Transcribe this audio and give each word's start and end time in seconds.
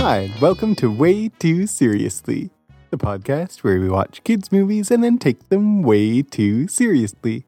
Hi, 0.00 0.30
welcome 0.40 0.76
to 0.76 0.88
Way 0.88 1.30
Too 1.30 1.66
Seriously, 1.66 2.50
the 2.90 2.96
podcast 2.96 3.64
where 3.64 3.80
we 3.80 3.88
watch 3.88 4.22
kids' 4.22 4.52
movies 4.52 4.92
and 4.92 5.02
then 5.02 5.18
take 5.18 5.48
them 5.48 5.82
way 5.82 6.22
too 6.22 6.68
seriously. 6.68 7.44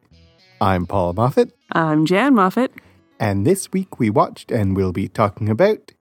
I'm 0.60 0.86
Paul 0.86 1.12
Moffat, 1.12 1.52
I'm 1.70 2.04
Jan 2.04 2.34
Moffat. 2.34 2.72
and 3.20 3.46
this 3.46 3.70
week 3.72 4.00
we 4.00 4.10
watched 4.10 4.50
and 4.50 4.76
will 4.76 4.92
be 4.92 5.06
talking 5.06 5.48
about 5.48 5.92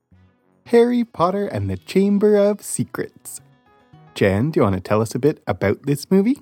Harry 0.66 1.04
Potter 1.04 1.46
and 1.46 1.70
the 1.70 1.76
Chamber 1.76 2.36
of 2.36 2.60
Secrets. 2.62 3.40
Jan, 4.14 4.50
do 4.50 4.58
you 4.58 4.64
want 4.64 4.74
to 4.74 4.80
tell 4.80 5.00
us 5.00 5.14
a 5.14 5.20
bit 5.20 5.40
about 5.46 5.84
this 5.84 6.10
movie? 6.10 6.38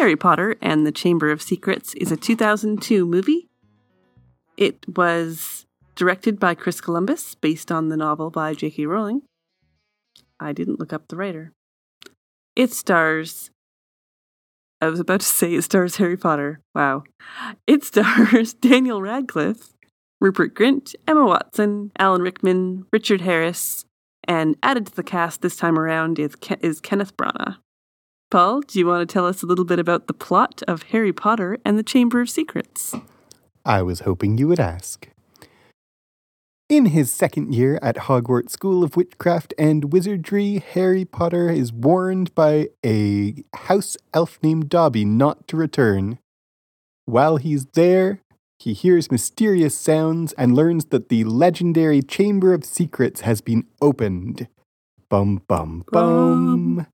Harry 0.00 0.16
Potter 0.16 0.56
and 0.62 0.86
the 0.86 0.92
Chamber 0.92 1.30
of 1.30 1.42
Secrets 1.42 1.92
is 1.92 2.10
a 2.10 2.16
2002 2.16 3.04
movie. 3.04 3.50
It 4.56 4.78
was 4.96 5.66
directed 5.94 6.40
by 6.40 6.54
Chris 6.54 6.80
Columbus, 6.80 7.34
based 7.34 7.70
on 7.70 7.90
the 7.90 7.98
novel 7.98 8.30
by 8.30 8.54
J.K. 8.54 8.86
Rowling. 8.86 9.20
I 10.40 10.54
didn't 10.54 10.80
look 10.80 10.94
up 10.94 11.08
the 11.08 11.16
writer. 11.16 11.52
It 12.56 12.72
stars. 12.72 13.50
I 14.80 14.88
was 14.88 15.00
about 15.00 15.20
to 15.20 15.26
say 15.26 15.52
it 15.52 15.64
stars 15.64 15.96
Harry 15.96 16.16
Potter. 16.16 16.62
Wow. 16.74 17.02
It 17.66 17.84
stars 17.84 18.54
Daniel 18.60 19.02
Radcliffe, 19.02 19.74
Rupert 20.18 20.54
Grint, 20.54 20.94
Emma 21.06 21.26
Watson, 21.26 21.92
Alan 21.98 22.22
Rickman, 22.22 22.86
Richard 22.90 23.20
Harris, 23.20 23.84
and 24.24 24.56
added 24.62 24.86
to 24.86 24.96
the 24.96 25.02
cast 25.02 25.42
this 25.42 25.56
time 25.56 25.78
around 25.78 26.18
is, 26.18 26.36
Ke- 26.36 26.56
is 26.62 26.80
Kenneth 26.80 27.14
Branagh. 27.18 27.58
Paul, 28.30 28.60
do 28.60 28.78
you 28.78 28.86
want 28.86 29.06
to 29.06 29.12
tell 29.12 29.26
us 29.26 29.42
a 29.42 29.46
little 29.46 29.64
bit 29.64 29.80
about 29.80 30.06
the 30.06 30.14
plot 30.14 30.62
of 30.68 30.84
Harry 30.84 31.12
Potter 31.12 31.58
and 31.64 31.76
the 31.76 31.82
Chamber 31.82 32.20
of 32.20 32.30
Secrets? 32.30 32.94
I 33.64 33.82
was 33.82 34.00
hoping 34.00 34.38
you 34.38 34.46
would 34.46 34.60
ask. 34.60 35.08
In 36.68 36.86
his 36.86 37.10
second 37.10 37.52
year 37.52 37.80
at 37.82 37.96
Hogwarts 37.96 38.50
School 38.50 38.84
of 38.84 38.94
Witchcraft 38.94 39.52
and 39.58 39.92
Wizardry, 39.92 40.62
Harry 40.74 41.04
Potter 41.04 41.50
is 41.50 41.72
warned 41.72 42.32
by 42.36 42.68
a 42.86 43.42
house 43.52 43.96
elf 44.14 44.38
named 44.44 44.68
Dobby 44.68 45.04
not 45.04 45.48
to 45.48 45.56
return. 45.56 46.20
While 47.06 47.38
he's 47.38 47.66
there, 47.74 48.20
he 48.60 48.74
hears 48.74 49.10
mysterious 49.10 49.74
sounds 49.74 50.32
and 50.34 50.54
learns 50.54 50.84
that 50.86 51.08
the 51.08 51.24
legendary 51.24 52.00
Chamber 52.00 52.54
of 52.54 52.64
Secrets 52.64 53.22
has 53.22 53.40
been 53.40 53.66
opened. 53.82 54.46
Bum 55.08 55.42
bum 55.48 55.82
bum. 55.90 56.86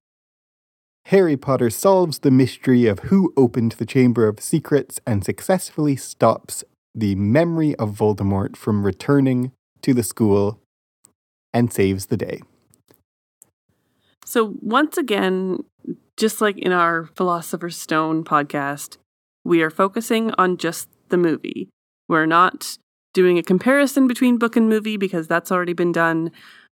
Harry 1.11 1.37
Potter 1.37 1.71
solves 1.71 2.19
the 2.19 2.33
mystery 2.33 2.87
of 2.87 2.99
who 2.99 3.33
opened 3.37 3.73
the 3.73 3.87
Chamber 3.87 4.27
of 4.27 4.41
Secrets 4.41 4.99
and 5.07 5.25
successfully 5.25 5.95
stops 5.95 6.65
the 6.97 7.15
memory 7.15 7.77
of 7.77 7.93
Voldemort 7.93 8.57
from 8.57 8.85
returning 8.85 9.53
to 9.83 9.95
the 9.95 10.03
school 10.03 10.59
and 11.55 11.73
saves 11.73 12.07
the 12.07 12.17
day. 12.17 12.41
So, 14.25 14.57
once 14.61 14.99
again, 14.99 15.63
just 16.17 16.41
like 16.41 16.59
in 16.59 16.73
our 16.73 17.05
Philosopher's 17.15 17.77
Stone 17.77 18.25
podcast, 18.25 18.97
we 19.45 19.63
are 19.63 19.71
focusing 19.71 20.33
on 20.39 20.57
just 20.57 20.89
the 21.11 21.17
movie. 21.17 21.69
We're 22.09 22.27
not 22.27 22.79
doing 23.15 23.39
a 23.39 23.45
comparison 23.45 24.09
between 24.09 24.39
book 24.39 24.57
and 24.57 24.69
movie 24.69 24.97
because 24.97 25.29
that's 25.29 25.53
already 25.53 25.73
been 25.73 25.93
done. 25.93 26.33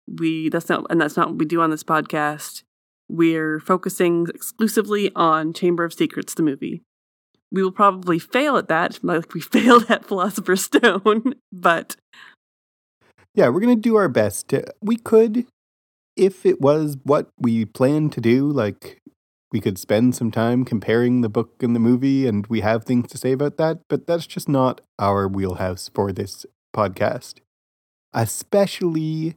We 0.07 0.47
that's 0.47 0.69
not 0.69 0.85
and 0.89 1.01
that's 1.01 1.17
not 1.17 1.27
what 1.27 1.37
we 1.37 1.45
do 1.45 1.59
on 1.59 1.69
this 1.69 1.83
podcast. 1.83 2.63
We're 3.11 3.59
focusing 3.59 4.27
exclusively 4.33 5.11
on 5.17 5.51
Chamber 5.51 5.83
of 5.83 5.93
Secrets, 5.93 6.33
the 6.33 6.43
movie. 6.43 6.81
We 7.51 7.61
will 7.61 7.73
probably 7.73 8.19
fail 8.19 8.55
at 8.55 8.69
that, 8.69 8.99
like 9.03 9.33
we 9.33 9.41
failed 9.55 9.91
at 9.91 10.05
Philosopher's 10.05 10.63
Stone, 10.63 11.35
but 11.51 11.97
Yeah, 13.35 13.49
we're 13.49 13.59
going 13.59 13.75
to 13.75 13.81
do 13.81 13.97
our 13.97 14.07
best. 14.07 14.47
To, 14.49 14.63
we 14.81 14.95
could, 14.95 15.45
if 16.15 16.45
it 16.45 16.61
was 16.61 16.95
what 17.03 17.27
we 17.37 17.65
planned 17.65 18.13
to 18.13 18.21
do, 18.21 18.49
like 18.49 19.01
we 19.51 19.59
could 19.59 19.77
spend 19.77 20.15
some 20.15 20.31
time 20.31 20.63
comparing 20.63 21.19
the 21.19 21.27
book 21.27 21.61
and 21.61 21.75
the 21.75 21.81
movie, 21.81 22.25
and 22.25 22.47
we 22.47 22.61
have 22.61 22.85
things 22.85 23.09
to 23.11 23.17
say 23.17 23.33
about 23.33 23.57
that, 23.57 23.79
but 23.89 24.07
that's 24.07 24.25
just 24.25 24.47
not 24.47 24.79
our 24.97 25.27
wheelhouse 25.27 25.91
for 25.93 26.13
this 26.13 26.45
podcast. 26.73 27.39
Especially 28.13 29.35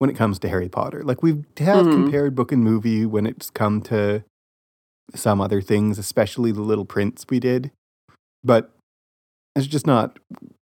when 0.00 0.08
it 0.10 0.16
comes 0.16 0.38
to 0.38 0.48
Harry 0.48 0.68
Potter. 0.68 1.02
Like 1.04 1.22
we 1.22 1.44
have 1.58 1.86
Mhm. 1.86 1.92
compared 1.92 2.34
book 2.34 2.50
and 2.52 2.64
movie 2.64 3.04
when 3.04 3.26
it's 3.26 3.50
come 3.50 3.82
to 3.82 4.24
some 5.14 5.40
other 5.42 5.60
things, 5.60 5.98
especially 5.98 6.50
the 6.52 6.62
Little 6.62 6.86
Prince 6.86 7.26
we 7.28 7.38
did. 7.38 7.70
But 8.42 8.72
it's 9.54 9.66
just 9.66 9.86
not 9.86 10.18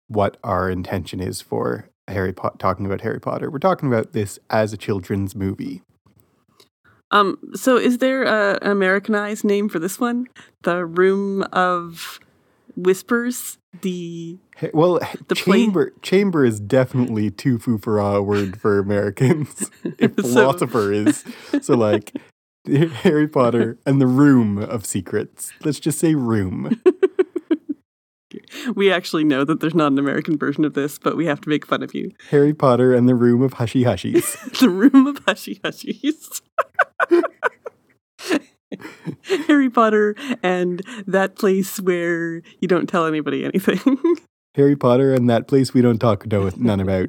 what 0.07 0.37
our 0.45 0.71
intention 0.71 1.19
is 1.19 1.41
for 1.41 1.89
Harry 2.07 2.33
Potter 2.33 2.57
talking 2.59 2.87
about 2.87 3.01
Harry 3.01 3.21
Potter. 3.21 3.51
We're 3.51 3.59
talking 3.59 3.89
about 3.89 4.13
this 4.13 4.39
as 4.51 4.73
a 4.73 4.77
children's 4.77 5.35
movie. 5.35 5.83
Um, 7.11 7.39
so 7.55 7.77
is 7.77 7.99
there 7.99 8.23
a, 8.23 8.59
an 8.63 8.71
Americanized 8.71 9.45
name 9.45 9.69
for 9.69 9.81
this 9.81 9.99
one? 9.99 10.29
The 10.63 10.87
Room 10.87 11.43
of 11.53 12.21
Whispers? 12.77 13.59
The 13.83 14.39
Ha- 14.61 14.69
Well, 14.75 15.01
The 15.29 15.35
chamber 15.35 15.93
chamber 16.03 16.45
is 16.45 16.61
definitely 16.61 17.31
too 17.31 17.59
foo-for-ah 17.59 18.17
a 18.17 18.23
word 18.23 18.61
for 18.61 18.79
Americans. 18.79 19.71
if 19.99 20.15
So- 20.17 20.23
philosopher 20.23 20.93
is 20.93 21.25
so 21.63 21.75
like 21.77 22.13
Harry 22.67 23.29
Potter 23.29 23.79
and 23.85 24.01
the 24.01 24.07
Room 24.07 24.59
of 24.59 24.87
Secrets. 24.87 25.53
Let's 25.65 25.81
just 25.81 25.99
say 25.99 26.15
room. 26.15 26.81
we 28.75 28.91
actually 28.91 29.25
know 29.25 29.45
that 29.45 29.61
there's 29.61 29.75
not 29.75 29.93
an 29.93 29.99
American 29.99 30.39
version 30.39 30.65
of 30.65 30.75
this, 30.75 30.99
but 30.99 31.17
we 31.17 31.27
have 31.27 31.41
to 31.43 31.49
make 31.49 31.67
fun 31.67 31.83
of 31.83 31.95
you. 31.95 32.11
Harry 32.31 32.55
Potter 32.55 32.95
and 32.95 33.09
the 33.09 33.15
Room 33.15 33.43
of 33.43 33.55
Hushy 33.55 33.85
Hushies. 33.85 34.59
The 34.61 34.71
Room 34.71 35.07
of 35.07 35.19
Hushy 35.27 35.57
Hushies. 35.63 36.41
Harry 39.47 39.71
Potter 39.71 40.15
and 40.43 40.83
that 41.07 41.37
place 41.37 41.81
where 41.81 42.43
you 42.61 42.69
don't 42.69 42.89
tell 42.89 43.07
anybody 43.07 43.45
anything. 43.45 43.99
Harry 44.55 44.77
Potter 44.77 45.13
and 45.13 45.29
that 45.29 45.49
place 45.49 45.75
we 45.75 45.83
don't 45.83 45.99
talk 45.99 46.27
no, 46.27 46.51
none 46.57 46.81
about. 46.81 47.09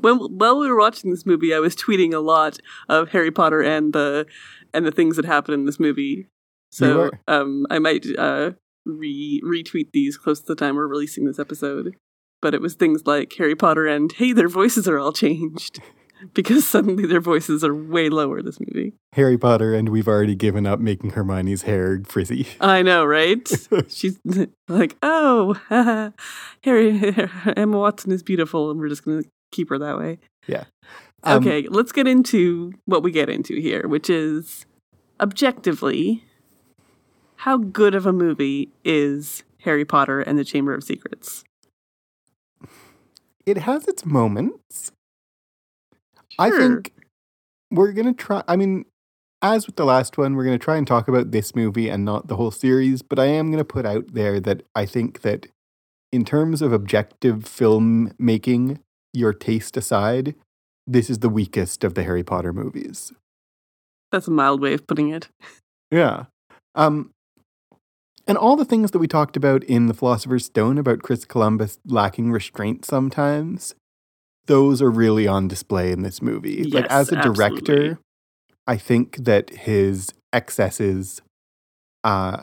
when 0.00 0.18
while 0.18 0.58
we 0.58 0.68
were 0.68 0.78
watching 0.78 1.10
this 1.10 1.26
movie, 1.26 1.52
I 1.52 1.58
was 1.58 1.74
tweeting 1.74 2.14
a 2.14 2.20
lot 2.20 2.58
of 2.88 3.10
Harry 3.10 3.30
Potter 3.30 3.60
and 3.60 3.92
the 3.92 4.26
and 4.72 4.86
the 4.86 4.92
things 4.92 5.16
that 5.16 5.24
happen 5.24 5.54
in 5.54 5.64
this 5.64 5.80
movie. 5.80 6.26
So 6.70 7.10
um, 7.26 7.66
I 7.68 7.80
might 7.80 8.06
uh, 8.16 8.52
re 8.86 9.42
retweet 9.44 9.90
these 9.92 10.16
close 10.16 10.40
to 10.40 10.46
the 10.46 10.54
time 10.54 10.76
we're 10.76 10.86
releasing 10.86 11.24
this 11.24 11.38
episode. 11.38 11.96
But 12.40 12.54
it 12.54 12.62
was 12.62 12.74
things 12.74 13.02
like 13.04 13.34
Harry 13.36 13.56
Potter 13.56 13.86
and 13.86 14.10
hey, 14.12 14.32
their 14.32 14.48
voices 14.48 14.88
are 14.88 14.98
all 14.98 15.12
changed 15.12 15.80
because 16.34 16.66
suddenly 16.66 17.06
their 17.06 17.20
voices 17.20 17.62
are 17.64 17.74
way 17.74 18.08
lower. 18.08 18.42
This 18.42 18.58
movie, 18.60 18.94
Harry 19.14 19.38
Potter 19.38 19.74
and 19.74 19.88
we've 19.88 20.08
already 20.08 20.34
given 20.34 20.66
up 20.66 20.80
making 20.80 21.10
Hermione's 21.10 21.62
hair 21.62 22.02
frizzy. 22.06 22.46
I 22.60 22.82
know, 22.82 23.04
right? 23.04 23.48
She's 23.88 24.18
like, 24.68 24.96
oh, 25.02 25.54
Harry 26.64 27.14
Emma 27.56 27.78
Watson 27.78 28.12
is 28.12 28.22
beautiful, 28.22 28.70
and 28.70 28.78
we're 28.80 28.88
just 28.88 29.04
gonna 29.04 29.22
keep 29.52 29.68
her 29.70 29.78
that 29.78 29.98
way. 29.98 30.18
Um, 31.22 31.38
Okay, 31.38 31.66
let's 31.68 31.92
get 31.92 32.06
into 32.06 32.72
what 32.86 33.02
we 33.02 33.10
get 33.10 33.28
into 33.28 33.60
here, 33.60 33.86
which 33.88 34.08
is 34.08 34.64
objectively 35.20 36.24
how 37.36 37.56
good 37.58 37.94
of 37.94 38.06
a 38.06 38.12
movie 38.12 38.70
is 38.84 39.42
Harry 39.64 39.84
Potter 39.84 40.20
and 40.20 40.38
the 40.38 40.44
Chamber 40.44 40.72
of 40.74 40.82
Secrets? 40.82 41.44
it 43.46 43.58
has 43.58 43.88
its 43.88 44.04
moments. 44.04 44.92
I 46.38 46.50
think 46.50 46.92
we're 47.70 47.92
gonna 47.92 48.14
try. 48.14 48.42
I 48.48 48.56
mean, 48.56 48.84
as 49.42 49.66
with 49.66 49.76
the 49.76 49.84
last 49.84 50.18
one, 50.18 50.34
we're 50.34 50.44
gonna 50.44 50.58
try 50.58 50.76
and 50.76 50.86
talk 50.86 51.08
about 51.08 51.30
this 51.30 51.54
movie 51.54 51.88
and 51.88 52.04
not 52.04 52.28
the 52.28 52.36
whole 52.36 52.50
series. 52.50 53.02
But 53.02 53.18
I 53.18 53.26
am 53.26 53.50
gonna 53.50 53.64
put 53.64 53.86
out 53.86 54.14
there 54.14 54.40
that 54.40 54.62
I 54.74 54.86
think 54.86 55.22
that, 55.22 55.46
in 56.12 56.24
terms 56.24 56.62
of 56.62 56.72
objective 56.72 57.44
film 57.44 58.12
making, 58.18 58.80
your 59.12 59.32
taste 59.32 59.76
aside, 59.76 60.34
this 60.86 61.10
is 61.10 61.18
the 61.18 61.28
weakest 61.28 61.84
of 61.84 61.94
the 61.94 62.02
Harry 62.02 62.22
Potter 62.22 62.52
movies. 62.52 63.12
That's 64.12 64.28
a 64.28 64.32
mild 64.32 64.60
way 64.60 64.74
of 64.74 64.86
putting 64.86 65.10
it. 65.10 65.28
Yeah. 65.90 66.24
Um, 66.74 67.10
and 68.26 68.38
all 68.38 68.56
the 68.56 68.64
things 68.64 68.92
that 68.92 68.98
we 68.98 69.08
talked 69.08 69.36
about 69.36 69.64
in 69.64 69.86
The 69.86 69.94
Philosopher's 69.94 70.44
Stone 70.44 70.78
about 70.78 71.02
Chris 71.02 71.24
Columbus 71.24 71.78
lacking 71.84 72.30
restraint 72.30 72.84
sometimes, 72.84 73.74
those 74.50 74.82
are 74.82 74.90
really 74.90 75.26
on 75.26 75.48
display 75.48 75.92
in 75.92 76.02
this 76.02 76.20
movie. 76.20 76.64
like, 76.64 76.86
as 76.90 77.10
a 77.12 77.22
director, 77.22 77.72
absolutely. 77.72 77.96
I 78.66 78.76
think 78.76 79.16
that 79.24 79.50
his 79.50 80.12
excesses 80.32 81.22
uh, 82.04 82.42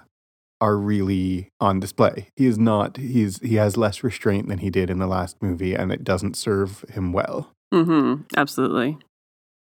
are 0.59 0.77
really 0.77 1.49
on 1.59 1.79
display. 1.79 2.29
He 2.35 2.45
is 2.47 2.57
not, 2.57 2.97
he's, 2.97 3.39
he 3.41 3.55
has 3.55 3.75
less 3.77 4.03
restraint 4.03 4.47
than 4.47 4.59
he 4.59 4.69
did 4.69 4.89
in 4.89 4.99
the 4.99 5.07
last 5.07 5.35
movie, 5.41 5.73
and 5.75 5.91
it 5.91 6.03
doesn't 6.03 6.35
serve 6.35 6.85
him 6.89 7.11
well. 7.13 7.51
Mm-hmm. 7.73 8.23
Absolutely. 8.35 8.97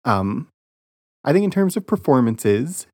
Um, 0.05 0.47
I 1.23 1.33
think 1.33 1.43
in 1.43 1.51
terms 1.51 1.75
of 1.75 1.85
performances, 1.85 2.87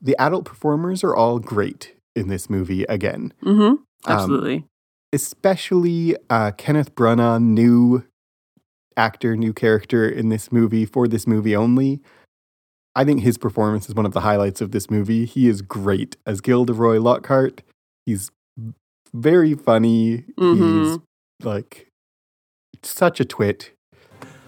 the 0.00 0.14
adult 0.18 0.44
performers 0.44 1.02
are 1.02 1.16
all 1.16 1.38
great. 1.38 1.94
in 2.14 2.28
this 2.28 2.50
movie 2.50 2.84
again. 2.90 3.32
Mm-hmm. 3.42 3.82
Absolutely. 4.06 4.64
especially 5.14 6.14
uh, 6.28 6.50
Kenneth 6.58 6.94
Branagh, 6.94 7.42
new 7.42 8.04
actor, 8.96 9.36
new 9.36 9.52
character 9.52 10.08
in 10.08 10.28
this 10.28 10.50
movie 10.52 10.84
for 10.86 11.06
this 11.08 11.26
movie 11.26 11.54
only. 11.56 12.00
I 12.94 13.04
think 13.04 13.22
his 13.22 13.38
performance 13.38 13.88
is 13.88 13.94
one 13.94 14.04
of 14.06 14.12
the 14.12 14.20
highlights 14.20 14.60
of 14.60 14.72
this 14.72 14.90
movie. 14.90 15.24
He 15.24 15.48
is 15.48 15.62
great 15.62 16.16
as 16.26 16.40
Gilderoy 16.40 16.98
Lockhart. 16.98 17.62
He's 18.04 18.30
very 19.14 19.54
funny. 19.54 20.24
Mhm. 20.38 20.90
He's 20.90 20.98
like 21.42 21.88
such 22.82 23.20
a 23.20 23.24
twit. 23.24 23.72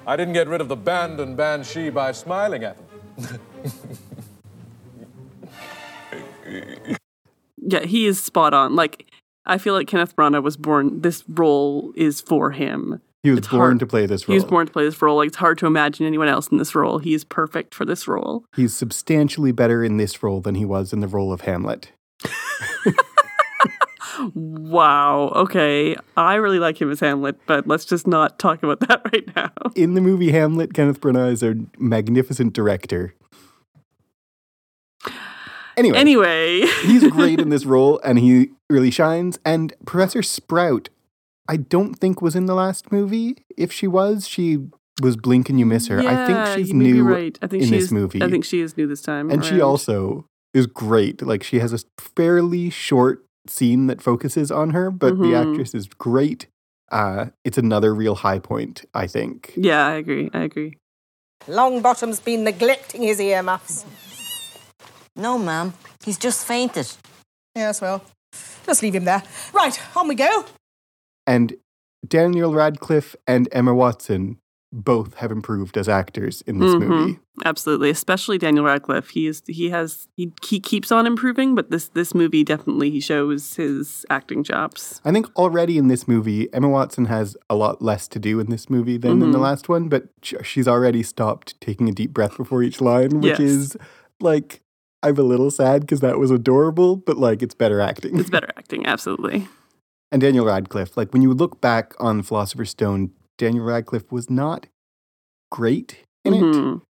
I 0.06 0.16
didn't 0.16 0.34
get 0.34 0.48
rid 0.48 0.60
of 0.60 0.68
the 0.68 0.76
Bandon 0.76 1.34
Banshee 1.36 1.88
by 1.88 2.12
smiling 2.12 2.64
at 2.64 2.76
them. 3.16 3.40
yeah, 7.56 7.84
he 7.84 8.06
is 8.06 8.22
spot 8.22 8.52
on. 8.52 8.76
Like 8.76 9.06
I 9.46 9.58
feel 9.58 9.74
like 9.74 9.88
Kenneth 9.88 10.14
Branagh 10.16 10.42
was 10.42 10.56
born. 10.56 11.00
This 11.00 11.24
role 11.28 11.92
is 11.96 12.20
for 12.20 12.50
him. 12.50 13.00
He 13.24 13.30
was 13.30 13.38
It's 13.38 13.48
born 13.48 13.60
hard. 13.60 13.78
to 13.80 13.86
play 13.86 14.04
this 14.06 14.28
role. 14.28 14.34
He 14.34 14.36
was 14.36 14.44
born 14.44 14.66
to 14.66 14.72
play 14.72 14.84
this 14.84 15.00
role. 15.02 15.16
Like 15.16 15.28
it's 15.28 15.36
hard 15.38 15.58
to 15.58 15.66
imagine 15.66 16.06
anyone 16.06 16.28
else 16.28 16.46
in 16.48 16.58
this 16.58 16.74
role. 16.74 16.98
He 16.98 17.14
is 17.14 17.24
perfect 17.24 17.74
for 17.74 17.84
this 17.84 18.06
role. 18.06 18.44
He's 18.54 18.74
substantially 18.76 19.50
better 19.50 19.82
in 19.82 19.96
this 19.96 20.22
role 20.22 20.40
than 20.42 20.54
he 20.54 20.64
was 20.66 20.92
in 20.92 21.00
the 21.00 21.08
role 21.08 21.32
of 21.32 21.40
Hamlet. 21.40 21.90
Wow. 24.32 25.32
Okay, 25.34 25.96
I 26.16 26.34
really 26.36 26.60
like 26.60 26.80
him 26.80 26.88
as 26.90 27.00
Hamlet, 27.00 27.36
but 27.46 27.66
let's 27.66 27.84
just 27.84 28.06
not 28.06 28.38
talk 28.38 28.62
about 28.62 28.78
that 28.88 29.02
right 29.12 29.34
now. 29.34 29.50
In 29.74 29.94
the 29.94 30.00
movie 30.00 30.30
Hamlet, 30.30 30.72
Kenneth 30.72 31.00
Branagh 31.00 31.32
is 31.32 31.42
a 31.42 31.56
magnificent 31.78 32.52
director. 32.52 33.14
Anyway, 35.76 35.98
Anyway, 35.98 36.60
he's 36.84 37.06
great 37.10 37.40
in 37.40 37.48
this 37.50 37.64
role 37.66 38.00
and 38.04 38.18
he 38.20 38.50
really 38.70 38.92
shines. 38.92 39.38
And 39.44 39.74
Professor 39.84 40.22
Sprout, 40.22 40.88
I 41.48 41.56
don't 41.58 41.94
think 41.94 42.22
was 42.22 42.34
in 42.34 42.46
the 42.46 42.54
last 42.54 42.90
movie. 42.90 43.44
If 43.56 43.72
she 43.72 43.86
was, 43.86 44.26
she 44.26 44.58
was 45.02 45.16
blink 45.16 45.48
and 45.50 45.58
you 45.58 45.66
miss 45.66 45.88
her. 45.88 46.00
I 46.00 46.26
think 46.26 46.46
she's 46.56 46.68
you 46.68 46.74
may 46.74 46.84
be 46.84 46.92
new 46.92 47.04
right. 47.04 47.38
I 47.42 47.46
think 47.46 47.62
in 47.64 47.68
she 47.68 47.74
this 47.76 47.84
is, 47.84 47.92
movie. 47.92 48.22
I 48.22 48.30
think 48.30 48.44
she 48.44 48.60
is 48.60 48.76
new 48.76 48.86
this 48.86 49.02
time, 49.02 49.30
and 49.30 49.44
she 49.44 49.60
also 49.60 50.26
is 50.54 50.66
great. 50.66 51.20
Like 51.22 51.42
she 51.42 51.58
has 51.58 51.72
a 51.72 51.80
fairly 51.98 52.70
short 52.70 53.24
scene 53.46 53.88
that 53.88 54.00
focuses 54.00 54.50
on 54.50 54.70
her, 54.70 54.90
but 54.90 55.18
the 55.18 55.32
Mhm. 55.32 55.50
actress 55.52 55.74
is 55.74 55.86
great. 55.88 56.46
Uh, 56.90 57.26
it's 57.44 57.58
another 57.58 57.94
real 57.94 58.14
high 58.14 58.38
point, 58.38 58.84
I 58.94 59.06
think. 59.06 59.52
Yeah, 59.56 59.86
I 59.86 59.94
agree. 59.94 60.30
I 60.32 60.40
agree. 60.44 60.78
Longbottom's 61.46 62.20
been 62.20 62.44
neglecting 62.44 63.02
his 63.02 63.20
earmuffs. 63.20 63.84
No, 65.16 65.38
ma'am. 65.38 65.74
He's 66.04 66.18
just 66.18 66.46
fainted. 66.46 66.90
Yes, 67.54 67.80
well, 67.80 68.02
just 68.64 68.82
leave 68.82 68.94
him 68.94 69.04
there. 69.04 69.22
Right, 69.52 69.78
on 69.96 70.08
we 70.08 70.14
go. 70.14 70.44
And 71.26 71.54
Daniel 72.06 72.52
Radcliffe 72.54 73.16
and 73.26 73.48
Emma 73.52 73.74
Watson 73.74 74.38
both 74.76 75.14
have 75.14 75.30
improved 75.30 75.76
as 75.78 75.88
actors 75.88 76.42
in 76.48 76.58
this 76.58 76.74
Mhm. 76.74 76.88
movie. 76.88 77.18
Absolutely, 77.44 77.90
especially 77.90 78.38
Daniel 78.38 78.64
Radcliffe. 78.64 79.10
He 79.10 79.28
is 79.28 79.40
he 79.46 79.70
has 79.70 80.08
he, 80.16 80.32
he 80.44 80.58
keeps 80.58 80.90
on 80.90 81.06
improving, 81.06 81.54
but 81.54 81.70
this 81.70 81.88
this 81.90 82.12
movie 82.12 82.42
definitely 82.42 82.90
he 82.90 82.98
shows 82.98 83.54
his 83.54 84.04
acting 84.10 84.42
chops. 84.42 85.00
I 85.04 85.12
think 85.12 85.26
already 85.36 85.78
in 85.78 85.86
this 85.86 86.08
movie, 86.08 86.52
Emma 86.52 86.68
Watson 86.68 87.04
has 87.04 87.36
a 87.48 87.54
lot 87.54 87.82
less 87.82 88.08
to 88.08 88.18
do 88.18 88.40
in 88.40 88.50
this 88.50 88.68
movie 88.68 88.96
than 88.96 89.22
in 89.22 89.30
the 89.30 89.38
Mhm. 89.38 89.42
last 89.42 89.68
one, 89.68 89.88
but 89.88 90.08
she's 90.22 90.66
already 90.66 91.04
stopped 91.04 91.60
taking 91.60 91.88
a 91.88 91.92
deep 91.92 92.12
breath 92.12 92.36
before 92.36 92.62
each 92.64 92.80
line, 92.80 93.20
which 93.20 93.38
Yes. 93.38 93.40
is 93.40 93.76
like, 94.20 94.60
I'm 95.04 95.16
a 95.18 95.22
little 95.22 95.52
sad 95.52 95.82
because 95.82 96.00
that 96.00 96.18
was 96.18 96.32
adorable, 96.32 96.96
but 96.96 97.16
like, 97.16 97.42
it's 97.44 97.54
better 97.54 97.80
acting. 97.80 98.18
It's 98.18 98.30
better 98.30 98.50
acting, 98.56 98.86
absolutely. 98.86 99.46
And 100.14 100.20
Daniel 100.20 100.46
Radcliffe, 100.46 100.96
like, 100.96 101.12
when 101.12 101.22
you 101.22 101.32
look 101.34 101.60
back 101.60 101.92
on 101.98 102.22
Philosopher's 102.22 102.70
Stone, 102.70 103.10
Daniel 103.36 103.64
Radcliffe 103.64 104.12
was 104.12 104.30
not 104.30 104.68
great 105.50 106.04
in 106.24 106.34
it, 106.34 106.40
Mhm. 106.42 106.82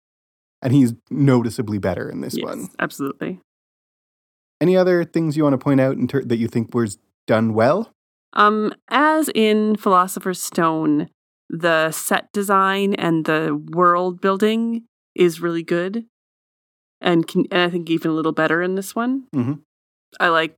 and 0.61 0.73
he's 0.75 0.95
noticeably 1.09 1.79
better 1.79 2.11
in 2.11 2.21
this 2.21 2.37
Yes, 2.37 2.45
one. 2.45 2.69
absolutely. 2.81 3.39
Any 4.61 4.77
other 4.77 5.05
things 5.05 5.37
you 5.37 5.45
want 5.45 5.55
to 5.55 5.59
point 5.59 5.81
out 5.81 5.97
in 5.97 6.09
ter- 6.09 6.25
that 6.25 6.39
you 6.39 6.49
think 6.49 6.75
was 6.75 6.99
done 7.29 7.55
well? 7.55 7.93
Um, 8.33 8.75
as 8.89 9.31
in 9.37 9.77
Philosopher's 9.77 10.43
Stone, 10.43 11.09
the 11.49 11.93
set 11.93 12.33
design 12.33 12.93
and 12.95 13.25
the 13.25 13.55
world 13.73 14.21
building 14.21 14.85
is 15.15 15.41
really 15.41 15.63
good, 15.63 16.07
and 17.01 17.29
can, 17.29 17.45
and 17.53 17.61
I 17.63 17.71
think 17.71 17.89
even 17.89 18.11
a 18.11 18.15
little 18.15 18.33
better 18.33 18.63
in 18.63 18.75
this 18.75 18.97
one. 18.97 19.29
Mhm. 19.33 19.63
I 20.19 20.29
like 20.29 20.57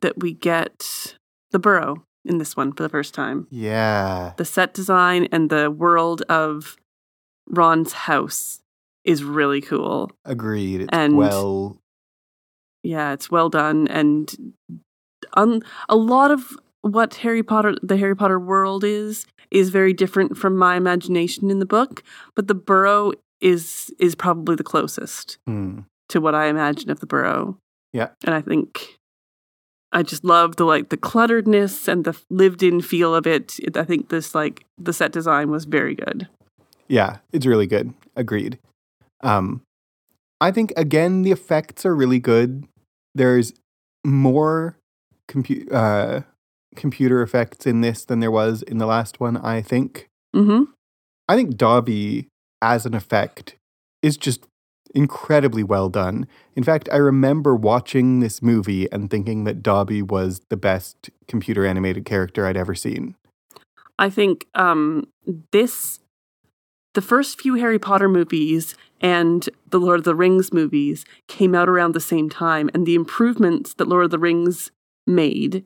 that 0.00 0.20
we 0.20 0.32
get 0.32 1.16
the 1.54 1.58
burrow 1.60 2.04
in 2.24 2.38
this 2.38 2.56
one 2.56 2.72
for 2.72 2.82
the 2.82 2.88
first 2.88 3.14
time. 3.14 3.46
Yeah. 3.48 4.32
The 4.36 4.44
set 4.44 4.74
design 4.74 5.28
and 5.30 5.48
the 5.50 5.70
world 5.70 6.22
of 6.22 6.76
Ron's 7.48 7.92
house 7.92 8.60
is 9.04 9.22
really 9.22 9.60
cool. 9.60 10.10
Agreed. 10.24 10.82
It's 10.82 10.90
And- 10.92 11.16
well 11.16 11.78
Yeah, 12.82 13.12
it's 13.12 13.30
well 13.30 13.48
done, 13.48 13.88
and 13.88 14.54
um, 15.34 15.62
a 15.88 15.96
lot 15.96 16.30
of 16.30 16.54
what 16.82 17.14
Harry 17.14 17.42
Potter, 17.42 17.76
the 17.82 17.96
Harry 17.96 18.14
Potter 18.14 18.38
world 18.38 18.84
is, 18.84 19.24
is 19.50 19.70
very 19.70 19.94
different 19.94 20.36
from 20.36 20.54
my 20.56 20.76
imagination 20.76 21.50
in 21.50 21.60
the 21.60 21.66
book. 21.66 22.02
But 22.36 22.46
the 22.48 22.54
Burrow 22.54 23.12
is 23.40 23.90
is 23.98 24.14
probably 24.14 24.56
the 24.56 24.64
closest 24.64 25.38
hmm. 25.46 25.80
to 26.10 26.20
what 26.20 26.34
I 26.34 26.46
imagine 26.48 26.90
of 26.90 27.00
the 27.00 27.06
Burrow. 27.06 27.56
Yeah. 27.94 28.08
and 28.24 28.34
I 28.34 28.40
think 28.42 28.98
I 29.94 30.02
just 30.02 30.24
love 30.24 30.56
the 30.56 30.64
like 30.64 30.88
the 30.90 30.96
clutteredness 30.96 31.88
and 31.88 32.04
the 32.04 32.18
lived-in 32.28 32.80
feel 32.82 33.14
of 33.14 33.26
it. 33.26 33.58
It- 33.60 33.76
I 33.76 33.84
think 33.84 34.08
this 34.10 34.34
like 34.34 34.64
the 34.76 34.92
set 34.92 35.12
design 35.12 35.50
was 35.50 35.64
very 35.64 35.94
good. 35.94 36.28
Yeah, 36.88 37.18
it's 37.32 37.46
really 37.46 37.66
good. 37.66 37.94
Agreed. 38.16 38.58
Um, 39.22 39.62
I 40.40 40.50
think 40.50 40.72
again 40.76 41.22
the 41.22 41.30
effects 41.32 41.86
are 41.86 41.94
really 41.94 42.18
good. 42.18 42.66
There's 43.14 43.52
more 44.04 44.76
compu- 45.30 45.72
uh, 45.72 46.22
computer 46.76 47.22
effects 47.22 47.64
in 47.66 47.80
this 47.80 48.04
than 48.04 48.20
there 48.20 48.30
was 48.32 48.62
in 48.62 48.78
the 48.78 48.86
last 48.86 49.20
one. 49.20 49.36
I 49.36 49.62
think. 49.62 50.08
Mm-hmm. 50.34 50.64
I 51.28 51.36
think 51.36 51.56
Dobby 51.56 52.26
as 52.60 52.84
an 52.84 52.94
effect 52.94 53.54
is 54.02 54.16
just 54.16 54.44
incredibly 54.94 55.62
well 55.62 55.88
done. 55.88 56.26
In 56.56 56.62
fact, 56.62 56.88
I 56.92 56.96
remember 56.96 57.54
watching 57.54 58.20
this 58.20 58.40
movie 58.40 58.90
and 58.92 59.10
thinking 59.10 59.44
that 59.44 59.62
Dobby 59.62 60.02
was 60.02 60.40
the 60.48 60.56
best 60.56 61.10
computer 61.28 61.66
animated 61.66 62.04
character 62.04 62.46
I'd 62.46 62.56
ever 62.56 62.74
seen. 62.74 63.16
I 63.98 64.10
think 64.10 64.46
um, 64.54 65.08
this, 65.52 66.00
the 66.94 67.02
first 67.02 67.40
few 67.40 67.54
Harry 67.54 67.78
Potter 67.78 68.08
movies 68.08 68.76
and 69.00 69.48
the 69.70 69.78
Lord 69.78 69.98
of 69.98 70.04
the 70.04 70.14
Rings 70.14 70.52
movies 70.52 71.04
came 71.28 71.54
out 71.54 71.68
around 71.68 71.92
the 71.92 72.00
same 72.00 72.30
time, 72.30 72.70
and 72.72 72.86
the 72.86 72.94
improvements 72.94 73.74
that 73.74 73.88
Lord 73.88 74.04
of 74.04 74.10
the 74.10 74.18
Rings 74.18 74.70
made 75.06 75.64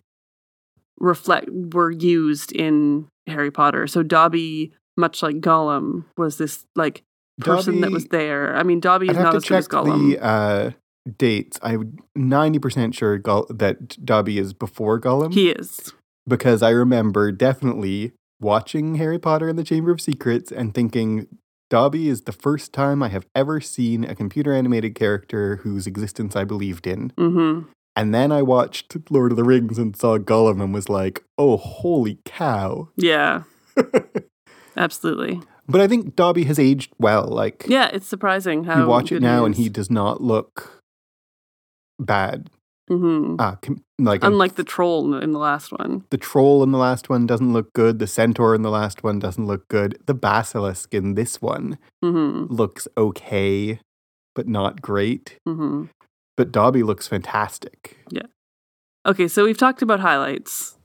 reflect 0.98 1.48
were 1.50 1.90
used 1.90 2.52
in 2.52 3.06
Harry 3.26 3.50
Potter. 3.50 3.86
So 3.86 4.02
Dobby, 4.02 4.72
much 4.96 5.22
like 5.22 5.36
Gollum, 5.36 6.04
was 6.16 6.38
this 6.38 6.66
like 6.74 7.04
person 7.40 7.76
that 7.80 7.86
Dobby- 7.88 7.94
was 7.94 8.06
there. 8.06 8.56
I 8.56 8.62
mean, 8.62 8.80
Dobby 8.80 9.08
I'd 9.08 9.16
is 9.16 9.22
not 9.22 9.34
as 9.34 9.44
good 9.44 9.58
as 9.58 9.68
Gollum. 9.68 10.10
the 10.12 10.24
uh, 10.24 10.70
dates. 11.16 11.58
I'm 11.62 11.96
90% 12.16 12.94
sure 12.94 13.18
Gol- 13.18 13.46
that 13.50 14.04
Dobby 14.04 14.38
is 14.38 14.52
before 14.52 15.00
Gollum 15.00 15.32
he 15.32 15.50
is. 15.50 15.92
because 16.26 16.62
I 16.62 16.70
remember 16.70 17.32
definitely 17.32 18.12
watching 18.40 18.96
Harry 18.96 19.18
Potter 19.18 19.48
and 19.48 19.58
the 19.58 19.64
Chamber 19.64 19.90
of 19.90 20.00
Secrets 20.00 20.52
and 20.52 20.74
thinking 20.74 21.26
Dobby 21.70 22.08
is 22.08 22.22
the 22.22 22.32
first 22.32 22.72
time 22.72 23.02
I 23.02 23.08
have 23.08 23.26
ever 23.34 23.60
seen 23.60 24.04
a 24.04 24.14
computer 24.14 24.52
animated 24.54 24.94
character 24.94 25.56
whose 25.56 25.86
existence 25.86 26.34
I 26.36 26.44
believed 26.44 26.86
in. 26.86 27.10
Mm-hmm. 27.18 27.68
And 27.96 28.14
then 28.14 28.30
I 28.30 28.42
watched 28.42 28.96
Lord 29.10 29.32
of 29.32 29.36
the 29.36 29.44
Rings 29.44 29.76
and 29.76 29.96
saw 29.96 30.18
Gollum 30.18 30.62
and 30.62 30.72
was 30.72 30.88
like, 30.88 31.24
oh, 31.36 31.56
holy 31.56 32.20
cow. 32.24 32.88
Yeah. 32.96 33.42
Absolutely. 34.76 35.40
But 35.68 35.80
I 35.82 35.86
think 35.88 36.16
Dobby 36.16 36.44
has 36.44 36.58
aged 36.58 36.92
well. 36.98 37.26
Like, 37.26 37.66
Yeah, 37.68 37.90
it's 37.92 38.06
surprising 38.06 38.64
how 38.64 38.80
you 38.82 38.88
watch 38.88 39.12
it 39.12 39.20
now 39.22 39.44
and 39.44 39.54
he 39.54 39.68
does 39.68 39.90
not 39.90 40.22
look 40.22 40.82
bad. 42.00 42.48
Mhm. 42.90 43.36
Ah, 43.38 43.58
com- 43.60 43.84
like 43.98 44.24
Unlike 44.24 44.54
the 44.54 44.64
troll 44.64 45.14
in 45.16 45.32
the 45.32 45.38
last 45.38 45.72
one. 45.72 46.04
the 46.10 46.16
troll 46.16 46.62
in 46.62 46.70
the 46.72 46.78
last 46.78 47.10
one 47.10 47.26
doesn't 47.26 47.52
look 47.52 47.70
good. 47.74 47.98
The 47.98 48.06
centaur 48.06 48.54
in 48.54 48.62
the 48.62 48.70
last 48.70 49.02
one 49.04 49.18
doesn't 49.18 49.44
look 49.46 49.68
good. 49.68 49.98
The 50.06 50.14
basilisk 50.14 50.94
in 50.94 51.14
this 51.14 51.42
one 51.42 51.76
hmm 52.02 52.46
looks 52.48 52.88
okay, 52.96 53.80
but 54.34 54.48
not 54.48 54.80
great. 54.80 55.38
hmm 55.44 55.84
But 56.36 56.50
Dobby 56.52 56.82
looks 56.82 57.06
fantastic. 57.06 57.98
Yeah. 58.10 58.22
Okay, 59.04 59.28
so 59.28 59.44
we've 59.44 59.58
talked 59.58 59.82
about 59.82 60.00
highlights. 60.00 60.76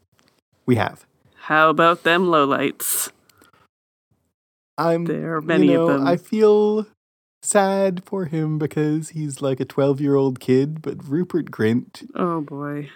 We 0.66 0.75
have. 0.75 1.06
How 1.48 1.70
about 1.70 2.04
them 2.04 2.25
lowlights? 2.25 3.12
I'm. 4.77 5.06
There 5.06 5.36
are 5.36 5.42
many 5.42 5.68
you 5.68 5.74
know, 5.74 5.88
of 5.89 6.00
them. 6.00 6.08
I 6.08 6.18
feel 6.18 6.88
sad 7.42 8.03
for 8.06 8.25
him 8.25 8.58
because 8.58 9.10
he's 9.10 9.42
like 9.42 9.60
a 9.60 9.65
12 9.65 10.00
year 10.01 10.15
old 10.15 10.39
kid, 10.39 10.82
but 10.82 11.08
Rupert 11.08 11.51
Grint, 11.51 12.10
Oh 12.15 12.42
boy. 12.42 12.89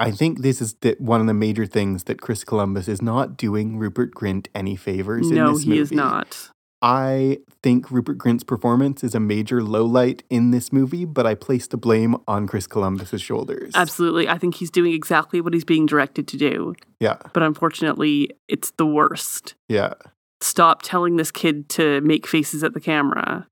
I 0.00 0.12
think 0.12 0.42
this 0.42 0.60
is 0.60 0.74
the, 0.80 0.94
one 1.00 1.20
of 1.20 1.26
the 1.26 1.34
major 1.34 1.66
things 1.66 2.04
that 2.04 2.20
Chris 2.20 2.44
Columbus 2.44 2.86
is 2.86 3.02
not 3.02 3.36
doing 3.36 3.78
Rupert 3.78 4.14
Grint 4.14 4.46
any 4.54 4.76
favors 4.76 5.28
in 5.28 5.34
No, 5.34 5.56
he 5.56 5.70
movie. 5.70 5.80
is 5.80 5.90
not. 5.90 6.50
I 6.80 7.38
think 7.64 7.90
Rupert 7.90 8.16
Grint's 8.18 8.44
performance 8.44 9.02
is 9.02 9.16
a 9.16 9.18
major 9.18 9.60
lowlight 9.60 10.20
in 10.30 10.52
this 10.52 10.72
movie, 10.72 11.04
but 11.04 11.26
I 11.26 11.34
place 11.34 11.66
the 11.66 11.76
blame 11.76 12.14
on 12.28 12.46
Chris 12.46 12.68
Columbus's 12.68 13.20
shoulders. 13.20 13.72
Absolutely. 13.74 14.28
I 14.28 14.38
think 14.38 14.54
he's 14.54 14.70
doing 14.70 14.92
exactly 14.92 15.40
what 15.40 15.52
he's 15.52 15.64
being 15.64 15.86
directed 15.86 16.28
to 16.28 16.36
do. 16.36 16.76
Yeah, 17.00 17.16
But 17.32 17.42
unfortunately, 17.42 18.30
it's 18.46 18.70
the 18.76 18.86
worst. 18.86 19.56
yeah, 19.68 19.94
Stop 20.40 20.82
telling 20.82 21.16
this 21.16 21.30
kid 21.30 21.68
to 21.70 22.00
make 22.02 22.26
faces 22.26 22.62
at 22.62 22.72
the 22.74 22.80
camera. 22.80 23.46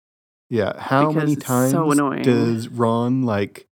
yeah. 0.48 0.78
How 0.80 1.08
Because 1.08 1.22
many 1.22 1.36
times 1.36 1.72
so 1.72 1.92
does 2.22 2.68
Ron 2.68 3.22
like 3.22 3.66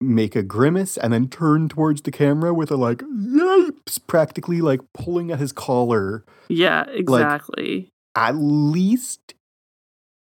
make 0.00 0.34
a 0.34 0.42
grimace 0.42 0.96
and 0.96 1.12
then 1.12 1.28
turn 1.28 1.68
towards 1.68 2.00
the 2.02 2.10
camera 2.10 2.54
with 2.54 2.70
a 2.70 2.76
like 2.76 2.98
yipes, 3.02 3.98
practically 4.06 4.62
like 4.62 4.80
pulling 4.94 5.30
at 5.30 5.38
his 5.38 5.52
collar 5.52 6.24
Yeah, 6.48 6.84
exactly. 6.88 7.90
at 8.16 8.36
least 8.36 9.34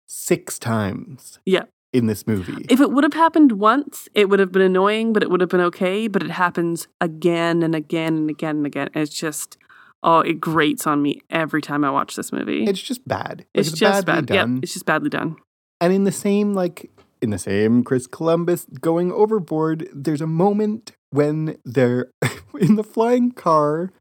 six 0.06 0.58
times 0.58 1.38
Yeah. 1.46 1.64
in 1.94 2.06
this 2.06 2.26
movie. 2.26 2.66
If 2.68 2.80
it 2.80 2.90
would 2.92 3.04
have 3.04 3.14
happened 3.14 3.52
once, 3.52 4.08
it 4.14 4.28
would 4.28 4.40
have 4.40 4.52
been 4.52 4.60
annoying, 4.62 5.14
but 5.14 5.22
it 5.22 5.30
would 5.30 5.40
have 5.40 5.48
been 5.50 5.60
okay. 5.62 6.06
But 6.08 6.22
it 6.22 6.30
happens 6.32 6.86
again 7.00 7.62
and 7.62 7.74
again 7.74 8.16
and 8.16 8.28
again 8.30 8.56
and 8.58 8.66
again. 8.66 8.90
It's 8.94 9.14
just, 9.14 9.56
oh, 10.02 10.20
it 10.20 10.40
grates 10.40 10.86
on 10.86 11.02
me 11.02 11.22
every 11.30 11.62
time 11.62 11.84
I 11.84 11.90
watch 11.90 12.16
this 12.16 12.32
movie. 12.32 12.64
it's 12.64 12.80
just 12.80 13.06
bad. 13.06 13.38
Like, 13.38 13.46
it's 13.54 13.72
just 13.72 14.06
badly 14.06 14.22
bad. 14.22 14.34
Done. 14.34 14.60
it's 14.62 14.72
just 14.72 14.86
badly 14.86 15.10
done. 15.10 15.36
And 15.80 15.92
in 15.92 16.04
the 16.04 16.12
same, 16.12 16.54
like, 16.54 16.90
in 17.20 17.30
the 17.30 17.38
same 17.38 17.84
Chris 17.84 18.06
Columbus 18.06 18.66
going 18.80 19.12
overboard, 19.12 19.88
there's 19.94 20.20
a 20.20 20.26
moment 20.26 20.92
when 21.10 21.56
they're 21.64 22.10
in 22.60 22.76
the 22.76 22.84
flying 22.84 23.32
car 23.32 23.92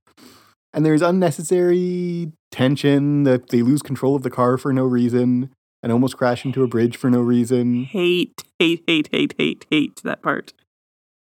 and 0.73 0.85
there's 0.85 1.01
unnecessary 1.01 2.31
tension 2.51 3.23
that 3.23 3.49
they 3.49 3.61
lose 3.61 3.81
control 3.81 4.15
of 4.15 4.23
the 4.23 4.29
car 4.29 4.57
for 4.57 4.73
no 4.73 4.83
reason 4.83 5.51
and 5.83 5.91
almost 5.91 6.17
crash 6.17 6.45
into 6.45 6.63
a 6.63 6.67
bridge 6.67 6.97
for 6.97 7.09
no 7.09 7.21
reason. 7.21 7.85
Hate, 7.85 8.43
hate, 8.59 8.83
hate, 8.87 9.09
hate, 9.11 9.35
hate, 9.37 9.65
hate 9.69 10.01
that 10.03 10.21
part. 10.21 10.53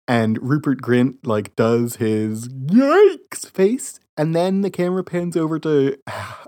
And 0.09 0.38
Rupert 0.43 0.83
Grint, 0.83 1.19
like, 1.25 1.55
does 1.57 1.97
his 1.97 2.49
yikes 2.49 3.49
face. 3.50 4.00
And 4.16 4.35
then 4.35 4.61
the 4.61 4.71
camera 4.71 5.02
pans 5.04 5.37
over 5.37 5.59
to 5.61 5.97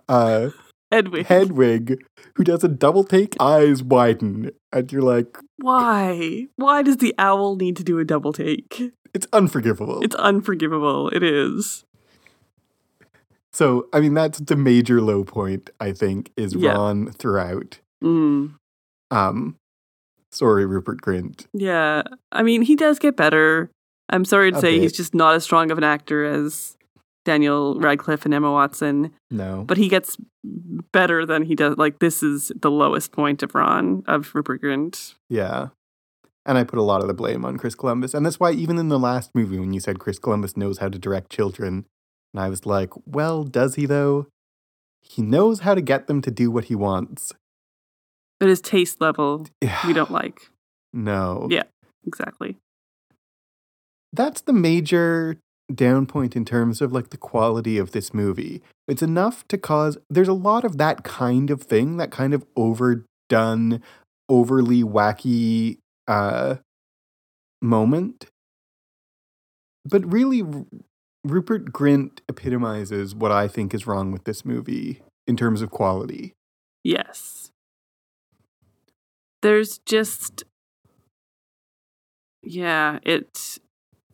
uh, 0.09 0.51
Hedwig. 0.93 1.27
Hedwig, 1.27 2.05
who 2.37 2.45
does 2.45 2.63
a 2.63 2.69
double 2.69 3.05
take, 3.05 3.37
eyes 3.41 3.83
widen. 3.83 4.51
And 4.73 4.93
you're 4.93 5.03
like, 5.03 5.39
Why? 5.59 6.47
Why 6.57 6.83
does 6.83 6.99
the 6.99 7.15
owl 7.19 7.57
need 7.57 7.77
to 7.77 7.85
do 7.85 7.99
a 7.99 8.05
double 8.05 8.33
take? 8.33 8.93
it's 9.15 9.27
unforgivable. 9.33 10.03
It's 10.03 10.17
unforgivable. 10.17 11.09
It 11.11 11.23
is. 11.23 11.85
So, 13.53 13.87
I 13.93 14.01
mean, 14.01 14.15
that's 14.15 14.41
the 14.41 14.57
major 14.57 15.01
low 15.01 15.23
point, 15.23 15.71
I 15.81 15.93
think, 15.93 16.33
is 16.37 16.55
Yeah. 16.55 16.73
Ron 16.73 17.13
throughout. 17.13 17.79
Mm. 18.03 18.57
Um, 19.13 19.57
sorry, 20.33 20.67
Rupert 20.67 21.01
Grint. 21.01 21.47
Yeah. 21.53 22.03
I 22.33 22.43
mean, 22.43 22.63
he 22.63 22.75
does 22.75 22.99
get 22.99 23.17
better. 23.17 23.71
I'm 24.09 24.25
sorry 24.25 24.51
to 24.51 24.59
A 24.59 24.61
say 24.61 24.81
he's 24.81 24.93
just 24.93 25.15
not 25.15 25.35
as 25.37 25.45
strong 25.45 25.71
of 25.71 25.79
an 25.79 25.85
actor 25.85 26.25
as 26.25 26.77
Daniel 27.25 27.79
Radcliffe 27.81 28.25
and 28.25 28.35
Emma 28.35 28.53
Watson, 28.53 29.13
No. 29.31 29.65
but 29.67 29.77
he 29.79 29.89
gets 29.89 30.17
better 30.93 31.25
than 31.25 31.43
he 31.45 31.55
does. 31.55 31.77
Like, 31.79 31.99
this 31.99 32.23
is 32.23 32.53
the 32.55 32.71
lowest 32.71 33.13
point 33.13 33.43
of 33.43 33.55
Ron, 33.55 34.03
of 34.07 34.35
Rupert 34.35 34.63
Grint. 34.63 35.15
Yeah. 35.31 35.69
And 36.47 36.59
I 36.59 36.65
put 36.65 36.79
a 36.79 36.83
lot 36.83 37.01
of 37.01 37.09
the 37.09 37.15
blame 37.15 37.45
on 37.45 37.57
Chris 37.57 37.75
Columbus. 37.75 38.13
And 38.13 38.27
that's 38.27 38.39
why, 38.39 38.53
even 38.53 38.79
in 38.79 38.89
the 38.89 38.99
last 38.99 39.31
movie, 39.35 39.59
when 39.59 39.73
you 39.73 39.81
said 39.81 39.99
Chris 39.99 40.19
Columbus 40.19 40.57
knows 40.57 40.79
how 40.79 40.89
to 40.91 40.99
direct 40.99 41.31
children, 41.33 41.87
and 42.35 42.41
I 42.43 42.51
was 42.51 42.67
like, 42.67 42.91
well, 43.07 43.45
does 43.45 43.77
he 43.77 43.87
though? 43.87 44.27
He 45.01 45.23
knows 45.23 45.61
how 45.61 45.75
to 45.75 45.81
get 45.81 46.07
them 46.07 46.21
to 46.23 46.31
do 46.31 46.51
what 46.51 46.65
he 46.65 46.75
wants. 46.75 47.33
But 48.41 48.49
his 48.51 48.61
taste 48.61 49.01
level, 49.01 49.47
we 49.87 49.93
don't 49.95 50.11
like. 50.11 50.51
No. 50.93 51.49
Yeah. 51.51 51.63
Exactly. 52.07 52.57
that's 54.13 54.43
the 54.43 54.53
major 54.53 55.39
down 55.73 56.07
point 56.07 56.37
in 56.37 56.45
terms 56.45 56.81
of 56.81 56.93
like 56.93 57.11
the 57.11 57.17
quality 57.17 57.79
of 57.79 57.93
this 57.93 58.13
movie. 58.13 58.63
It's 58.87 59.03
enough 59.03 59.47
to 59.49 59.59
cause 59.59 59.97
there's 60.11 60.29
a 60.29 60.35
lot 60.35 60.65
of 60.65 60.79
that 60.79 61.05
kind 61.05 61.51
of 61.51 61.63
thing, 61.63 61.97
that 61.97 62.11
kind 62.11 62.35
of 62.35 62.45
overdone, 62.57 63.83
overly 64.29 64.83
wacky 64.83 65.79
uh 66.07 66.57
moment. 67.63 68.27
But 69.85 70.11
really 70.11 70.43
Rupert 71.25 71.73
Grint 71.73 72.21
epitomizes 72.29 73.15
what 73.15 73.33
I 73.33 73.49
think 73.49 73.73
is 73.73 73.87
wrong 73.87 74.13
with 74.13 74.25
this 74.25 74.45
movie 74.45 75.03
in 75.27 75.37
terms 75.37 75.63
of 75.63 75.71
quality. 75.71 76.35
Yes. 76.83 77.51
There's 79.41 79.79
just 79.79 80.45
yeah, 82.43 82.99
it 83.03 83.59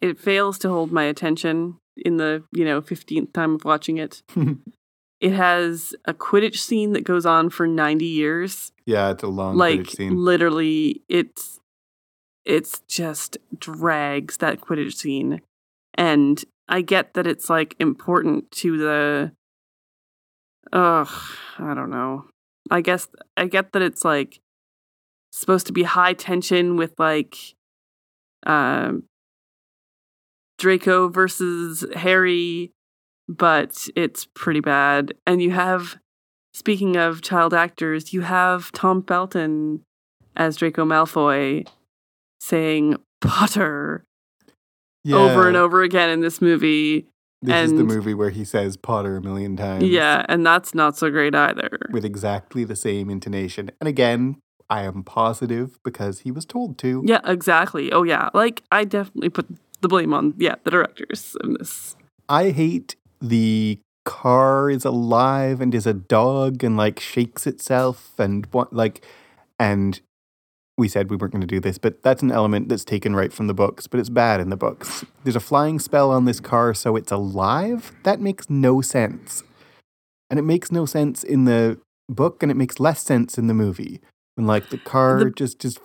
it 0.01 0.19
fails 0.19 0.59
to 0.59 0.69
hold 0.69 0.93
my 0.93 1.05
attention 1.05 1.79
in 1.97 2.17
the, 2.17 2.45
you 2.53 2.65
know, 2.65 2.81
15th 2.81 3.33
time 3.33 3.55
of 3.57 3.65
watching 3.65 3.99
it. 3.99 4.23
it 5.21 5.33
has 5.33 5.95
a 6.07 6.15
Quidditch 6.15 6.59
scene 6.59 6.93
that 6.95 7.05
goes 7.05 7.27
on 7.27 7.51
for 7.51 7.67
90 7.67 8.05
years. 8.05 8.73
yeah, 8.87 9.11
it's 9.11 9.23
a 9.23 9.29
long 9.29 9.57
like 9.57 9.81
Quidditch 9.81 9.97
scene. 9.97 10.17
literally 10.17 11.03
it's 11.09 11.61
it's 12.45 12.81
just 12.89 13.37
drags 13.59 14.39
that 14.39 14.61
Quidditch 14.61 14.95
scene. 14.95 15.43
And 15.95 16.43
I 16.69 16.81
get 16.81 17.15
that 17.15 17.27
it's 17.27 17.51
like 17.51 17.77
important 17.79 18.51
to 18.53 18.79
the 18.79 19.33
ugh, 20.73 21.09
I 21.59 21.75
don't 21.75 21.91
know. 21.91 22.27
I 22.71 22.81
guess 22.81 23.09
I 23.37 23.47
get 23.47 23.73
that 23.73 23.83
it's 23.83 24.05
like 24.05 24.41
supposed 25.33 25.67
to 25.67 25.73
be 25.73 25.83
high 25.83 26.15
tension 26.15 26.77
with 26.77 26.99
like 26.99 27.37
um 28.47 29.05
Draco 30.61 31.09
versus 31.09 31.85
Harry, 31.97 32.73
but 33.29 33.89
it's 33.97 34.27
pretty 34.35 34.61
bad. 34.61 35.15
And 35.27 35.43
you 35.43 35.51
have 35.51 35.97
speaking 36.55 36.97
of 36.97 37.23
child 37.23 37.55
actors, 37.55 38.13
you 38.13 38.21
have 38.21 38.71
Tom 38.73 39.03
Felton 39.03 39.83
as 40.37 40.57
Draco 40.57 40.85
Malfoy 40.85 41.67
saying 42.41 42.97
Potter 43.21 44.05
over 45.11 45.49
and 45.49 45.57
over 45.57 45.83
again 45.83 46.11
in 46.11 46.21
this 46.21 46.41
movie. 46.41 47.07
This 47.43 47.71
is 47.71 47.79
the 47.79 47.85
movie 47.85 48.13
where 48.13 48.29
he 48.29 48.45
says 48.45 48.77
Potter 48.77 49.17
a 49.17 49.23
million 49.23 49.57
times. 49.57 49.85
Yeah, 49.85 50.27
and 50.29 50.45
that's 50.45 50.75
not 50.75 50.97
so 50.99 51.11
great 51.11 51.35
either. 51.35 51.71
with 51.91 52.05
exactly 52.05 52.65
the 52.65 52.77
same 52.77 53.09
intonation. 53.09 53.71
And 53.81 53.89
again, 53.89 54.37
I 54.69 54.85
am 54.85 55.03
positive 55.03 55.79
because 55.83 56.21
he 56.21 56.31
was 56.31 56.45
told 56.45 56.77
to. 56.79 57.03
Yeah, 57.07 57.21
exactly. 57.25 57.91
Oh 57.93 58.03
yeah, 58.03 58.29
like 58.35 58.63
I 58.71 58.85
definitely 58.85 59.31
put 59.31 59.49
the 59.81 59.89
blame 59.89 60.13
on 60.15 60.35
yeah 60.39 60.57
the 60.65 60.71
directors 60.71 61.37
in 61.43 61.55
this. 61.55 61.97
I 62.29 62.51
hate 62.51 62.97
the 63.21 63.79
car 64.05 64.71
is 64.71 64.85
alive 64.85 65.61
and 65.61 65.75
is 65.75 65.87
a 65.87 65.93
dog 65.95 66.65
and 66.65 66.77
like 66.77 66.99
shakes 67.01 67.47
itself 67.47 68.13
and 68.19 68.47
what 68.53 68.73
like 68.73 69.05
and 69.59 70.01
we 70.79 70.89
said 70.89 71.11
we 71.11 71.17
weren't 71.17 71.33
going 71.33 71.43
to 71.43 71.47
do 71.47 71.61
this, 71.61 71.77
but 71.77 72.03
that's 72.03 72.23
an 72.23 72.31
element 72.33 72.71
that's 72.71 72.87
taken 72.87 73.15
right 73.15 73.33
from 73.35 73.47
the 73.49 73.53
books, 73.55 73.87
but 73.87 74.01
it's 74.01 74.09
bad 74.09 74.41
in 74.41 74.49
the 74.49 74.57
books. 74.57 75.05
There's 75.25 75.37
a 75.37 75.41
flying 75.41 75.79
spell 75.79 76.11
on 76.11 76.25
this 76.25 76.41
car, 76.41 76.73
so 76.73 76.97
it's 76.97 77.13
alive. 77.13 77.93
That 78.05 78.19
makes 78.19 78.49
no 78.49 78.81
sense. 78.81 79.43
And 80.31 80.39
it 80.39 80.43
makes 80.43 80.73
no 80.73 80.87
sense 80.87 81.23
in 81.23 81.45
the 81.45 81.79
book, 82.09 82.43
and 82.43 82.51
it 82.51 82.55
makes 82.57 82.81
less 82.81 83.03
sense 83.03 83.37
in 83.37 83.47
the 83.47 83.53
movie. 83.53 84.01
When 84.37 84.47
like 84.47 84.71
the 84.71 84.79
car 84.79 85.25
The- 85.25 85.31
just 85.31 85.59
just 85.59 85.81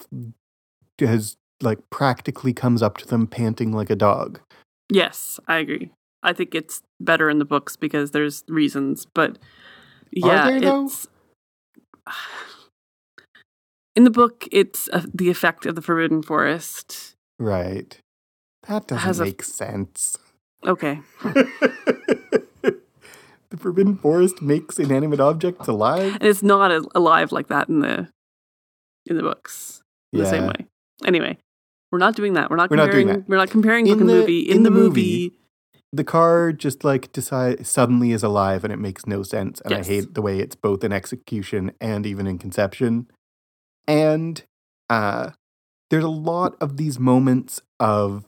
has 0.99 1.35
like 1.61 1.79
practically 1.89 2.53
comes 2.53 2.81
up 2.81 2.97
to 2.97 3.07
them 3.07 3.27
panting 3.27 3.71
like 3.71 3.89
a 3.89 3.95
dog. 3.95 4.39
Yes, 4.91 5.39
I 5.47 5.57
agree. 5.57 5.91
I 6.23 6.33
think 6.33 6.55
it's 6.55 6.81
better 6.99 7.29
in 7.29 7.39
the 7.39 7.45
books 7.45 7.75
because 7.75 8.11
there's 8.11 8.43
reasons, 8.47 9.05
but 9.13 9.37
yeah, 10.11 10.49
it's 10.49 11.07
in 13.95 14.03
the 14.03 14.11
book. 14.11 14.47
It's 14.51 14.89
uh, 14.91 15.05
the 15.13 15.29
effect 15.29 15.65
of 15.65 15.75
the 15.75 15.81
Forbidden 15.81 16.23
Forest. 16.23 17.13
Right. 17.39 17.97
That 18.67 18.87
doesn't 18.87 19.05
Has 19.05 19.19
a- 19.19 19.25
make 19.25 19.43
sense. 19.43 20.17
Okay, 20.65 20.99
the 21.21 22.79
Forbidden 23.57 23.97
Forest 23.97 24.41
makes 24.41 24.79
inanimate 24.79 25.19
objects 25.19 25.67
alive? 25.67 26.13
and 26.13 26.23
it's 26.23 26.41
not 26.41 26.71
alive 26.95 27.31
like 27.31 27.47
that 27.47 27.69
in 27.69 27.81
the 27.81 28.09
in 29.05 29.15
the 29.15 29.21
books 29.21 29.81
in 30.11 30.21
the 30.21 30.25
same 30.25 30.47
way. 30.47 30.65
Anyway, 31.05 31.37
we're 31.95 31.99
not 31.99 32.15
doing 32.15 32.33
that. 32.33 32.49
We're 32.49 32.57
not 32.57 32.69
We're 32.69 32.75
not 32.75 32.91
doing 32.91 33.07
comparing. 33.07 33.21
that. 33.21 33.29
We're 33.29 33.37
not 33.37 33.49
comparing 33.49 33.87
In 33.87 33.93
book 33.93 34.01
and 34.01 34.09
the- 34.09 34.13
movie. 34.13 34.39
In, 34.41 34.57
in 34.57 34.63
the, 34.63 34.69
the 34.69 34.75
movie, 34.75 35.23
movie, 35.23 35.31
the 35.93 36.03
car 36.03 36.51
just 36.51 36.83
like 36.83 37.11
decide 37.13 37.65
suddenly 37.65 38.11
is 38.11 38.21
alive 38.21 38.65
and 38.65 38.73
it 38.73 38.79
makes 38.79 39.05
no 39.07 39.23
sense 39.23 39.61
and 39.61 39.71
Yes. 39.71 39.87
i 39.87 39.91
hate 39.93 40.13
the 40.13 40.21
way 40.21 40.39
it's 40.39 40.55
both 40.55 40.83
in 40.83 40.91
execution 40.91 41.71
and 41.79 42.05
even 42.05 42.27
in 42.27 42.37
conception 42.37 43.07
and 43.87 44.43
uh 44.89 45.29
there's 45.89 46.03
a 46.03 46.09
lot 46.09 46.57
of 46.59 46.75
these 46.75 46.99
moments 46.99 47.61
of 47.79 48.25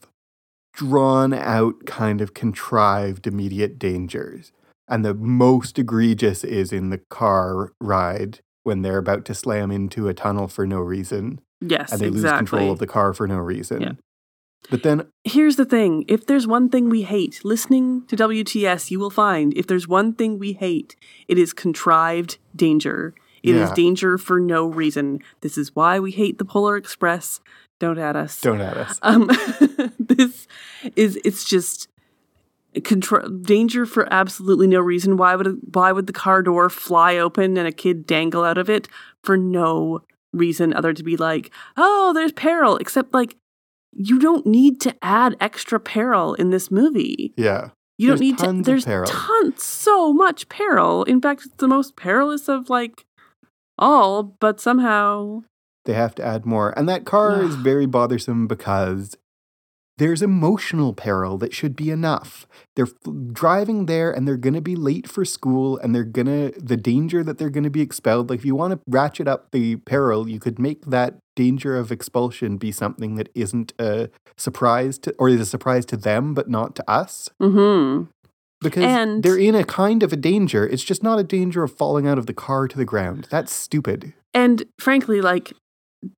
drawn 0.72 1.34
out 1.34 1.84
kind 1.84 2.20
of 2.22 2.32
contrived 2.32 3.26
immediate 3.26 3.78
dangers 3.78 4.50
and 4.88 5.04
the 5.04 5.12
most 5.14 5.78
egregious 5.78 6.44
is 6.44 6.72
in 6.72 6.88
the 6.88 7.02
car 7.10 7.72
ride 7.82 8.40
when 8.62 8.80
they're 8.80 8.96
about 8.98 9.26
to 9.26 9.34
slam 9.34 9.70
into 9.70 10.08
a 10.08 10.14
tunnel 10.14 10.48
for 10.48 10.66
no 10.66 10.78
reason 10.78 11.38
Yes, 11.60 11.92
and 11.92 12.00
they 12.00 12.06
lose 12.10 12.20
exactly. 12.24 12.46
control 12.46 12.70
of 12.72 12.78
the 12.78 12.86
car 12.86 13.12
for 13.12 13.26
no 13.26 13.38
reason 13.38 13.80
Yeah. 13.80 13.92
but 14.70 14.82
then 14.82 15.06
Here's 15.24 15.56
the 15.56 15.64
thing 15.64 16.04
if 16.08 16.26
there's 16.26 16.46
one 16.46 16.68
thing 16.68 16.88
we 16.88 17.02
hate, 17.02 17.40
listening 17.44 18.04
to 18.06 18.16
WTS, 18.16 18.90
you 18.90 18.98
will 19.00 19.10
find 19.10 19.52
if 19.56 19.66
there's 19.66 19.88
one 19.88 20.12
thing 20.14 20.38
we 20.38 20.52
hate, 20.54 20.94
it 21.26 21.38
is 21.38 21.52
contrived 21.52 22.38
danger. 22.54 23.14
It 23.42 23.54
is 23.54 23.68
Yeah. 23.70 23.74
danger 23.74 24.18
for 24.18 24.40
no 24.40 24.66
reason. 24.66 25.20
This 25.42 25.56
is 25.58 25.74
why 25.74 25.98
we 26.00 26.10
hate 26.10 26.38
the 26.38 26.44
Polar 26.44 26.76
Express. 26.76 27.40
Don't 27.78 27.98
at 27.98 28.16
us. 28.16 28.40
don't 28.40 28.60
at 28.60 28.76
us 28.76 28.98
Um, 29.02 29.30
this 30.00 30.48
is 30.96 31.18
it's 31.24 31.44
just 31.44 31.88
control 32.84 33.28
danger 33.28 33.86
for 33.86 34.12
absolutely 34.12 34.66
no 34.66 34.80
reason. 34.80 35.16
Why 35.16 35.34
would 35.36 35.58
why 35.74 35.92
would 35.92 36.06
the 36.06 36.12
car 36.12 36.42
door 36.42 36.68
fly 36.70 37.16
open 37.16 37.56
and 37.56 37.66
a 37.68 37.72
kid 37.72 38.06
dangle 38.06 38.44
out 38.44 38.58
of 38.58 38.68
it 38.68 38.88
for 39.22 39.36
no 39.36 40.00
reason 40.32 40.72
other 40.74 40.92
to 40.92 41.02
be 41.02 41.16
like, 41.16 41.50
oh, 41.76 42.12
there's 42.12 42.32
peril. 42.32 42.76
Except 42.76 43.14
like 43.14 43.36
you 43.92 44.18
don't 44.18 44.46
need 44.46 44.80
to 44.82 44.94
add 45.02 45.36
extra 45.40 45.80
peril 45.80 46.34
in 46.34 46.50
this 46.50 46.70
movie. 46.70 47.32
yeah 47.36 47.70
You 47.96 48.08
don't 48.08 48.20
need 48.20 48.38
tons 48.38 48.64
to. 48.64 48.70
There's 48.70 48.84
peril. 48.84 49.06
tons, 49.08 49.62
so 49.62 50.12
much 50.12 50.48
peril. 50.48 51.04
In 51.04 51.20
fact, 51.20 51.46
it's 51.46 51.54
the 51.56 51.68
most 51.68 51.96
perilous 51.96 52.48
of 52.48 52.68
like 52.70 53.06
all. 53.78 54.22
But 54.22 54.60
somehow, 54.60 55.42
they 55.84 55.94
have 55.94 56.14
to 56.16 56.24
add 56.24 56.44
more. 56.44 56.78
And 56.78 56.88
that 56.88 57.06
car 57.06 57.42
is 57.42 57.54
very 57.54 57.86
bothersome 57.86 58.46
because 58.46 59.16
there's 59.98 60.22
emotional 60.22 60.94
peril 60.94 61.36
that 61.38 61.52
should 61.52 61.76
be 61.76 61.90
enough. 61.90 62.46
They're 62.76 62.86
f- 62.86 63.12
driving 63.32 63.86
there 63.86 64.10
and 64.10 64.26
they're 64.26 64.36
going 64.36 64.54
to 64.54 64.60
be 64.60 64.76
late 64.76 65.08
for 65.08 65.24
school 65.24 65.76
and 65.78 65.94
they're 65.94 66.04
going 66.04 66.26
to, 66.26 66.58
the 66.58 66.76
danger 66.76 67.22
that 67.24 67.38
they're 67.38 67.50
going 67.50 67.64
to 67.64 67.70
be 67.70 67.80
expelled. 67.82 68.30
Like, 68.30 68.38
if 68.40 68.44
you 68.44 68.54
want 68.54 68.72
to 68.74 68.80
ratchet 68.88 69.28
up 69.28 69.50
the 69.52 69.76
peril, 69.76 70.28
you 70.28 70.40
could 70.40 70.58
make 70.58 70.86
that 70.86 71.18
danger 71.36 71.76
of 71.76 71.92
expulsion 71.92 72.56
be 72.56 72.72
something 72.72 73.16
that 73.16 73.28
isn't 73.34 73.72
a 73.78 74.08
surprise 74.36 74.98
to, 75.00 75.14
or 75.18 75.28
is 75.28 75.40
a 75.40 75.46
surprise 75.46 75.84
to 75.86 75.96
them, 75.96 76.32
but 76.34 76.48
not 76.48 76.74
to 76.76 76.90
us. 76.90 77.28
hmm 77.40 78.04
Because 78.60 78.84
And- 78.84 79.22
they're 79.22 79.38
in 79.38 79.54
a 79.54 79.64
kind 79.64 80.02
of 80.02 80.12
a 80.12 80.16
danger. 80.16 80.66
It's 80.66 80.84
just 80.84 81.02
not 81.02 81.18
a 81.18 81.24
danger 81.24 81.62
of 81.62 81.76
falling 81.76 82.06
out 82.06 82.18
of 82.18 82.26
the 82.26 82.34
car 82.34 82.66
to 82.68 82.76
the 82.76 82.84
ground. 82.84 83.28
That's 83.30 83.52
stupid. 83.52 84.14
And 84.34 84.64
frankly, 84.80 85.20
like 85.20 85.52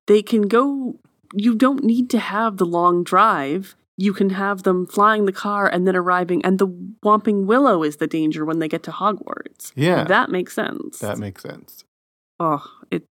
they 0.07 0.21
can 0.21 0.43
go. 0.43 0.99
You 1.33 1.55
don't 1.55 1.83
need 1.83 2.09
to 2.11 2.19
have 2.19 2.57
the 2.57 2.65
long 2.65 3.03
drive. 3.03 3.75
You 3.97 4.13
can 4.13 4.31
have 4.31 4.63
them 4.63 4.87
flying 4.87 5.25
the 5.25 5.31
car 5.31 5.67
and 5.67 5.87
then 5.87 5.95
arriving, 5.95 6.43
and 6.43 6.57
the 6.57 6.67
Whomping 7.03 7.45
Willow 7.45 7.83
is 7.83 7.97
the 7.97 8.07
danger 8.07 8.45
when 8.45 8.59
they 8.59 8.67
get 8.67 8.83
to 8.83 8.91
Hogwarts. 8.91 9.71
Yeah. 9.75 10.05
that 10.05 10.29
makes 10.29 10.53
sense. 10.53 10.99
That 10.99 11.19
makes 11.19 11.43
sense. 11.43 11.83
oh, 12.39 12.65
it 12.89 13.03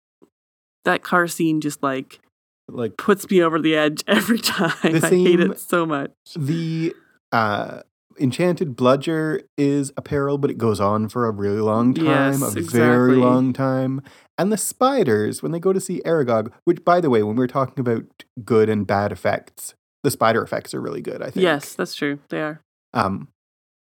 that 0.85 1.03
car 1.03 1.29
scene 1.29 1.61
just 1.61 1.83
like 1.83 2.21
Like, 2.69 2.97
puts 2.97 3.29
me 3.31 3.43
over 3.43 3.61
the 3.61 3.77
edge 3.77 4.03
every 4.09 4.39
time. 4.39 4.73
I 4.83 4.99
hate 5.09 5.41
it 5.41 5.61
so 5.61 5.87
much. 5.87 6.11
The 6.37 6.95
uh, 7.31 7.83
enchanted 8.19 8.77
bludger 8.77 9.41
is 9.57 9.93
a 9.97 10.03
peril, 10.03 10.39
but 10.39 10.51
it 10.51 10.59
goes 10.59 10.81
on 10.81 11.09
for 11.09 11.27
a 11.27 11.31
really 11.31 11.61
long 11.61 11.95
time, 11.95 12.05
Yes, 12.41 12.43
a 12.57 12.61
very 12.61 13.17
long 13.17 13.53
time. 13.53 14.03
And 14.39 14.51
the 14.53 14.57
spiders, 14.57 15.43
when 15.43 15.53
they 15.53 15.59
go 15.61 15.73
to 15.73 15.81
see 15.81 16.01
Aragog, 16.05 16.51
which, 16.65 16.85
by 16.85 17.01
the 17.01 17.11
way, 17.11 17.23
when 17.23 17.37
we're 17.37 17.47
talking 17.47 17.81
about 17.81 18.05
good 18.45 18.69
and 18.69 18.87
bad 18.87 19.13
effects, 19.13 19.75
the 20.03 20.11
spider 20.11 20.43
effects 20.43 20.73
are 20.75 20.81
really 20.81 21.03
good. 21.03 21.23
I 21.23 21.27
think. 21.31 21.43
Yes, 21.43 21.75
that's 21.75 21.95
true. 21.95 22.19
They 22.31 22.41
are. 22.41 22.61
Um, 22.95 23.29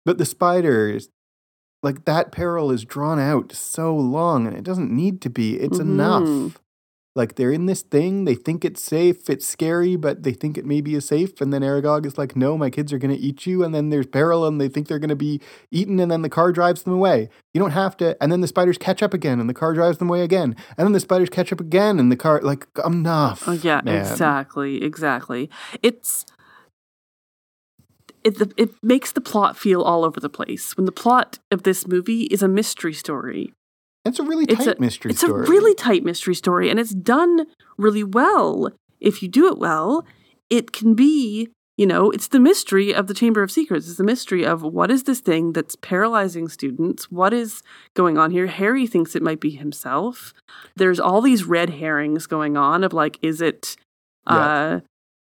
but 0.04 0.18
the 0.18 0.24
spiders, 0.26 1.08
like 1.82 2.04
that 2.06 2.32
peril 2.32 2.70
is 2.72 2.84
drawn 2.84 3.20
out 3.20 3.52
so 3.52 3.94
long, 3.96 4.46
and 4.46 4.56
it 4.56 4.64
doesn't 4.64 4.90
need 4.90 5.20
to 5.22 5.30
be. 5.30 5.54
It's 5.56 5.78
Mhm. 5.78 5.82
enough. 5.82 6.60
Like 7.18 7.34
they're 7.34 7.50
in 7.50 7.66
this 7.66 7.82
thing, 7.82 8.26
they 8.26 8.36
think 8.36 8.64
it's 8.64 8.80
safe, 8.80 9.28
it's 9.28 9.44
scary, 9.44 9.96
but 9.96 10.22
they 10.22 10.32
think 10.32 10.56
it 10.56 10.64
maybe 10.64 10.94
is 10.94 11.04
safe. 11.04 11.40
And 11.40 11.52
then 11.52 11.62
Aragog 11.62 12.06
is 12.06 12.16
like, 12.16 12.36
"No, 12.36 12.56
my 12.56 12.70
kids 12.70 12.92
are 12.92 12.98
going 12.98 13.12
to 13.12 13.20
eat 13.20 13.44
you." 13.44 13.64
And 13.64 13.74
then 13.74 13.90
there's 13.90 14.06
peril, 14.06 14.46
and 14.46 14.60
they 14.60 14.68
think 14.68 14.86
they're 14.86 15.00
going 15.00 15.08
to 15.08 15.16
be 15.16 15.40
eaten, 15.72 15.98
and 15.98 16.12
then 16.12 16.22
the 16.22 16.28
car 16.28 16.52
drives 16.52 16.84
them 16.84 16.92
away. 16.92 17.28
You 17.52 17.60
don't 17.60 17.72
have 17.72 17.96
to. 17.96 18.16
And 18.22 18.30
then 18.30 18.40
the 18.40 18.46
spiders 18.46 18.78
catch 18.78 19.02
up 19.02 19.12
again, 19.12 19.40
and 19.40 19.50
the 19.50 19.54
car 19.54 19.74
drives 19.74 19.98
them 19.98 20.08
away 20.08 20.22
again. 20.22 20.54
And 20.76 20.86
then 20.86 20.92
the 20.92 21.00
spiders 21.00 21.28
catch 21.28 21.52
up 21.52 21.58
again, 21.60 21.98
and 21.98 22.12
the 22.12 22.16
car 22.16 22.40
like 22.40 22.68
enough. 22.86 23.48
Oh 23.48 23.52
yeah, 23.52 23.80
man. 23.82 23.96
exactly, 23.96 24.84
exactly. 24.84 25.50
It's 25.82 26.24
it 28.22 28.52
it 28.56 28.70
makes 28.80 29.10
the 29.10 29.20
plot 29.20 29.56
feel 29.56 29.82
all 29.82 30.04
over 30.04 30.20
the 30.20 30.28
place. 30.28 30.76
When 30.76 30.86
the 30.86 30.92
plot 30.92 31.40
of 31.50 31.64
this 31.64 31.86
movie 31.86 32.22
is 32.24 32.44
a 32.44 32.48
mystery 32.48 32.92
story, 32.92 33.54
It's 34.04 34.18
a 34.18 34.22
really 34.22 34.44
it's 34.44 34.64
tight 34.64 34.78
a 34.78 34.80
mystery 34.80 35.10
it's 35.10 35.20
story. 35.20 35.40
It's 35.42 35.48
a 35.48 35.52
really 35.52 35.74
tight 35.74 36.04
mystery 36.04 36.34
story, 36.34 36.70
and 36.70 36.80
it's 36.80 36.94
done 36.94 37.46
really 37.76 38.04
well. 38.04 38.70
If 39.00 39.22
you 39.22 39.28
do 39.28 39.46
it 39.48 39.58
well, 39.58 40.04
it 40.50 40.72
can 40.72 40.94
be. 40.94 41.48
You 41.76 41.86
know, 41.86 42.10
it's 42.10 42.26
the 42.26 42.40
mystery 42.40 42.92
of 42.92 43.06
the 43.06 43.14
Chamber 43.14 43.40
of 43.40 43.52
Secrets. 43.52 43.86
It's 43.86 43.98
the 43.98 44.04
mystery 44.04 44.44
of 44.44 44.62
what 44.62 44.90
is 44.90 45.04
this 45.04 45.20
thing 45.20 45.52
that's 45.52 45.76
paralyzing 45.76 46.48
students? 46.48 47.08
What 47.08 47.32
is 47.32 47.62
going 47.94 48.18
on 48.18 48.32
here? 48.32 48.48
Harry 48.48 48.84
thinks 48.84 49.14
it 49.14 49.22
might 49.22 49.38
be 49.38 49.50
himself. 49.50 50.34
There's 50.74 50.98
all 50.98 51.20
these 51.20 51.44
red 51.44 51.70
herrings 51.70 52.26
going 52.26 52.56
on 52.56 52.82
of 52.82 52.92
like, 52.92 53.16
is 53.22 53.40
it 53.40 53.76
uh 54.26 54.80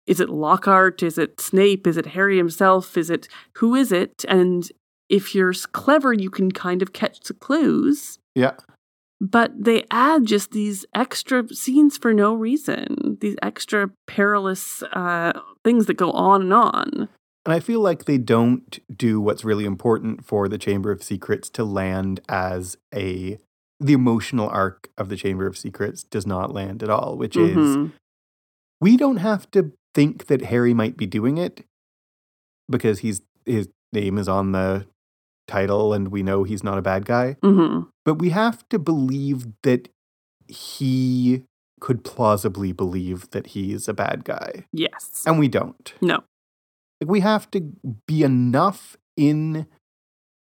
is 0.05 0.19
it 0.19 0.29
Lockhart? 0.29 1.01
Is 1.01 1.17
it 1.17 1.39
Snape? 1.39 1.87
Is 1.87 1.97
it 1.97 2.07
Harry 2.07 2.37
himself? 2.37 2.97
Is 2.97 3.09
it 3.09 3.27
who 3.57 3.73
is 3.73 3.91
it? 3.91 4.23
And 4.27 4.69
if 5.09 5.33
you're 5.33 5.53
clever, 5.71 6.13
you 6.13 6.29
can 6.29 6.51
kind 6.51 6.81
of 6.81 6.93
catch 6.93 7.19
the 7.21 7.33
clues. 7.33 8.19
Yeah. 8.35 8.53
But 9.21 9.51
they 9.57 9.85
add 9.89 10.25
just 10.25 10.51
these 10.51 10.85
extra 10.93 11.47
scenes 11.49 11.97
for 11.97 12.13
no 12.13 12.33
reason. 12.33 13.17
These 13.21 13.35
extra 13.41 13.89
perilous 14.05 14.83
uh, 14.91 15.33
things 15.63 15.85
that 15.85 15.93
go 15.93 16.11
on 16.11 16.41
and 16.41 16.53
on. 16.53 17.09
And 17.45 17.53
I 17.53 17.59
feel 17.59 17.79
like 17.79 18.05
they 18.05 18.17
don't 18.17 18.79
do 18.95 19.21
what's 19.21 19.45
really 19.45 19.65
important 19.65 20.25
for 20.25 20.49
the 20.49 20.57
Chamber 20.57 20.91
of 20.91 21.03
Secrets 21.03 21.49
to 21.51 21.63
land 21.63 22.19
as 22.27 22.77
a. 22.93 23.37
The 23.79 23.93
emotional 23.93 24.47
arc 24.49 24.89
of 24.97 25.09
the 25.09 25.17
Chamber 25.17 25.45
of 25.45 25.57
Secrets 25.57 26.03
does 26.03 26.25
not 26.25 26.53
land 26.53 26.83
at 26.83 26.89
all, 26.89 27.17
which 27.17 27.35
is 27.35 27.75
Mhm. 27.75 27.91
we 28.79 28.95
don't 28.95 29.17
have 29.17 29.49
to 29.51 29.73
think 29.93 30.27
that 30.27 30.43
Harry 30.43 30.73
might 30.73 30.95
be 30.95 31.05
doing 31.05 31.37
it 31.37 31.65
because 32.69 32.99
he's 32.99 33.21
his 33.45 33.67
name 33.91 34.17
is 34.17 34.29
on 34.29 34.53
the 34.53 34.85
title 35.47 35.93
and 35.93 36.09
we 36.09 36.23
know 36.23 36.43
he's 36.43 36.63
not 36.63 36.77
a 36.77 36.81
bad 36.81 37.05
guy. 37.05 37.37
Mhm. 37.43 37.89
But 38.05 38.15
we 38.15 38.29
have 38.29 38.67
to 38.69 38.79
believe 38.79 39.47
that 39.63 39.89
he 40.47 41.43
could 41.79 42.03
plausibly 42.03 42.71
believe 42.71 43.29
that 43.31 43.47
he's 43.47 43.87
a 43.87 43.93
bad 43.93 44.23
guy. 44.23 44.65
Yes. 44.71 45.23
And 45.25 45.37
we 45.39 45.47
don't. 45.47 45.93
No. 46.01 46.23
Like 47.01 47.09
we 47.09 47.19
have 47.19 47.51
to 47.51 47.73
be 48.07 48.23
enough 48.23 48.97
in 49.17 49.67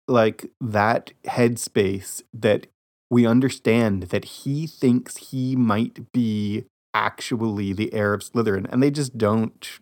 like 0.07 0.49
that 0.61 1.11
headspace 1.25 2.21
that 2.33 2.67
we 3.09 3.25
understand 3.25 4.03
that 4.03 4.25
he 4.25 4.65
thinks 4.67 5.17
he 5.17 5.55
might 5.55 6.11
be 6.11 6.65
actually 6.93 7.73
the 7.73 7.93
heir 7.93 8.13
of 8.13 8.21
Slytherin, 8.21 8.65
and 8.71 8.81
they 8.81 8.91
just 8.91 9.17
don't 9.17 9.79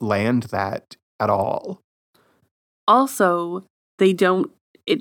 land 0.00 0.44
that 0.44 0.96
at 1.18 1.28
all. 1.30 1.80
Also, 2.86 3.64
they 3.98 4.12
don't. 4.12 4.50
It 4.86 5.00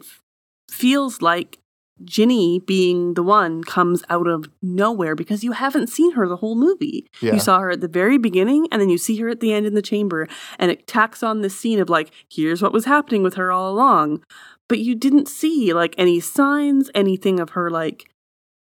feels 0.70 1.22
like 1.22 1.60
Ginny 2.04 2.60
being 2.60 3.14
the 3.14 3.24
one 3.24 3.64
comes 3.64 4.04
out 4.10 4.28
of 4.28 4.46
nowhere 4.62 5.16
because 5.16 5.44
you 5.44 5.52
haven't 5.52 5.88
seen 5.88 6.14
her 6.14 6.28
the 6.28 6.38
whole 6.38 6.56
movie. 6.56 7.06
Yeah. 7.22 7.34
You 7.34 7.40
saw 7.40 7.60
her 7.60 7.72
at 7.72 7.82
the 7.82 7.88
very 7.88 8.18
beginning 8.18 8.68
and 8.72 8.82
then 8.82 8.90
you 8.90 8.98
see 8.98 9.18
her 9.18 9.30
at 9.30 9.40
the 9.40 9.54
end 9.54 9.66
in 9.66 9.74
the 9.76 9.82
chamber, 9.82 10.28
and 10.60 10.72
it 10.72 10.88
tacks 10.88 11.22
on 11.24 11.42
this 11.42 11.58
scene 11.58 11.80
of 11.80 11.90
like, 11.90 12.12
here's 12.30 12.62
what 12.62 12.74
was 12.74 12.86
happening 12.86 13.24
with 13.24 13.36
her 13.36 13.52
all 13.52 13.72
along. 13.72 14.24
But 14.70 14.80
you 14.80 14.96
didn't 14.96 15.28
see 15.28 15.74
like 15.74 15.94
any 15.98 16.20
signs, 16.20 16.90
anything 16.96 17.40
of 17.40 17.52
her 17.52 17.70
like 17.70 18.10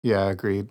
Yeah, 0.03 0.29
agreed. 0.29 0.69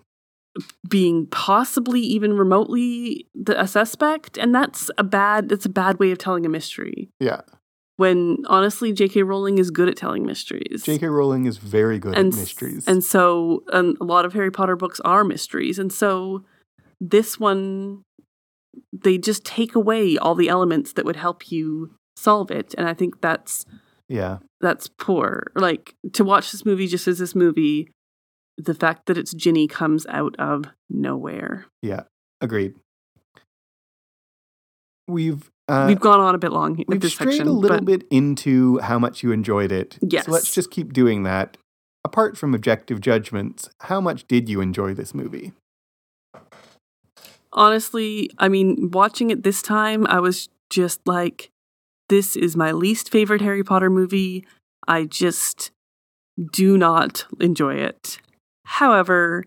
being 0.87 1.25
possibly 1.27 2.01
even 2.01 2.37
remotely 2.37 3.27
the, 3.33 3.59
a 3.59 3.65
suspect, 3.67 4.37
and 4.37 4.53
that's 4.53 4.91
a 4.97 5.03
bad. 5.03 5.49
That's 5.49 5.65
a 5.65 5.69
bad 5.69 5.97
way 5.99 6.11
of 6.11 6.17
telling 6.19 6.45
a 6.45 6.49
mystery. 6.49 7.09
Yeah. 7.19 7.41
When 8.01 8.37
honestly, 8.47 8.93
J.K. 8.93 9.21
Rowling 9.21 9.59
is 9.59 9.69
good 9.69 9.87
at 9.87 9.95
telling 9.95 10.25
mysteries. 10.25 10.81
J.K. 10.83 11.05
Rowling 11.05 11.45
is 11.45 11.57
very 11.57 11.99
good 11.99 12.17
and 12.17 12.33
at 12.33 12.39
mysteries. 12.39 12.87
And 12.87 13.03
so 13.03 13.63
um, 13.71 13.95
a 14.01 14.03
lot 14.03 14.25
of 14.25 14.33
Harry 14.33 14.49
Potter 14.49 14.75
books 14.75 14.99
are 15.01 15.23
mysteries. 15.23 15.77
And 15.77 15.93
so 15.93 16.43
this 16.99 17.39
one, 17.39 18.01
they 18.91 19.19
just 19.19 19.45
take 19.45 19.75
away 19.75 20.17
all 20.17 20.33
the 20.33 20.49
elements 20.49 20.93
that 20.93 21.05
would 21.05 21.15
help 21.15 21.51
you 21.51 21.93
solve 22.15 22.49
it. 22.49 22.73
And 22.75 22.89
I 22.89 22.95
think 22.95 23.21
that's 23.21 23.65
Yeah. 24.09 24.39
That's 24.61 24.87
poor. 24.87 25.51
Like 25.53 25.93
to 26.13 26.23
watch 26.23 26.51
this 26.51 26.65
movie 26.65 26.87
just 26.87 27.07
as 27.07 27.19
this 27.19 27.35
movie, 27.35 27.91
the 28.57 28.73
fact 28.73 29.05
that 29.05 29.17
it's 29.17 29.31
Ginny 29.31 29.67
comes 29.67 30.07
out 30.07 30.35
of 30.39 30.65
nowhere. 30.89 31.67
Yeah. 31.83 32.05
Agreed. 32.41 32.73
We've 35.07 35.51
uh, 35.71 35.85
We've 35.87 35.99
gone 35.99 36.19
on 36.19 36.35
a 36.35 36.37
bit 36.37 36.51
long 36.51 36.75
with 36.75 36.87
we've 36.87 37.01
this 37.01 37.13
strayed 37.13 37.33
section, 37.33 37.47
a 37.47 37.51
little 37.51 37.77
but 37.77 37.85
bit 37.85 38.07
into 38.09 38.79
how 38.79 38.99
much 38.99 39.23
you 39.23 39.31
enjoyed 39.31 39.71
it. 39.71 39.97
Yes. 40.01 40.25
So 40.25 40.31
let's 40.31 40.53
just 40.53 40.71
keep 40.71 40.93
doing 40.93 41.23
that. 41.23 41.57
Apart 42.03 42.37
from 42.37 42.53
objective 42.53 42.99
judgments, 42.99 43.69
how 43.81 44.01
much 44.01 44.27
did 44.27 44.49
you 44.49 44.59
enjoy 44.59 44.93
this 44.93 45.13
movie? 45.13 45.53
honestly, 47.53 48.29
I 48.37 48.49
mean, 48.49 48.91
watching 48.91 49.29
it 49.29 49.43
this 49.43 49.61
time, 49.61 50.05
I 50.07 50.19
was 50.19 50.49
just 50.69 51.05
like, 51.05 51.49
this 52.09 52.35
is 52.35 52.55
my 52.55 52.71
least 52.71 53.11
favorite 53.11 53.41
Harry 53.41 53.63
Potter 53.63 53.89
movie. 53.89 54.45
I 54.87 55.05
just 55.05 55.71
do 56.51 56.77
not 56.77 57.25
enjoy 57.39 57.75
it. 57.75 58.19
However, 58.65 59.45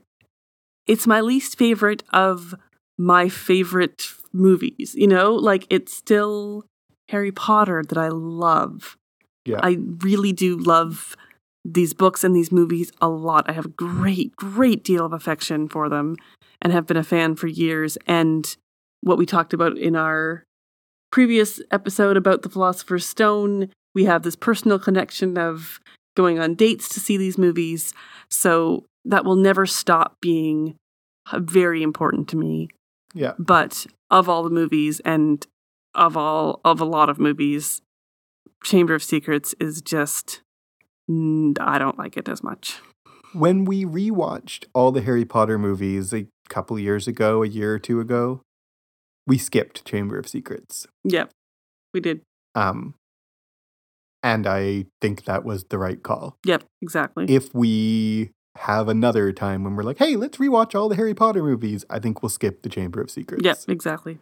it's 0.86 1.06
my 1.06 1.20
least 1.20 1.58
favorite 1.58 2.02
of 2.12 2.54
my 2.98 3.28
favorite 3.28 4.02
movies. 4.34 4.94
You 4.96 5.06
know, 5.06 5.34
like 5.34 5.66
it's 5.70 5.94
still 5.94 6.66
Harry 7.08 7.32
Potter 7.32 7.82
that 7.88 7.98
I 7.98 8.08
love. 8.08 8.96
Yeah. 9.44 9.60
I 9.62 9.78
really 9.98 10.32
do 10.32 10.56
love 10.56 11.16
these 11.64 11.94
books 11.94 12.24
and 12.24 12.34
these 12.36 12.52
movies 12.52 12.92
a 13.00 13.08
lot. 13.08 13.48
I 13.48 13.52
have 13.52 13.66
a 13.66 13.70
great, 13.70 14.36
great 14.36 14.84
deal 14.84 15.06
of 15.06 15.12
affection 15.12 15.68
for 15.68 15.88
them 15.88 16.16
and 16.60 16.72
have 16.72 16.86
been 16.86 16.96
a 16.96 17.04
fan 17.04 17.36
for 17.36 17.46
years. 17.46 17.96
And 18.06 18.54
what 19.00 19.18
we 19.18 19.26
talked 19.26 19.52
about 19.52 19.78
in 19.78 19.96
our 19.96 20.44
previous 21.10 21.60
episode 21.70 22.16
about 22.16 22.42
the 22.42 22.48
Philosopher's 22.48 23.06
Stone, 23.06 23.70
we 23.94 24.04
have 24.04 24.22
this 24.22 24.36
personal 24.36 24.78
connection 24.78 25.38
of 25.38 25.80
going 26.16 26.38
on 26.38 26.54
dates 26.54 26.88
to 26.90 27.00
see 27.00 27.16
these 27.16 27.38
movies. 27.38 27.92
So 28.30 28.84
that 29.04 29.24
will 29.24 29.36
never 29.36 29.66
stop 29.66 30.16
being 30.20 30.76
uh, 31.30 31.38
very 31.40 31.82
important 31.82 32.28
to 32.28 32.36
me. 32.36 32.68
Yeah. 33.14 33.32
But 33.38 33.86
of 34.10 34.28
all 34.28 34.42
the 34.42 34.50
movies 34.50 35.00
and 35.04 35.46
of 35.94 36.16
all 36.16 36.60
of 36.64 36.80
a 36.80 36.84
lot 36.84 37.08
of 37.08 37.18
movies, 37.18 37.80
Chamber 38.62 38.94
of 38.94 39.02
Secrets 39.02 39.54
is 39.60 39.80
just 39.80 40.40
I 41.08 41.78
don't 41.78 41.98
like 41.98 42.16
it 42.16 42.28
as 42.28 42.42
much. 42.42 42.80
When 43.32 43.64
we 43.64 43.84
rewatched 43.84 44.66
all 44.74 44.90
the 44.92 45.02
Harry 45.02 45.24
Potter 45.24 45.58
movies 45.58 46.14
a 46.14 46.26
couple 46.48 46.78
years 46.78 47.06
ago, 47.06 47.42
a 47.42 47.48
year 47.48 47.74
or 47.74 47.78
two 47.78 48.00
ago, 48.00 48.40
we 49.26 49.38
skipped 49.38 49.84
Chamber 49.84 50.18
of 50.18 50.28
Secrets. 50.28 50.86
Yep. 51.04 51.30
We 51.92 52.00
did. 52.00 52.22
Um, 52.54 52.94
and 54.22 54.46
I 54.46 54.86
think 55.00 55.24
that 55.24 55.44
was 55.44 55.64
the 55.64 55.78
right 55.78 56.02
call. 56.02 56.36
Yep, 56.46 56.64
exactly. 56.80 57.26
If 57.28 57.54
we 57.54 58.30
have 58.56 58.88
another 58.88 59.32
time 59.32 59.64
when 59.64 59.74
we're 59.76 59.82
like, 59.82 59.98
hey, 59.98 60.16
let's 60.16 60.38
rewatch 60.38 60.74
all 60.74 60.88
the 60.88 60.96
Harry 60.96 61.14
Potter 61.14 61.42
movies, 61.42 61.84
I 61.90 61.98
think 61.98 62.22
we'll 62.22 62.30
skip 62.30 62.62
the 62.62 62.68
Chamber 62.68 63.00
of 63.00 63.10
Secrets. 63.10 63.44
Yep, 63.44 63.58
exactly. 63.68 64.18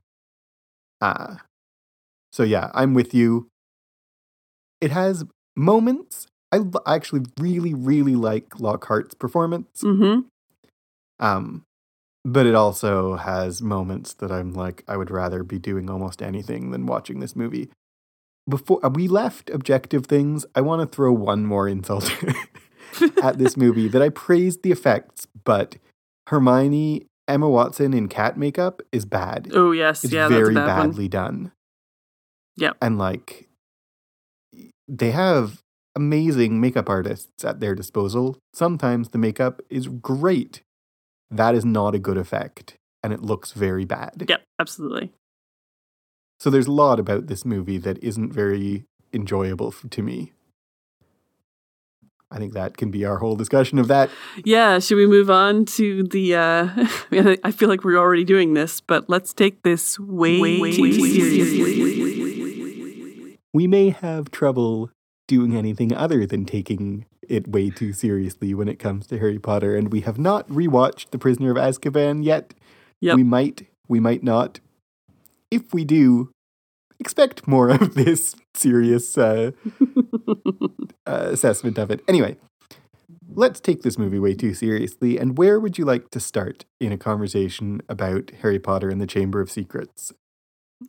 Uh, 1.00 1.36
so 2.32 2.42
yeah, 2.42 2.70
I'm 2.74 2.94
with 2.94 3.12
you. 3.14 3.48
It 4.80 4.90
has 4.90 5.24
moments. 5.56 6.26
I 6.50 6.56
l- 6.56 6.82
I 6.86 6.94
actually 6.94 7.22
really, 7.38 7.74
really 7.74 8.14
like 8.16 8.58
Lockhart's 8.58 9.14
performance. 9.14 9.82
Mhm. 9.82 10.26
Um, 11.20 11.62
but 12.24 12.46
it 12.46 12.54
also 12.54 13.16
has 13.16 13.62
moments 13.62 14.14
that 14.14 14.30
I'm 14.32 14.52
like, 14.52 14.84
I 14.88 14.96
would 14.96 15.10
rather 15.10 15.42
be 15.42 15.58
doing 15.58 15.90
almost 15.90 16.22
anything 16.22 16.70
than 16.70 16.86
watching 16.86 17.20
this 17.20 17.36
movie. 17.36 17.70
Before 18.48 18.80
we 18.92 19.06
left 19.08 19.50
objective 19.50 20.06
things, 20.06 20.44
I 20.54 20.60
want 20.62 20.80
to 20.82 20.94
throw 20.96 21.12
one 21.12 21.46
more 21.46 21.68
insult 21.68 22.10
at 23.22 23.38
this 23.38 23.56
movie 23.56 23.88
that 23.88 24.02
I 24.02 24.08
praised 24.08 24.62
the 24.62 24.72
effects, 24.72 25.26
but 25.44 25.76
Hermione, 26.28 27.06
Emma 27.28 27.48
Watson 27.48 27.94
in 27.94 28.08
cat 28.08 28.36
makeup 28.36 28.82
is 28.92 29.04
bad. 29.04 29.50
Oh 29.52 29.72
yes, 29.72 30.04
It's 30.04 30.12
yeah, 30.12 30.28
very 30.28 30.54
bad 30.54 30.78
one. 30.78 30.88
badly 30.88 31.08
done. 31.08 31.52
Yep. 32.56 32.76
And 32.82 32.98
like 32.98 33.48
they 34.88 35.10
have 35.12 35.60
amazing 35.94 36.60
makeup 36.60 36.88
artists 36.88 37.44
at 37.44 37.60
their 37.60 37.74
disposal. 37.74 38.38
Sometimes 38.54 39.08
the 39.10 39.18
makeup 39.18 39.62
is 39.70 39.88
great. 39.88 40.62
That 41.30 41.54
is 41.54 41.64
not 41.64 41.94
a 41.94 41.98
good 41.98 42.18
effect 42.18 42.74
and 43.02 43.12
it 43.12 43.22
looks 43.22 43.52
very 43.52 43.84
bad. 43.84 44.24
Yep, 44.28 44.42
absolutely. 44.58 45.12
So 46.38 46.50
there's 46.50 46.66
a 46.66 46.72
lot 46.72 46.98
about 47.00 47.26
this 47.26 47.44
movie 47.44 47.78
that 47.78 48.02
isn't 48.02 48.32
very 48.32 48.84
enjoyable 49.12 49.72
to 49.90 50.02
me. 50.02 50.32
I 52.32 52.38
think 52.38 52.54
that 52.54 52.78
can 52.78 52.90
be 52.90 53.04
our 53.04 53.18
whole 53.18 53.36
discussion 53.36 53.78
of 53.78 53.88
that. 53.88 54.08
Yeah, 54.44 54.78
should 54.78 54.96
we 54.96 55.06
move 55.06 55.30
on 55.30 55.66
to 55.76 56.02
the 56.04 56.34
uh 56.34 56.68
I 57.44 57.50
feel 57.52 57.68
like 57.68 57.84
we're 57.84 57.98
already 57.98 58.24
doing 58.24 58.54
this, 58.54 58.80
but 58.80 59.08
let's 59.10 59.34
take 59.34 59.62
this 59.62 59.98
way, 59.98 60.40
way, 60.40 60.72
too 60.72 60.92
seriously. 60.92 62.22
We 63.52 63.66
may 63.66 63.90
have 63.90 64.30
trouble 64.30 64.90
doing 65.28 65.54
anything 65.56 65.94
other 65.94 66.26
than 66.26 66.46
taking 66.46 67.04
it 67.28 67.46
way 67.48 67.70
too 67.70 67.92
seriously 67.92 68.54
when 68.54 68.68
it 68.68 68.78
comes 68.78 69.06
to 69.08 69.18
Harry 69.18 69.38
Potter, 69.38 69.76
and 69.76 69.92
we 69.92 70.00
have 70.00 70.18
not 70.18 70.48
rewatched 70.48 71.10
The 71.10 71.18
Prisoner 71.18 71.50
of 71.50 71.56
Azkaban 71.56 72.24
yet. 72.24 72.54
Yep. 73.00 73.16
We 73.16 73.22
might, 73.22 73.66
we 73.88 74.00
might 74.00 74.22
not. 74.22 74.60
If 75.50 75.74
we 75.74 75.84
do, 75.84 76.30
expect 77.02 77.46
more 77.48 77.68
of 77.70 77.94
this 77.94 78.36
serious 78.54 79.18
uh, 79.18 79.50
uh, 81.06 81.28
assessment 81.36 81.76
of 81.78 81.90
it. 81.90 82.00
Anyway, 82.06 82.36
let's 83.34 83.60
take 83.60 83.82
this 83.82 83.98
movie 83.98 84.18
way 84.20 84.34
too 84.34 84.54
seriously. 84.54 85.18
And 85.18 85.36
where 85.36 85.58
would 85.58 85.76
you 85.78 85.84
like 85.84 86.10
to 86.10 86.20
start 86.20 86.64
in 86.80 86.92
a 86.92 86.96
conversation 86.98 87.82
about 87.88 88.30
Harry 88.40 88.58
Potter 88.60 88.88
and 88.88 89.00
the 89.00 89.06
Chamber 89.06 89.40
of 89.40 89.50
Secrets? 89.50 90.12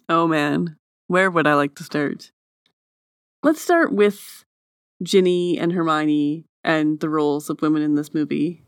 Oh 0.08 0.28
man, 0.28 0.78
where 1.08 1.32
would 1.32 1.48
I 1.48 1.56
like 1.56 1.76
to 1.76 1.84
start? 1.84 2.32
Let's 3.42 3.62
start 3.62 3.92
with 3.92 4.44
Ginny 5.02 5.58
and 5.58 5.72
Hermione 5.74 6.46
and 6.64 7.00
the 7.00 7.10
roles 7.10 7.50
of 7.50 7.62
women 7.62 7.82
in 7.82 7.96
this 7.96 8.14
movie, 8.14 8.62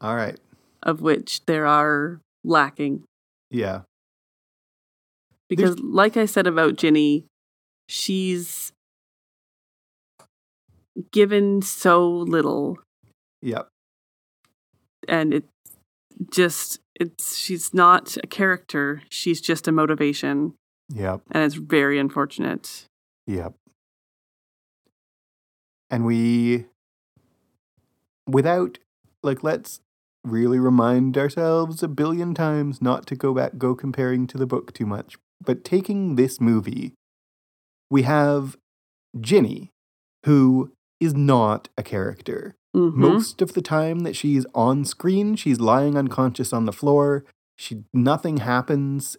All 0.00 0.16
right. 0.16 0.38
of 0.82 1.00
which 1.00 1.44
there 1.46 1.66
are 1.66 2.20
lacking. 2.42 3.04
Yeah. 3.50 3.82
Because, 5.48 5.78
like 5.78 6.16
I 6.16 6.26
said 6.26 6.46
about 6.46 6.76
Ginny, 6.76 7.26
she's 7.88 8.72
given 11.12 11.62
so 11.62 12.08
little, 12.10 12.78
Yep. 13.42 13.68
and 15.08 15.34
it's 15.34 15.46
just, 16.32 16.80
it's, 16.98 17.36
she's 17.36 17.72
not 17.74 18.16
a 18.24 18.26
character, 18.26 19.02
she's 19.10 19.40
just 19.40 19.68
a 19.68 19.72
motivation, 19.72 20.54
Yep. 20.88 21.22
and 21.30 21.44
it's 21.44 21.54
very 21.54 21.98
unfortunate. 21.98 22.86
Yep. 23.26 23.54
And 25.90 26.04
we, 26.04 26.66
without, 28.26 28.78
like, 29.22 29.44
let's 29.44 29.80
really 30.24 30.58
remind 30.58 31.16
ourselves 31.16 31.82
a 31.84 31.88
billion 31.88 32.34
times 32.34 32.82
not 32.82 33.06
to 33.06 33.14
go 33.14 33.32
back, 33.32 33.58
go 33.58 33.76
comparing 33.76 34.26
to 34.26 34.38
the 34.38 34.46
book 34.46 34.72
too 34.72 34.86
much. 34.86 35.16
But 35.44 35.64
taking 35.64 36.16
this 36.16 36.40
movie, 36.40 36.94
we 37.90 38.02
have 38.02 38.56
Ginny, 39.20 39.70
who 40.24 40.72
is 41.00 41.14
not 41.14 41.68
a 41.76 41.82
character. 41.82 42.54
Mhm. 42.74 42.94
Most 42.94 43.40
of 43.42 43.52
the 43.54 43.62
time 43.62 44.00
that 44.00 44.16
she's 44.16 44.44
on 44.54 44.84
screen, 44.84 45.36
she's 45.36 45.60
lying 45.60 45.96
unconscious 45.96 46.52
on 46.52 46.64
the 46.64 46.72
floor. 46.72 47.24
She 47.56 47.84
nothing 47.94 48.38
happens 48.38 49.16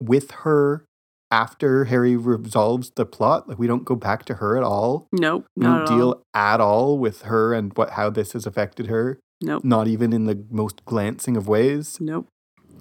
with 0.00 0.30
her 0.42 0.84
after 1.30 1.86
Harry 1.86 2.16
resolves 2.16 2.92
the 2.96 3.04
plot. 3.04 3.48
Like 3.48 3.58
we 3.58 3.66
don't 3.66 3.84
go 3.84 3.96
back 3.96 4.24
to 4.26 4.34
her 4.34 4.56
at 4.56 4.62
all. 4.62 5.08
Nope, 5.12 5.46
We 5.56 5.64
don't 5.64 5.86
deal 5.86 6.08
all. 6.12 6.22
at 6.34 6.60
all 6.60 6.98
with 6.98 7.22
her 7.22 7.52
and 7.52 7.76
what 7.76 7.90
how 7.90 8.08
this 8.10 8.32
has 8.32 8.46
affected 8.46 8.86
her. 8.86 9.18
Nope, 9.42 9.64
Not 9.64 9.88
even 9.88 10.12
in 10.12 10.24
the 10.24 10.46
most 10.50 10.84
glancing 10.84 11.36
of 11.36 11.48
ways. 11.48 11.98
nope. 12.00 12.28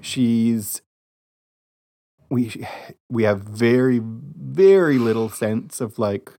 She's 0.02 0.82
we 2.30 2.66
we 3.10 3.24
have 3.24 3.42
very 3.42 4.02
very 4.04 4.98
little 4.98 5.30
sense 5.30 5.82
of 5.82 6.00
like 6.00 6.32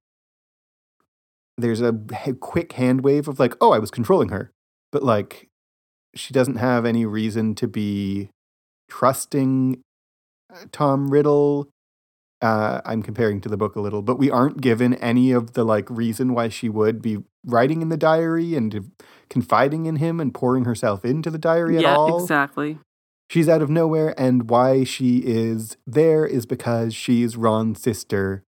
there's 1.58 1.80
a 1.80 1.92
quick 2.40 2.72
hand 2.74 3.02
wave 3.02 3.28
of 3.28 3.38
like 3.38 3.54
oh 3.60 3.72
I 3.72 3.78
was 3.78 3.90
controlling 3.90 4.28
her. 4.30 4.50
But 4.92 5.02
like 5.02 5.48
she 6.14 6.32
doesn't 6.32 6.56
have 6.56 6.84
any 6.84 7.04
reason 7.04 7.54
to 7.56 7.68
be 7.68 8.30
trusting 8.88 9.80
uh, 10.52 10.64
Tom 10.72 11.10
Riddle. 11.10 11.68
Uh, 12.42 12.80
I'm 12.84 13.02
comparing 13.02 13.40
to 13.42 13.48
the 13.48 13.56
book 13.56 13.76
a 13.76 13.80
little, 13.80 14.02
but 14.02 14.18
we 14.18 14.30
aren't 14.30 14.60
given 14.60 14.94
any 14.94 15.32
of 15.32 15.54
the 15.54 15.64
like 15.64 15.88
reason 15.88 16.34
why 16.34 16.48
she 16.48 16.68
would 16.68 17.00
be 17.00 17.18
writing 17.44 17.80
in 17.80 17.88
the 17.88 17.96
diary 17.96 18.54
and 18.54 18.90
confiding 19.30 19.86
in 19.86 19.96
him 19.96 20.20
and 20.20 20.34
pouring 20.34 20.66
herself 20.66 21.04
into 21.04 21.30
the 21.30 21.38
diary 21.38 21.80
yeah, 21.80 21.92
at 21.92 21.96
all. 21.96 22.22
exactly. 22.22 22.78
She's 23.28 23.48
out 23.48 23.62
of 23.62 23.70
nowhere 23.70 24.14
and 24.18 24.48
why 24.50 24.84
she 24.84 25.18
is 25.18 25.76
there 25.86 26.24
is 26.26 26.46
because 26.46 26.94
she's 26.94 27.36
ron's 27.36 27.80
sister 27.82 28.44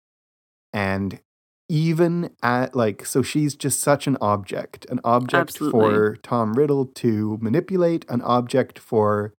and 0.72 1.20
even 1.68 2.30
at 2.42 2.74
like 2.74 3.04
so 3.04 3.20
she's 3.22 3.54
just 3.54 3.80
such 3.80 4.06
an 4.06 4.16
object 4.20 4.86
an 4.86 5.00
object 5.04 5.50
Absolutely. 5.50 5.80
for 5.80 6.16
tom 6.22 6.54
riddle 6.54 6.86
to 6.86 7.38
manipulate 7.40 8.04
an 8.08 8.22
object 8.22 8.78
for 8.78 9.34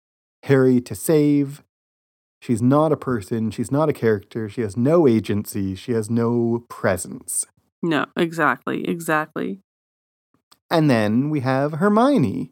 harry 0.44 0.81
to 0.81 0.94
save 0.94 1.62
she's 2.40 2.61
not 2.62 2.92
a 2.92 2.96
person 2.96 3.51
she's 3.51 3.70
not 3.72 3.88
a 3.88 3.92
character 3.92 4.48
she 4.48 4.61
has 4.61 4.77
no 4.77 5.07
agency 5.09 5.74
she 5.74 5.92
has 5.92 6.11
no 6.11 6.64
presence 6.68 7.44
No, 7.83 8.07
exactly, 8.16 8.85
exactly. 8.88 9.61
and 10.70 10.90
then 10.90 11.31
we 11.31 11.40
have 11.40 11.72
hermione 11.74 12.51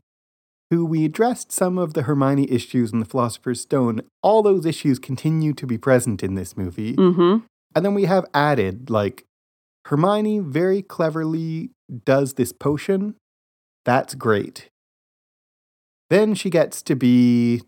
who 0.71 0.85
we 0.85 1.05
addressed 1.05 1.53
some 1.53 1.79
of 1.79 1.95
the 1.95 2.03
hermione 2.03 2.51
issues 2.51 2.93
in 2.93 2.99
the 2.99 3.05
philosopher's 3.05 3.61
stone 3.61 4.03
all 4.23 4.43
those 4.43 4.67
issues 4.67 4.99
continue 4.99 5.53
to 5.53 5.67
be 5.67 5.79
present 5.79 6.23
in 6.23 6.35
this 6.35 6.57
movie 6.57 6.95
Mm-hmm. 6.95 7.45
And 7.77 7.85
then 7.85 7.93
we 7.93 8.07
have 8.07 8.25
added, 8.33 8.89
like, 8.89 9.27
Hermione 9.85 10.39
very 10.39 10.81
cleverly 10.81 11.73
does 12.07 12.35
this 12.35 12.51
potion. 12.51 13.17
That's 13.85 14.15
great. 14.15 14.71
Then 16.09 16.35
she 16.35 16.49
gets 16.49 16.81
to 16.83 16.97
be 16.97 17.61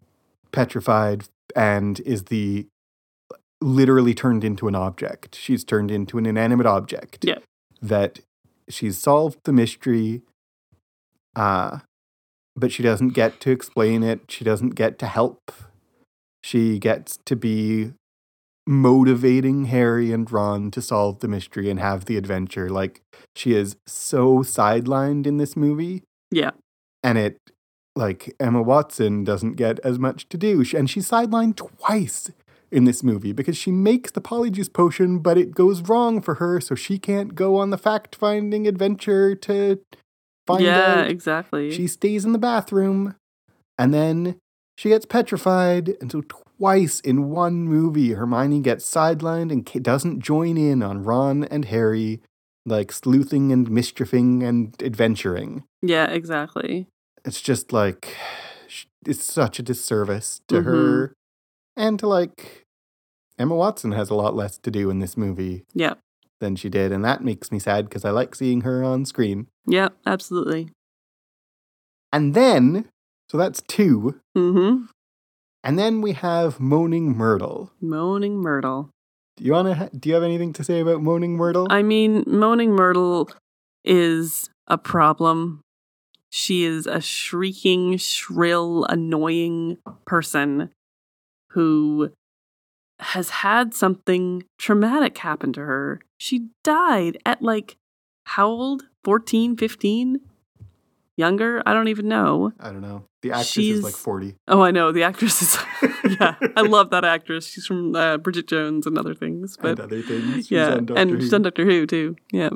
petrified 0.51 1.25
and 1.55 2.01
is 2.01 2.25
the 2.25 2.67
literally 3.61 4.15
turned 4.15 4.45
into 4.45 4.67
an 4.67 4.75
object. 4.75 5.35
She's 5.35 5.63
turned 5.63 5.91
into 5.91 6.17
an 6.17 6.25
inanimate 6.25 6.67
object. 6.67 7.23
Yeah. 7.23 7.41
That 7.83 8.21
she's 8.71 8.97
solved 8.97 9.41
the 9.45 9.53
mystery, 9.53 10.23
uh, 11.37 11.81
but 12.59 12.73
she 12.73 12.83
doesn't 12.83 13.11
get 13.11 13.41
to 13.41 13.51
explain 13.51 14.03
it. 14.03 14.23
She 14.29 14.45
doesn't 14.45 14.75
get 14.75 14.99
to 15.01 15.07
help. 15.07 15.53
She 16.43 16.79
gets 16.79 17.19
to 17.27 17.37
be 17.37 17.93
motivating 18.67 19.67
Harry 19.67 20.13
and 20.13 20.31
Ron 20.31 20.71
to 20.73 20.83
solve 20.83 21.21
the 21.21 21.29
mystery 21.29 21.71
and 21.71 21.81
have 21.81 22.05
the 22.05 22.17
adventure. 22.17 22.69
Like 22.69 23.01
she 23.35 23.55
is 23.55 23.77
so 23.87 24.39
sidelined 24.41 25.27
in 25.27 25.39
this 25.39 25.57
movie, 25.57 26.03
Yeah. 26.31 26.51
and 27.03 27.17
it 27.17 27.39
like 27.97 28.35
Emma 28.39 28.63
Watson 28.63 29.25
doesn't 29.25 29.55
get 29.55 29.81
as 29.81 29.99
much 29.99 30.29
to 30.29 30.37
do, 30.37 30.63
and 30.77 30.89
she's 30.89 31.11
sidelined 31.11 31.57
twice 31.57 32.31
in 32.71 32.85
this 32.85 33.03
movie 33.03 33.33
because 33.33 33.57
she 33.57 33.73
makes 33.73 34.11
the 34.11 34.21
polyjuice 34.21 34.73
potion, 34.73 35.19
but 35.19 35.39
it 35.39 35.53
goes 35.55 35.81
wrong 35.83 36.21
for 36.21 36.35
her, 36.35 36.61
so 36.61 36.75
she 36.75 36.99
can't 36.99 37.35
go 37.35 37.57
on 37.57 37.71
the 37.71 37.79
fact-finding 37.79 38.69
adventure 38.69 39.35
to 39.35 39.81
find 40.49 40.65
yeah, 40.65 41.01
out. 41.03 41.11
exactly. 41.11 41.71
She 41.71 41.87
stays 41.87 42.25
in 42.25 42.33
the 42.33 42.39
bathroom 42.39 43.15
and 43.79 43.95
then 43.95 44.39
she 44.77 44.89
gets 44.89 45.07
petrified. 45.07 45.95
And 46.01 46.11
so, 46.11 46.23
twice 46.23 46.99
in 47.01 47.31
one 47.31 47.63
movie, 47.65 48.13
Hermione 48.15 48.61
gets 48.61 48.85
sidelined 48.91 49.53
and 49.53 49.65
doesn't 49.83 50.21
join 50.21 50.57
in 50.57 50.83
on 50.83 51.05
Ron 51.05 51.45
and 51.45 51.65
Harry, 51.67 52.21
like 52.67 52.91
sleuthing 52.93 53.53
and 53.53 53.71
mischiefing 53.71 54.43
and 54.43 54.75
adventuring. 54.83 55.65
yeah, 55.83 56.07
exactly. 56.11 56.87
It's 57.25 57.41
just 57.41 57.73
like, 57.73 58.17
it's 59.07 59.25
such 59.25 59.59
a 59.59 59.63
disservice 59.63 60.41
to 60.49 60.57
Mhm. 60.61 60.65
her 60.65 61.15
and 61.77 61.99
to 62.01 62.09
like, 62.09 62.65
Emma 63.39 63.55
Watson 63.55 63.93
has 63.93 64.11
a 64.11 64.15
lot 64.15 64.35
less 64.35 64.59
to 64.59 64.71
do 64.71 64.91
in 64.91 64.99
this 64.99 65.17
movie 65.17 65.63
Yeah. 65.75 65.95
Than 66.41 66.57
she 66.57 66.69
did. 66.69 66.93
And 66.93 67.05
that 67.05 67.23
makes 67.23 67.51
me 67.51 67.59
sad 67.59 67.89
because 67.89 68.05
I 68.05 68.11
like 68.11 68.35
seeing 68.35 68.63
her 68.63 68.85
on 68.85 69.05
screen. 69.05 69.49
Yeah, 69.67 69.89
absolutely. 70.07 70.71
And 72.13 72.35
then, 72.35 72.89
so 73.29 73.37
that's 73.37 73.63
two. 73.63 74.21
Mm-hmm. 74.37 74.87
And 75.65 75.79
then 75.79 76.01
we 76.01 76.13
have 76.13 76.61
Moaning 76.61 77.17
Myrtle. 77.17 77.73
Moaning 77.81 78.37
Myrtle. 78.37 78.91
Do 79.37 79.45
you 79.45 79.53
wanna? 79.53 79.75
Ha- 79.75 79.89
do 79.97 80.09
you 80.09 80.15
have 80.15 80.25
anything 80.25 80.53
to 80.55 80.65
say 80.65 80.81
about 80.81 81.03
Moaning 81.03 81.37
Myrtle? 81.37 81.67
I 81.71 81.83
mean, 81.83 82.25
Moaning 82.27 82.73
Myrtle 82.73 83.31
is 83.85 84.51
a 84.67 84.79
problem. 84.79 85.61
She 86.31 86.65
is 86.65 86.87
a 86.87 87.01
shrieking, 87.01 87.97
shrill, 87.99 88.85
annoying 88.85 89.79
person 90.07 90.71
who 91.51 92.13
has 93.01 93.31
had 93.31 93.75
something 93.75 94.45
traumatic 94.59 95.19
happen 95.19 95.53
to 95.55 95.61
her. 95.61 96.01
She 96.19 96.49
died 96.65 97.19
at 97.25 97.43
like, 97.43 97.77
how 98.25 98.49
old? 98.49 98.85
14, 99.05 99.57
15? 99.57 100.21
Younger? 101.17 101.63
I 101.67 101.73
don't 101.73 101.89
even 101.89 102.09
know. 102.09 102.53
I 102.61 102.71
don't 102.71 102.83
know. 102.83 103.05
The 103.23 103.31
actress 103.31 103.49
She's- 103.49 103.79
is 103.79 103.83
like 103.83 103.95
forty. 103.95 104.37
Oh, 104.47 104.61
I 104.63 104.71
know. 104.71 104.93
The 104.93 105.03
actress 105.03 105.43
is. 105.43 105.59
yeah, 106.21 106.37
I 106.57 106.61
love 106.61 106.91
that 106.91 107.05
actress. 107.05 107.47
She's 107.49 107.67
from 107.67 107.97
uh, 107.97 108.19
Bridget 108.19 108.47
Jones 108.47 108.87
and 108.87 108.97
other 108.97 109.15
things. 109.15 109.57
But 109.61 109.71
and 109.71 109.81
other 109.81 110.03
things. 110.03 110.35
She's 110.37 110.51
yeah, 110.53 110.75
and 110.75 111.11
Who. 111.11 111.21
she's 111.21 111.35
on 111.35 111.43
Doctor 111.43 111.65
Who 111.65 111.87
too. 111.87 112.15
Yeah. 112.33 112.51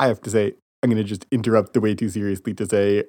I 0.00 0.06
have 0.08 0.22
to 0.22 0.30
say, 0.30 0.54
I'm 0.82 0.88
gonna 0.88 1.04
just 1.04 1.26
interrupt 1.30 1.74
the 1.74 1.80
way 1.80 1.94
too 1.94 2.08
seriously 2.08 2.54
to 2.54 2.66
say, 2.66 3.04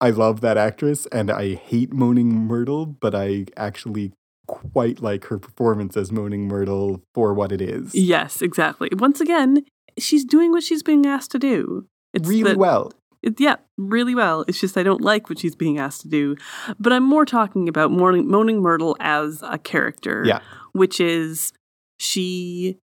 I 0.00 0.10
love 0.10 0.40
that 0.42 0.56
actress 0.56 1.06
and 1.06 1.30
I 1.30 1.54
hate 1.54 1.92
Moaning 1.92 2.46
Myrtle, 2.46 2.86
but 2.86 3.14
I 3.14 3.46
actually 3.56 4.12
quite 4.46 5.00
like 5.02 5.24
her 5.26 5.38
performance 5.38 5.96
as 5.96 6.12
Moaning 6.12 6.48
Myrtle 6.48 7.02
for 7.14 7.34
what 7.34 7.52
it 7.52 7.60
is. 7.60 7.94
Yes, 7.94 8.42
exactly. 8.42 8.88
Once 8.92 9.20
again, 9.20 9.64
she's 9.98 10.24
doing 10.24 10.50
what 10.52 10.62
she's 10.62 10.82
being 10.82 11.06
asked 11.06 11.30
to 11.32 11.38
do. 11.38 11.86
It's 12.14 12.28
really 12.28 12.42
that- 12.52 12.58
well. 12.58 12.92
it- 13.22 13.40
yeah, 13.40 13.56
really 13.76 14.14
well. 14.14 14.44
It's 14.48 14.60
just 14.60 14.76
I 14.76 14.82
don't 14.82 15.00
like 15.02 15.28
what 15.28 15.38
she's 15.38 15.56
being 15.56 15.78
asked 15.78 16.02
to 16.02 16.08
do. 16.08 16.36
But 16.78 16.92
I'm 16.92 17.02
more 17.02 17.24
talking 17.24 17.68
about 17.68 17.90
Moaning, 17.90 18.28
Moaning 18.28 18.62
Myrtle 18.62 18.96
as 19.00 19.42
a 19.42 19.58
character. 19.58 20.22
Yeah. 20.26 20.40
Which 20.72 21.00
is 21.00 21.52
she 21.98 22.78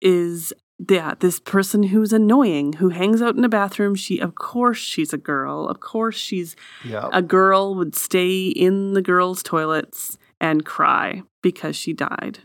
is 0.00 0.52
yeah, 0.88 1.14
this 1.20 1.38
person 1.38 1.84
who's 1.84 2.12
annoying, 2.12 2.72
who 2.74 2.88
hangs 2.88 3.22
out 3.22 3.36
in 3.36 3.44
a 3.44 3.48
bathroom. 3.48 3.94
She 3.94 4.18
of 4.18 4.34
course 4.34 4.78
she's 4.78 5.12
a 5.12 5.18
girl. 5.18 5.68
Of 5.68 5.78
course 5.78 6.16
she's 6.16 6.56
Yeah. 6.84 7.08
a 7.12 7.22
girl 7.22 7.76
would 7.76 7.94
stay 7.94 8.46
in 8.48 8.94
the 8.94 9.02
girls' 9.02 9.44
toilets 9.44 10.18
and 10.42 10.66
cry 10.66 11.22
because 11.40 11.76
she 11.76 11.94
died. 11.94 12.40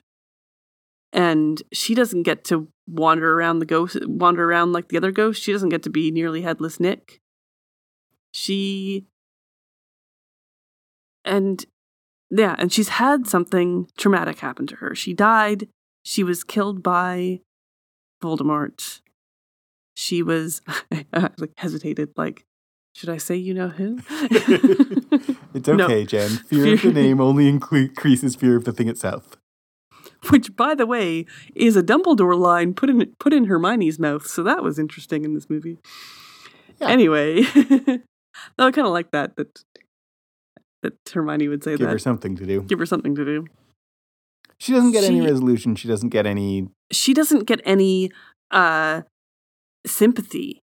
And 1.11 1.61
she 1.73 1.95
doesn't 1.95 2.23
get 2.23 2.43
to 2.45 2.67
wander 2.87 3.33
around 3.33 3.59
the 3.59 3.65
ghost 3.65 3.97
wander 4.05 4.45
around 4.45 4.71
like 4.71 4.89
the 4.89 4.97
other 4.97 5.11
ghosts. 5.11 5.43
She 5.43 5.51
doesn't 5.51 5.69
get 5.69 5.83
to 5.83 5.89
be 5.89 6.11
nearly 6.11 6.43
headless 6.43 6.79
Nick. 6.79 7.19
She 8.31 9.07
and 11.25 11.65
yeah, 12.29 12.55
and 12.59 12.71
she's 12.71 12.89
had 12.89 13.25
something 13.25 13.89
traumatic 13.97 14.39
happen 14.39 14.67
to 14.67 14.75
her. 14.75 14.93
She 14.93 15.13
died. 15.13 15.67
She 16.03 16.23
was 16.23 16.43
killed 16.43 16.83
by 16.83 17.39
Voldemort. 18.21 19.01
She 19.95 20.21
was 20.21 20.61
I 20.91 21.29
like 21.37 21.53
hesitated 21.57 22.09
like 22.15 22.45
should 22.93 23.09
I 23.09 23.17
say 23.17 23.35
you 23.35 23.53
know 23.55 23.69
who? 23.69 23.99
it's 25.57 25.67
No. 25.67 25.85
okay, 25.85 26.05
Jen. 26.05 26.29
Fear 26.49 26.73
of 26.73 26.81
the 26.81 26.91
name 26.93 27.19
only 27.21 27.47
increases 27.47 28.35
fear 28.35 28.55
of 28.55 28.63
the 28.65 28.71
thing 28.71 28.87
itself. 28.87 29.35
Which, 30.29 30.55
by 30.55 30.73
the 30.75 30.85
way, 30.87 31.25
is 31.55 31.75
a 31.75 31.83
Dumbledore 31.83 32.37
line 32.37 32.73
put 32.73 32.89
in 32.89 33.13
put 33.19 33.33
in 33.33 33.45
Hermione's 33.45 33.99
mouth. 33.99 34.25
So 34.25 34.41
that 34.43 34.63
was 34.63 34.79
interesting 34.79 35.23
in 35.25 35.33
this 35.35 35.49
movie. 35.49 35.77
Yeah. 36.81 36.87
Anyway, 36.89 37.41
I 37.55 38.71
kind 38.71 38.79
of 38.79 38.93
like 38.93 39.11
that 39.11 39.35
that 39.35 39.63
that 40.81 40.93
Hermione 41.13 41.47
would 41.47 41.63
say 41.63 41.71
Give 41.71 41.81
that. 41.87 41.91
her 41.93 41.99
something 41.99 42.35
to 42.35 42.45
do. 42.45 42.61
Give 42.63 42.79
her 42.79 42.85
something 42.85 43.13
to 43.15 43.25
do. 43.25 43.45
She 44.59 44.71
doesn't 44.73 44.91
get 44.91 45.03
any 45.03 45.21
resolution. 45.21 45.75
She 45.75 45.87
doesn't 45.87 46.09
get 46.09 46.25
any. 46.25 46.67
She 46.91 47.13
doesn't 47.13 47.45
get 47.45 47.61
any 47.63 48.11
uh 48.51 49.01
sympathy 49.85 50.61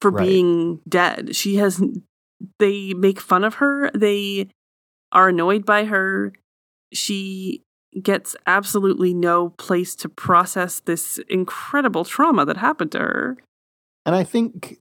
for 0.00 0.10
Right. 0.12 0.26
being 0.26 0.80
dead. 0.88 1.34
She 1.34 1.56
has. 1.56 1.82
They 2.58 2.94
make 2.94 3.20
fun 3.20 3.44
of 3.44 3.54
her. 3.54 3.90
They 3.94 4.48
are 5.12 5.28
annoyed 5.28 5.64
by 5.64 5.84
her. 5.84 6.32
She 6.92 7.62
gets 8.02 8.36
absolutely 8.46 9.14
no 9.14 9.50
place 9.50 9.94
to 9.96 10.08
process 10.08 10.80
this 10.80 11.18
incredible 11.28 12.04
trauma 12.04 12.44
that 12.44 12.58
happened 12.58 12.92
to 12.92 12.98
her. 12.98 13.38
And 14.06 14.14
I 14.14 14.24
think, 14.24 14.78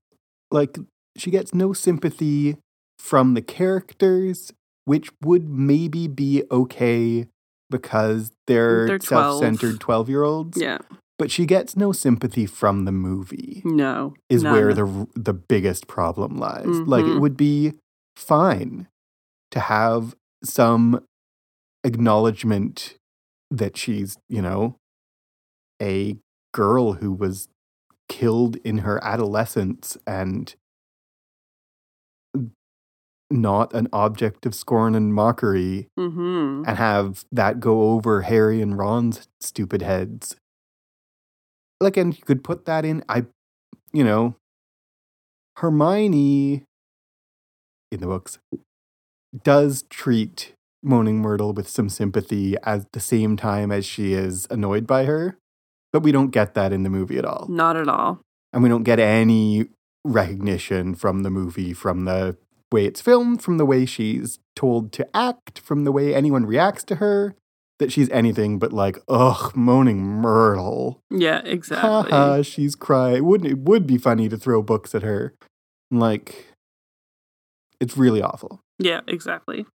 like, 0.51 0.77
she 1.17 1.31
gets 1.31 1.53
no 1.53 1.73
sympathy 1.73 2.57
from 2.99 3.33
the 3.33 3.41
characters, 3.41 4.53
which 4.85 5.09
would 5.23 5.49
maybe 5.49 6.07
be 6.07 6.43
okay 6.51 7.27
because 7.69 8.31
they're, 8.45 8.87
They're 8.87 8.99
self 8.99 9.41
centered 9.41 9.79
12 9.79 10.09
year 10.09 10.23
olds. 10.23 10.59
Yeah. 10.59 10.79
But 11.17 11.31
she 11.31 11.45
gets 11.47 11.75
no 11.75 11.91
sympathy 11.91 12.45
from 12.45 12.85
the 12.85 12.91
movie, 12.91 13.61
No. 13.65 14.13
is 14.29 14.43
none. 14.43 14.53
where 14.53 14.73
the, 14.73 15.07
the 15.15 15.33
biggest 15.33 15.87
problem 15.87 16.37
lies. 16.37 16.65
Like, 16.67 17.05
it 17.05 17.09
Mhm. 17.17 17.21
would 17.21 17.35
be 17.37 17.73
fine 18.15 18.87
to 19.51 19.59
have 19.61 20.15
some 20.43 21.03
acknowledgement 21.83 22.97
that 23.49 23.77
she's, 23.77 24.17
you 24.29 24.41
know, 24.41 24.75
a 25.81 26.17
girl 26.53 26.93
who 26.93 27.11
was 27.11 27.47
killed 28.09 28.57
in 28.57 28.79
her 28.79 29.03
adolescence 29.03 29.97
and 30.05 30.55
not 33.29 33.73
an 33.73 33.87
object 33.91 34.45
of 34.45 34.55
scorn 34.55 34.95
and 34.95 35.13
mockery 35.13 35.89
Mm-hmm. 35.99 36.63
and 36.67 36.77
have 36.77 37.25
that 37.31 37.59
go 37.59 37.91
over 37.91 38.21
Harry 38.21 38.61
and 38.61 38.77
Ron's 38.77 39.27
stupid 39.41 39.81
heads. 39.81 40.35
Like, 41.79 41.97
and 41.97 42.17
you 42.17 42.23
could 42.23 42.43
put 42.43 42.65
that 42.65 42.85
in. 42.85 43.03
I, 43.09 43.25
you 43.93 44.03
know, 44.03 44.35
Hermione 45.57 46.63
in 47.91 47.99
the 47.99 48.07
books 48.07 48.39
does 49.43 49.83
treat 49.89 50.53
Moaning 50.83 51.19
Myrtle 51.19 51.53
with 51.53 51.67
some 51.67 51.89
sympathy 51.89 52.55
at 52.63 52.91
the 52.91 52.99
same 52.99 53.35
time 53.37 53.71
as 53.71 53.85
she 53.85 54.13
is 54.13 54.47
annoyed 54.49 54.87
by 54.87 55.05
her, 55.05 55.37
but 55.91 56.03
we 56.03 56.11
don't 56.11 56.31
get 56.31 56.53
that 56.53 56.71
in 56.71 56.83
the 56.83 56.89
movie 56.89 57.17
at 57.17 57.25
all. 57.25 57.47
Not 57.49 57.75
at 57.75 57.87
all. 57.87 58.21
And 58.53 58.63
we 58.63 58.69
don't 58.69 58.83
get 58.83 58.99
any 58.99 59.67
recognition 60.05 60.95
from 60.95 61.23
the 61.23 61.29
movie, 61.29 61.73
from 61.73 62.05
the 62.05 62.37
way 62.71 62.85
it's 62.85 63.01
filmed, 63.01 63.41
from 63.41 63.57
the 63.57 63.65
way 63.65 63.85
she's 63.85 64.39
told 64.55 64.91
to 64.93 65.07
act, 65.15 65.59
from 65.59 65.83
the 65.83 65.91
way 65.91 66.13
anyone 66.13 66.45
reacts 66.45 66.83
to 66.85 66.95
her, 66.95 67.35
that 67.79 67.91
she's 67.91 68.09
anything 68.09 68.57
but 68.59 68.73
like, 68.73 68.97
ugh, 69.07 69.55
Moaning 69.55 70.01
Myrtle. 70.03 70.99
Yeah, 71.11 71.41
exactly. 71.45 72.11
Haha, 72.11 72.41
she's 72.41 72.75
crying. 72.75 73.23
Wouldn't 73.25 73.49
it 73.51 73.59
would 73.59 73.85
be 73.85 73.97
funny 73.97 74.27
to 74.29 74.37
throw 74.37 74.61
books 74.63 74.95
at 74.95 75.03
her? 75.03 75.33
Like, 75.91 76.47
it's 77.79 77.95
really 77.97 78.21
awful. 78.21 78.61
yeah, 78.79 79.01
exactly. 79.07 79.65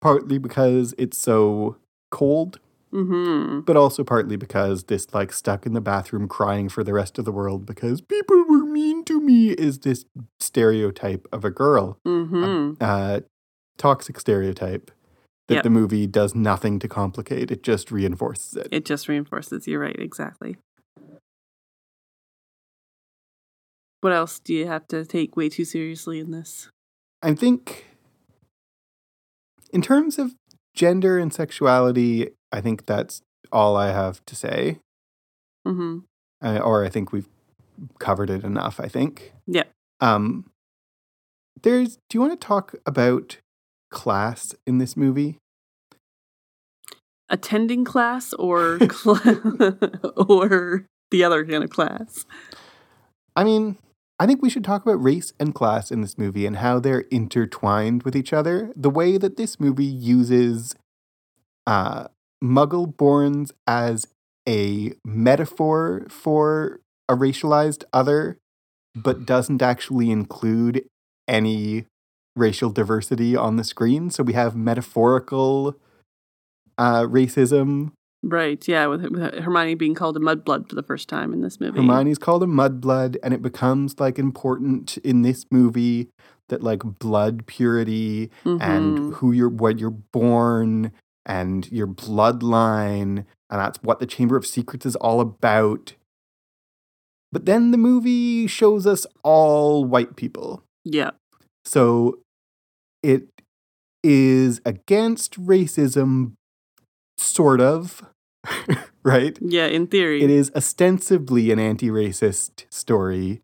Partly 0.00 0.38
because 0.38 0.94
it's 0.98 1.18
so 1.18 1.76
cold, 2.10 2.58
Mm-hmm. 2.94 3.60
but 3.62 3.76
also 3.76 4.04
partly 4.04 4.36
because 4.36 4.84
this 4.84 5.12
like 5.12 5.32
stuck 5.32 5.66
in 5.66 5.74
the 5.74 5.80
bathroom 5.80 6.28
crying 6.28 6.68
for 6.68 6.82
the 6.84 6.94
rest 6.94 7.18
of 7.18 7.24
the 7.24 7.32
world 7.32 7.66
because 7.66 8.00
people 8.00 8.44
were 8.48 8.64
mean 8.64 9.04
to 9.04 9.20
me 9.20 9.50
is 9.50 9.80
this 9.80 10.04
stereotype 10.40 11.26
of 11.32 11.44
a 11.44 11.50
girl, 11.50 11.98
Mm-hmm. 12.06 12.74
uh, 12.80 13.20
toxic 13.76 14.18
stereotype 14.20 14.90
that 15.48 15.54
Yep. 15.56 15.62
the 15.64 15.70
movie 15.70 16.06
does 16.06 16.34
nothing 16.34 16.78
to 16.80 16.88
complicate. 16.88 17.50
It 17.50 17.62
just 17.62 17.90
reinforces 17.92 18.54
it. 18.56 18.68
It 18.72 18.84
just 18.84 19.08
reinforces. 19.08 19.66
You're 19.66 19.80
right. 19.80 19.96
Exactly. 19.98 20.56
What 24.00 24.12
else 24.12 24.38
do 24.38 24.54
you 24.54 24.66
have 24.66 24.86
to 24.88 25.04
take 25.04 25.36
way 25.36 25.48
too 25.48 25.64
seriously 25.64 26.20
in 26.20 26.30
this? 26.30 26.68
I 27.22 27.34
think, 27.34 27.86
in 29.72 29.82
terms 29.82 30.18
of 30.18 30.34
gender 30.74 31.18
and 31.18 31.32
sexuality, 31.32 32.28
I 32.52 32.60
think 32.60 32.86
that's 32.86 33.22
all 33.50 33.76
I 33.76 33.88
have 33.92 34.24
to 34.26 34.36
say. 34.36 34.78
Mm-hmm. 35.66 35.98
Uh, 36.44 36.58
or 36.58 36.84
I 36.84 36.88
think 36.88 37.12
we've 37.12 37.28
covered 37.98 38.30
it 38.30 38.44
enough. 38.44 38.78
I 38.78 38.88
think. 38.88 39.32
Yeah. 39.46 39.64
Um. 40.00 40.50
There's. 41.62 41.96
Do 42.08 42.14
you 42.14 42.20
want 42.20 42.38
to 42.38 42.46
talk 42.46 42.74
about 42.84 43.38
class 43.90 44.54
in 44.66 44.78
this 44.78 44.96
movie? 44.96 45.38
Attending 47.28 47.84
class 47.84 48.32
or 48.34 48.78
cla- 48.78 49.76
or 50.28 50.86
the 51.10 51.24
other 51.24 51.44
kind 51.44 51.64
of 51.64 51.70
class. 51.70 52.24
I 53.34 53.44
mean, 53.44 53.76
I 54.18 54.26
think 54.26 54.42
we 54.42 54.48
should 54.48 54.64
talk 54.64 54.82
about 54.82 55.02
race 55.02 55.32
and 55.38 55.54
class 55.54 55.90
in 55.90 56.00
this 56.00 56.16
movie 56.16 56.46
and 56.46 56.56
how 56.56 56.80
they're 56.80 57.04
intertwined 57.10 58.02
with 58.02 58.16
each 58.16 58.32
other. 58.32 58.72
The 58.74 58.90
way 58.90 59.18
that 59.18 59.36
this 59.36 59.60
movie 59.60 59.84
uses 59.84 60.74
uh, 61.66 62.08
Muggle 62.42 62.94
borns 62.94 63.50
as 63.66 64.06
a 64.48 64.92
metaphor 65.04 66.06
for 66.08 66.80
a 67.08 67.14
racialized 67.14 67.84
other, 67.92 68.38
but 68.94 69.26
doesn't 69.26 69.62
actually 69.62 70.10
include 70.10 70.86
any 71.28 71.86
racial 72.36 72.70
diversity 72.70 73.34
on 73.34 73.56
the 73.56 73.64
screen. 73.64 74.10
So 74.10 74.22
we 74.22 74.34
have 74.34 74.54
metaphorical 74.54 75.76
uh, 76.78 77.02
racism 77.02 77.92
Right. 78.22 78.66
Yeah. 78.66 78.86
With, 78.86 79.02
with 79.04 79.34
Hermione 79.34 79.74
being 79.76 79.94
called 79.94 80.16
a 80.16 80.20
mudblood 80.20 80.68
for 80.68 80.74
the 80.74 80.82
first 80.82 81.08
time 81.08 81.32
in 81.32 81.42
this 81.42 81.60
movie. 81.60 81.76
Hermione's 81.78 82.18
called 82.18 82.42
a 82.42 82.46
mudblood, 82.46 83.16
and 83.22 83.32
it 83.32 83.40
becomes 83.40 84.00
like 84.00 84.18
important 84.18 84.96
in 84.98 85.22
this 85.22 85.44
movie 85.52 86.08
that 86.48 86.60
like 86.62 86.80
blood 86.98 87.46
purity 87.46 88.30
Mhm. 88.44 88.60
and 88.60 89.14
who 89.14 89.30
you're, 89.30 89.48
what 89.50 89.78
you're 89.78 89.90
born, 89.90 90.90
and 91.24 91.70
your 91.70 91.86
bloodline, 91.86 93.18
and 93.50 93.60
that's 93.60 93.80
what 93.82 94.00
the 94.00 94.06
Chamber 94.06 94.36
of 94.36 94.46
Secrets 94.46 94.86
is 94.86 94.96
all 94.96 95.20
about. 95.20 95.94
But 97.30 97.44
then 97.46 97.70
the 97.70 97.78
movie 97.78 98.46
shows 98.48 98.86
us 98.86 99.06
all 99.22 99.84
white 99.84 100.16
people, 100.16 100.64
Yeah. 100.84 101.10
so 101.64 102.18
it 103.02 103.28
is 104.02 104.60
against 104.64 105.40
racism, 105.40 106.32
sort 107.18 107.60
of, 107.60 108.02
right? 109.02 109.38
Yeah. 109.40 109.66
In 109.66 109.86
theory. 109.86 110.22
It 110.22 110.30
is 110.30 110.50
ostensibly 110.54 111.50
an 111.50 111.58
anti 111.58 111.88
racist 111.90 112.64
story, 112.70 113.40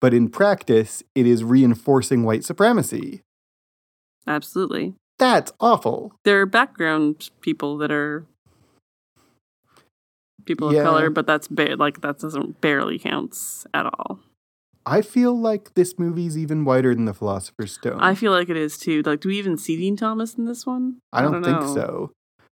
but 0.00 0.12
in 0.14 0.28
practice, 0.28 1.02
it 1.14 1.26
is 1.26 1.44
reinforcing 1.44 2.24
white 2.24 2.44
supremacy. 2.44 3.22
Absolutely. 4.26 4.94
That's 5.18 5.52
awful. 5.60 6.12
There 6.24 6.40
are 6.40 6.46
background 6.46 7.30
people 7.40 7.76
that 7.78 7.90
are 7.92 8.24
people 10.46 10.72
Yeah. 10.72 10.80
of 10.80 10.84
color, 10.86 11.10
but 11.10 11.26
that's 11.26 11.48
ba- 11.48 11.76
like 11.78 12.00
that 12.00 12.18
doesn't 12.18 12.60
barely 12.60 12.98
counts 12.98 13.66
at 13.74 13.86
all. 13.86 14.20
I 14.86 15.02
feel 15.02 15.38
like 15.38 15.74
this 15.74 15.98
movie's 15.98 16.36
even 16.38 16.64
whiter 16.64 16.94
than 16.94 17.04
The 17.04 17.14
Philosopher's 17.14 17.72
Stone. 17.72 18.00
I 18.00 18.14
feel 18.14 18.32
like 18.32 18.48
it 18.48 18.56
is 18.56 18.78
too. 18.78 19.02
Like, 19.02 19.20
do 19.20 19.28
we 19.28 19.38
even 19.38 19.56
see 19.58 19.76
Dean 19.76 19.96
Thomas 19.96 20.34
in 20.34 20.46
this 20.46 20.64
one? 20.66 20.96
I 21.12 21.22
don't, 21.22 21.44
think 21.44 21.60
know. 21.60 21.74
so. 21.74 22.10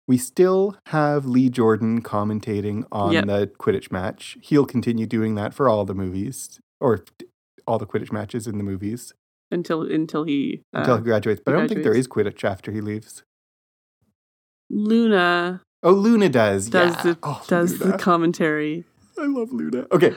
We 0.08 0.18
still 0.18 0.78
have 0.88 1.26
Lee 1.26 1.50
Jordan 1.50 2.02
commentating 2.02 2.86
on 2.92 3.12
Yep. 3.14 3.26
the 3.26 3.48
Quidditch 3.60 3.92
match. 3.92 4.38
He'll 4.42 4.66
continue 4.66 5.06
doing 5.06 5.36
that 5.36 5.54
for 5.54 5.70
all 5.70 5.86
the 5.86 5.94
movies, 5.96 6.60
or 6.82 7.04
all 7.68 7.78
the 7.80 7.86
Quidditch 7.88 8.12
matches 8.12 8.46
in 8.48 8.58
the 8.58 8.64
movies 8.64 9.14
until 9.52 9.82
until 9.84 10.24
he 10.24 10.62
uh, 10.76 10.80
until 10.80 10.98
he 10.98 11.04
graduates. 11.04 11.42
But 11.46 11.56
I 11.56 11.58
don't 11.60 11.68
think 11.68 11.84
there 11.84 11.94
is. 11.96 12.08
Quidditch 12.08 12.44
after 12.44 12.72
he 12.72 12.82
leaves. 12.82 13.24
Luna 14.70 15.62
Oh, 15.84 15.92
Luna 15.92 16.30
does. 16.30 16.70
does 16.70 16.96
yeah. 16.96 17.02
the 17.04 17.18
Oh, 17.22 17.44
does 17.48 17.80
Luna. 17.80 17.92
the 17.92 17.98
commentary. 18.00 18.86
I 19.20 19.26
love 19.28 19.52
Luna. 19.54 19.86
Okay, 19.92 20.16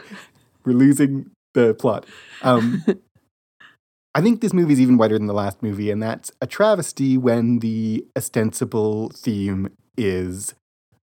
we're 0.65 0.73
losing 0.73 1.31
the 1.55 1.75
plot. 1.75 2.07
Um, 2.43 2.85
I 4.15 4.21
think 4.21 4.41
this 4.41 4.53
movie 4.53 4.73
is 4.73 4.81
even 4.81 4.97
whiter 4.97 5.17
than 5.17 5.27
the 5.27 5.35
last 5.35 5.63
movie, 5.63 5.91
and 5.91 6.03
that's 6.03 6.33
a 6.41 6.47
travesty 6.47 7.17
when 7.17 7.61
the 7.61 8.05
ostensible 8.17 9.11
theme 9.11 9.69
is 9.97 10.55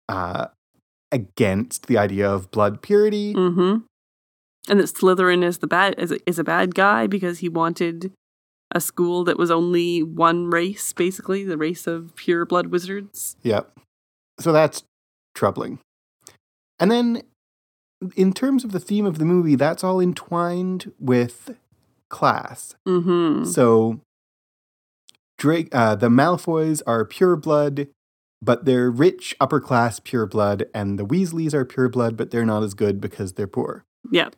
uh, 0.08 0.48
against 1.12 1.86
the 1.86 1.96
idea 1.96 2.28
of 2.28 2.50
blood 2.50 2.82
purity. 2.82 3.34
Mm-hmm. 3.34 3.84
And 4.70 4.80
that 4.80 4.86
Slytherin 4.86 5.42
is 5.42 5.58
the 5.58 5.66
bad 5.66 5.94
is 5.98 6.12
a, 6.12 6.18
is 6.26 6.38
a 6.38 6.44
bad 6.44 6.74
guy 6.74 7.06
because 7.06 7.38
he 7.38 7.48
wanted 7.48 8.12
a 8.72 8.80
school 8.80 9.24
that 9.24 9.38
was 9.38 9.50
only 9.50 10.02
one 10.02 10.50
race, 10.50 10.92
basically 10.92 11.44
the 11.44 11.56
race 11.56 11.86
of 11.86 12.14
pure 12.16 12.44
blood 12.44 12.66
wizards. 12.66 13.36
Yep. 13.42 13.72
So 14.38 14.52
that's 14.52 14.82
troubling. 15.34 15.78
And 16.78 16.90
then, 16.90 17.22
in 18.16 18.32
terms 18.32 18.64
of 18.64 18.72
the 18.72 18.80
theme 18.80 19.06
of 19.06 19.18
the 19.18 19.24
movie, 19.24 19.54
that's 19.54 19.82
all 19.82 20.00
entwined 20.00 20.92
with 20.98 21.56
class. 22.08 22.76
Mm-hmm. 22.86 23.44
So, 23.44 24.00
Drake, 25.36 25.68
uh, 25.72 25.94
the 25.94 26.08
Malfoys 26.08 26.82
are 26.86 27.04
pure 27.04 27.36
blood, 27.36 27.88
but 28.40 28.64
they're 28.64 28.90
rich, 28.90 29.34
upper 29.40 29.60
class 29.60 30.00
pure 30.00 30.26
blood, 30.26 30.66
and 30.74 30.98
the 30.98 31.06
Weasleys 31.06 31.54
are 31.54 31.64
pure 31.64 31.88
blood, 31.88 32.16
but 32.16 32.30
they're 32.30 32.46
not 32.46 32.62
as 32.62 32.74
good 32.74 33.00
because 33.00 33.34
they're 33.34 33.46
poor. 33.46 33.84
Yeah. 34.10 34.30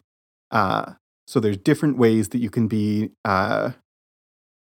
Uh, 0.51 0.94
so 1.27 1.38
there's 1.38 1.59
different 1.59 1.96
ways 1.96 2.31
that 2.31 2.38
you 2.38 2.51
can 2.51 2.66
be, 2.66 3.11
uh, 3.25 3.73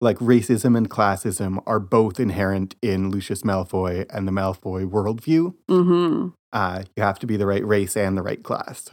like 0.02 0.18
racism 0.20 0.78
and 0.78 0.90
classism 0.90 1.62
are 1.66 1.80
both 1.80 2.20
inherent 2.20 2.76
in 2.82 3.10
Lucius 3.10 3.44
Malfoy 3.44 4.06
and 4.10 4.28
the 4.28 4.32
Malfoy 4.32 4.90
worldview. 4.90 5.54
Mm-hmm. 5.70 6.30
Uh, 6.54 6.84
you 6.96 7.04
have 7.04 7.20
to 7.20 7.28
be 7.28 7.38
the 7.38 7.46
right 7.46 7.66
race 7.66 7.98
and 7.98 8.18
the 8.18 8.24
right 8.24 8.42
class 8.42 8.90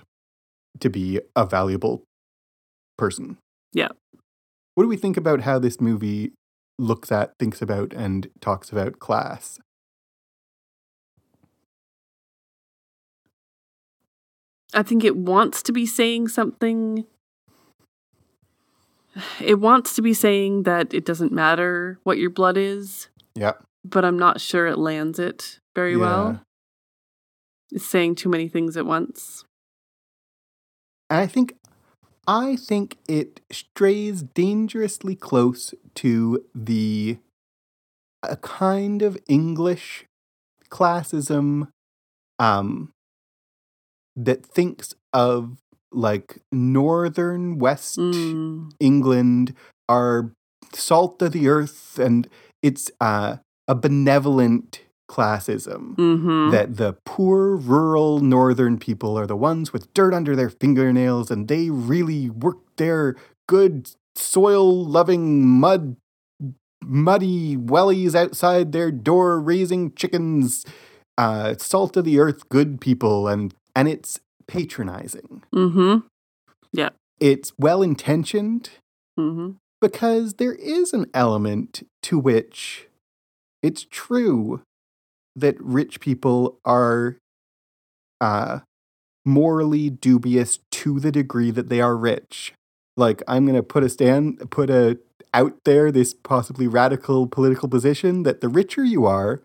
to 0.80 0.90
be 0.90 1.20
a 1.34 1.46
valuable 1.46 2.02
person. 2.98 3.38
Yeah. 3.72 3.88
What 4.74 4.84
do 4.84 4.88
we 4.88 4.96
think 4.96 5.16
about 5.16 5.42
how 5.42 5.58
this 5.58 5.80
movie 5.80 6.32
looks 6.78 7.10
at, 7.10 7.32
thinks 7.38 7.62
about, 7.62 7.92
and 7.92 8.28
talks 8.40 8.70
about 8.70 8.98
class? 8.98 9.58
I 14.74 14.82
think 14.82 15.04
it 15.04 15.16
wants 15.16 15.62
to 15.62 15.72
be 15.72 15.86
saying 15.86 16.28
something. 16.28 17.06
It 19.40 19.60
wants 19.60 19.94
to 19.94 20.02
be 20.02 20.12
saying 20.14 20.64
that 20.64 20.92
it 20.92 21.04
doesn't 21.04 21.32
matter 21.32 21.98
what 22.02 22.18
your 22.18 22.30
blood 22.30 22.56
is, 22.56 23.08
Yeah. 23.34 23.52
but 23.84 24.04
I'm 24.04 24.18
not 24.18 24.40
sure 24.40 24.66
it 24.66 24.78
lands 24.78 25.18
it 25.18 25.58
very 25.74 25.92
Yeah. 25.92 25.98
well. 25.98 26.40
It's 27.70 27.84
saying 27.86 28.16
too 28.16 28.28
many 28.28 28.48
things 28.48 28.76
at 28.76 28.86
once. 28.86 29.44
And 31.10 31.20
I 31.20 31.26
think 31.26 31.54
I 32.28 32.56
think 32.56 32.98
it 33.08 33.40
strays 33.52 34.22
dangerously 34.22 35.14
close 35.14 35.72
to 35.96 36.44
the 36.54 37.18
a 38.22 38.36
kind 38.36 39.02
of 39.02 39.16
English 39.28 40.06
classism 40.70 41.68
um 42.38 42.92
that 44.16 44.44
thinks 44.44 44.94
of 45.12 45.56
like 45.96 46.38
northern 46.52 47.58
West 47.58 47.98
Mm. 47.98 48.70
England 48.78 49.54
are 49.88 50.32
salt 50.72 51.22
of 51.22 51.32
the 51.32 51.48
earth, 51.48 51.98
and 51.98 52.28
it's 52.62 52.90
uh, 53.00 53.36
a 53.66 53.74
benevolent 53.74 54.82
classism. 55.10 55.96
Mm-hmm. 55.96 56.50
That 56.50 56.76
the 56.76 56.96
poor 57.04 57.56
rural 57.56 58.20
northern 58.20 58.78
people 58.78 59.18
are 59.18 59.26
the 59.26 59.36
ones 59.36 59.72
with 59.72 59.92
dirt 59.94 60.12
under 60.12 60.36
their 60.36 60.50
fingernails 60.50 61.30
and 61.30 61.48
they 61.48 61.70
really 61.70 62.28
work 62.30 62.58
their 62.76 63.16
good 63.48 63.90
soil 64.16 64.84
loving 64.84 65.46
mud 65.46 65.96
muddy 66.82 67.56
wellies 67.56 68.14
outside 68.14 68.72
their 68.72 68.90
door 68.92 69.40
raising 69.40 69.92
chickens 69.94 70.64
uh 71.18 71.54
salt 71.58 71.96
of 71.96 72.04
the 72.04 72.18
earth 72.18 72.48
good 72.48 72.80
people 72.80 73.26
and 73.28 73.54
and 73.74 73.88
it's 73.88 74.20
patronizing 74.48 75.42
Mm-hmm. 75.54 76.06
Yeah. 76.72 76.90
It's 77.20 77.52
well 77.58 77.82
intentioned 77.82 78.70
Mm-hmm. 79.18 79.52
because 79.80 80.34
there 80.34 80.52
is 80.52 80.92
an 80.92 81.06
element 81.14 81.86
to 82.02 82.18
which 82.18 82.86
it's 83.62 83.86
true 83.90 84.60
that 85.34 85.58
rich 85.58 86.00
people 86.00 86.58
are 86.66 87.16
uh, 88.20 88.60
morally 89.24 89.88
dubious 89.90 90.58
to 90.70 91.00
the 91.00 91.10
degree 91.10 91.50
that 91.50 91.68
they 91.70 91.80
are 91.80 91.96
rich. 91.96 92.52
Like 92.96 93.22
I'm 93.26 93.46
going 93.46 93.56
to 93.56 93.62
put 93.62 93.84
a 93.84 93.88
stand, 93.88 94.50
put 94.50 94.68
a 94.68 94.98
out 95.34 95.54
there 95.64 95.90
this 95.90 96.12
possibly 96.14 96.66
radical 96.68 97.26
political 97.26 97.68
position 97.68 98.22
that 98.22 98.40
the 98.42 98.48
richer 98.48 98.84
you 98.84 99.06
are, 99.06 99.42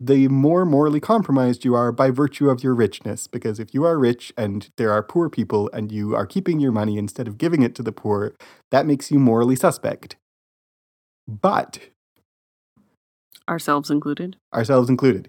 the 0.00 0.28
more 0.28 0.64
morally 0.64 0.98
compromised 1.00 1.64
you 1.64 1.74
are 1.74 1.92
by 1.92 2.10
virtue 2.10 2.48
of 2.48 2.64
your 2.64 2.74
richness. 2.74 3.26
Because 3.26 3.60
if 3.60 3.74
you 3.74 3.84
are 3.84 3.98
rich 3.98 4.32
and 4.36 4.70
there 4.76 4.90
are 4.90 5.02
poor 5.02 5.28
people 5.28 5.68
and 5.74 5.92
you 5.92 6.16
are 6.16 6.26
keeping 6.26 6.58
your 6.58 6.72
money 6.72 6.96
instead 6.96 7.28
of 7.28 7.36
giving 7.36 7.62
it 7.62 7.74
to 7.74 7.82
the 7.82 7.92
poor, 7.92 8.34
that 8.70 8.86
makes 8.86 9.10
you 9.10 9.18
morally 9.18 9.56
suspect. 9.56 10.16
But, 11.28 11.80
Ourselves 13.48 13.90
included. 13.90 14.36
ourselves 14.54 14.88
included. 14.88 15.28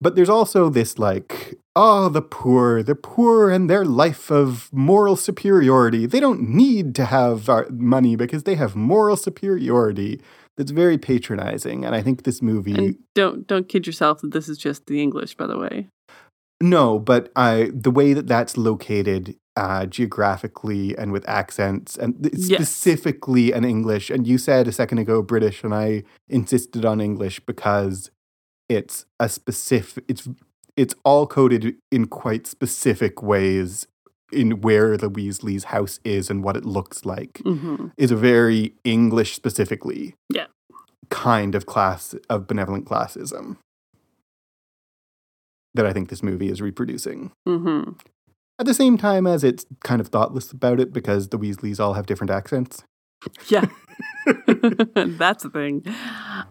But 0.00 0.14
there's 0.14 0.28
also 0.28 0.68
this 0.68 0.98
like, 0.98 1.56
oh, 1.74 2.08
the 2.08 2.22
poor, 2.22 2.82
the 2.82 2.94
poor 2.94 3.50
and 3.50 3.68
their 3.68 3.84
life 3.84 4.30
of 4.30 4.68
moral 4.72 5.16
superiority. 5.16 6.06
They 6.06 6.20
don't 6.20 6.48
need 6.48 6.94
to 6.96 7.04
have 7.06 7.48
our 7.48 7.66
money 7.70 8.14
because 8.16 8.44
they 8.44 8.54
have 8.54 8.76
moral 8.76 9.16
superiority. 9.16 10.20
That's 10.58 10.72
very 10.72 10.98
patronizing. 10.98 11.84
And 11.84 11.94
I 11.94 12.02
think 12.02 12.24
this 12.24 12.42
movie. 12.42 12.74
And 12.74 12.98
don't 13.14 13.46
don't 13.46 13.68
kid 13.68 13.86
yourself 13.86 14.20
that 14.20 14.32
this 14.32 14.48
is 14.48 14.58
just 14.58 14.86
the 14.86 15.00
English, 15.00 15.36
by 15.36 15.46
the 15.46 15.56
way. 15.56 15.88
No, 16.60 16.98
but 16.98 17.30
I 17.36 17.70
the 17.72 17.92
way 17.92 18.12
that 18.12 18.26
that's 18.26 18.56
located 18.56 19.36
uh, 19.56 19.86
geographically 19.86 20.98
and 20.98 21.12
with 21.12 21.28
accents 21.28 21.96
and 21.96 22.28
Yes. 22.32 22.68
specifically 22.68 23.52
an 23.52 23.64
English. 23.64 24.10
And 24.10 24.26
you 24.26 24.36
said 24.36 24.66
a 24.68 24.72
second 24.72 24.98
ago 24.98 25.22
British, 25.22 25.62
and 25.62 25.72
I 25.72 26.02
insisted 26.28 26.84
on 26.84 27.00
English 27.00 27.38
because 27.46 28.10
it's 28.68 29.06
a 29.20 29.28
specific. 29.28 30.04
It's 30.08 30.28
it's 30.76 30.94
all 31.04 31.26
coded 31.26 31.76
in 31.92 32.06
quite 32.06 32.46
specific 32.48 33.22
ways 33.22 33.86
in 34.32 34.60
where 34.60 34.96
the 34.96 35.10
Weasley's 35.10 35.64
house 35.64 36.00
is 36.04 36.28
and 36.30 36.42
what 36.44 36.56
it 36.56 36.64
looks 36.64 37.04
like 37.04 37.34
Mm-hmm. 37.44 37.88
is 37.96 38.10
a 38.10 38.16
very 38.16 38.74
English 38.84 39.34
specifically 39.34 40.14
Yeah. 40.32 40.46
kind 41.10 41.54
of 41.54 41.66
class 41.66 42.14
of 42.28 42.46
benevolent 42.46 42.84
classism 42.86 43.56
that 45.74 45.86
I 45.86 45.92
think 45.92 46.08
this 46.08 46.22
movie 46.22 46.48
is 46.50 46.60
reproducing. 46.60 47.30
Mm-hmm. 47.46 47.92
At 48.58 48.66
the 48.66 48.74
same 48.74 48.98
time 48.98 49.26
as 49.26 49.44
it's 49.44 49.64
kind 49.84 50.00
of 50.00 50.08
thoughtless 50.08 50.50
about 50.50 50.80
it 50.80 50.92
because 50.92 51.28
the 51.28 51.38
Weasleys 51.38 51.78
all 51.78 51.94
have 51.94 52.06
different 52.06 52.30
accents. 52.30 52.82
Yeah. 53.48 53.66
That's 54.26 55.44
the 55.44 55.50
thing. 55.52 55.84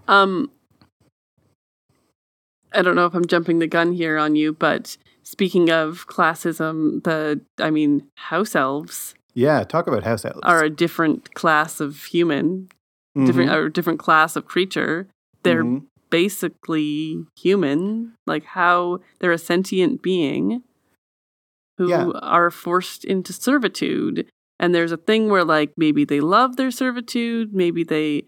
Um 0.07 0.49
I 2.73 2.81
don't 2.81 2.95
know 2.95 3.05
if 3.05 3.13
I'm 3.13 3.25
jumping 3.27 3.59
the 3.59 3.67
gun 3.67 3.93
here 3.93 4.17
on 4.17 4.35
you, 4.35 4.53
but 4.53 4.97
speaking 5.27 5.69
of 5.69 6.07
classism, 6.07 7.03
the 7.03 7.41
I 7.59 7.69
mean, 7.69 8.07
house 8.15 8.55
elves 8.55 9.13
Yeah, 9.33 9.63
talk 9.63 9.85
about 9.87 10.03
house 10.03 10.23
elves. 10.23 10.39
are 10.43 10.63
a 10.63 10.69
different 10.69 11.33
class 11.33 11.79
of 11.81 12.05
human, 12.05 12.69
different 13.25 13.51
or 13.51 13.67
different 13.69 13.99
class 13.99 14.35
of 14.37 14.45
creature. 14.45 15.07
They're 15.43 15.65
Mhm. 15.65 15.83
basically 16.09 17.25
human, 17.37 18.13
like 18.25 18.45
how 18.45 18.99
they're 19.19 19.33
a 19.33 19.37
sentient 19.37 20.01
being 20.01 20.63
who 21.77 21.89
Yeah. 21.89 22.07
are 22.21 22.49
forced 22.49 23.03
into 23.03 23.33
servitude. 23.33 24.27
And 24.59 24.73
there's 24.73 24.91
a 24.93 24.97
thing 24.97 25.29
where, 25.29 25.43
like, 25.43 25.73
maybe 25.77 26.05
they 26.05 26.21
love 26.21 26.55
their 26.55 26.71
servitude, 26.71 27.53
maybe 27.53 27.83
they, 27.83 28.25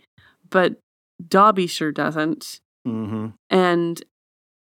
but 0.50 0.80
Dobby 1.28 1.66
sure 1.68 1.92
doesn't. 1.92 2.60
Mhm. 2.88 3.34
And 3.50 4.04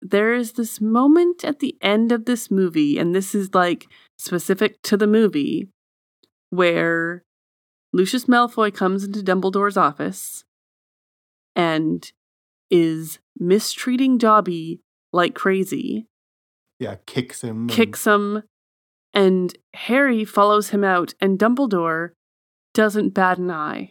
there 0.03 0.33
is 0.35 0.53
this 0.53 0.81
moment 0.81 1.45
at 1.45 1.59
the 1.59 1.77
end 1.83 2.13
of 2.13 2.25
this 2.25 2.51
movie, 2.51 2.99
and 2.99 3.15
this 3.15 3.35
is 3.35 3.55
like 3.55 3.87
specific 4.19 4.81
to 4.83 4.97
the 4.97 5.07
movie, 5.07 5.69
where 6.51 7.23
Lucius 7.93 8.25
Malfoy 8.27 8.73
comes 8.75 9.05
into 9.05 9.21
Dumbledore's 9.23 9.77
office 9.77 10.45
and 11.57 12.11
is 12.71 13.19
mistreating 13.39 14.17
Dobby 14.19 14.81
like 15.13 15.35
crazy, 15.35 16.07
Yeah, 16.79 16.97
kicks 17.07 17.43
him. 17.43 17.63
and- 17.63 17.71
kicks 17.71 18.07
him, 18.07 18.43
and 19.13 19.57
Harry 19.75 20.25
follows 20.25 20.71
him 20.71 20.85
out, 20.85 21.15
and 21.21 21.39
Dumbledore 21.39 22.11
doesn't 22.73 23.11
bat 23.11 23.39
an 23.39 23.51
eye 23.51 23.91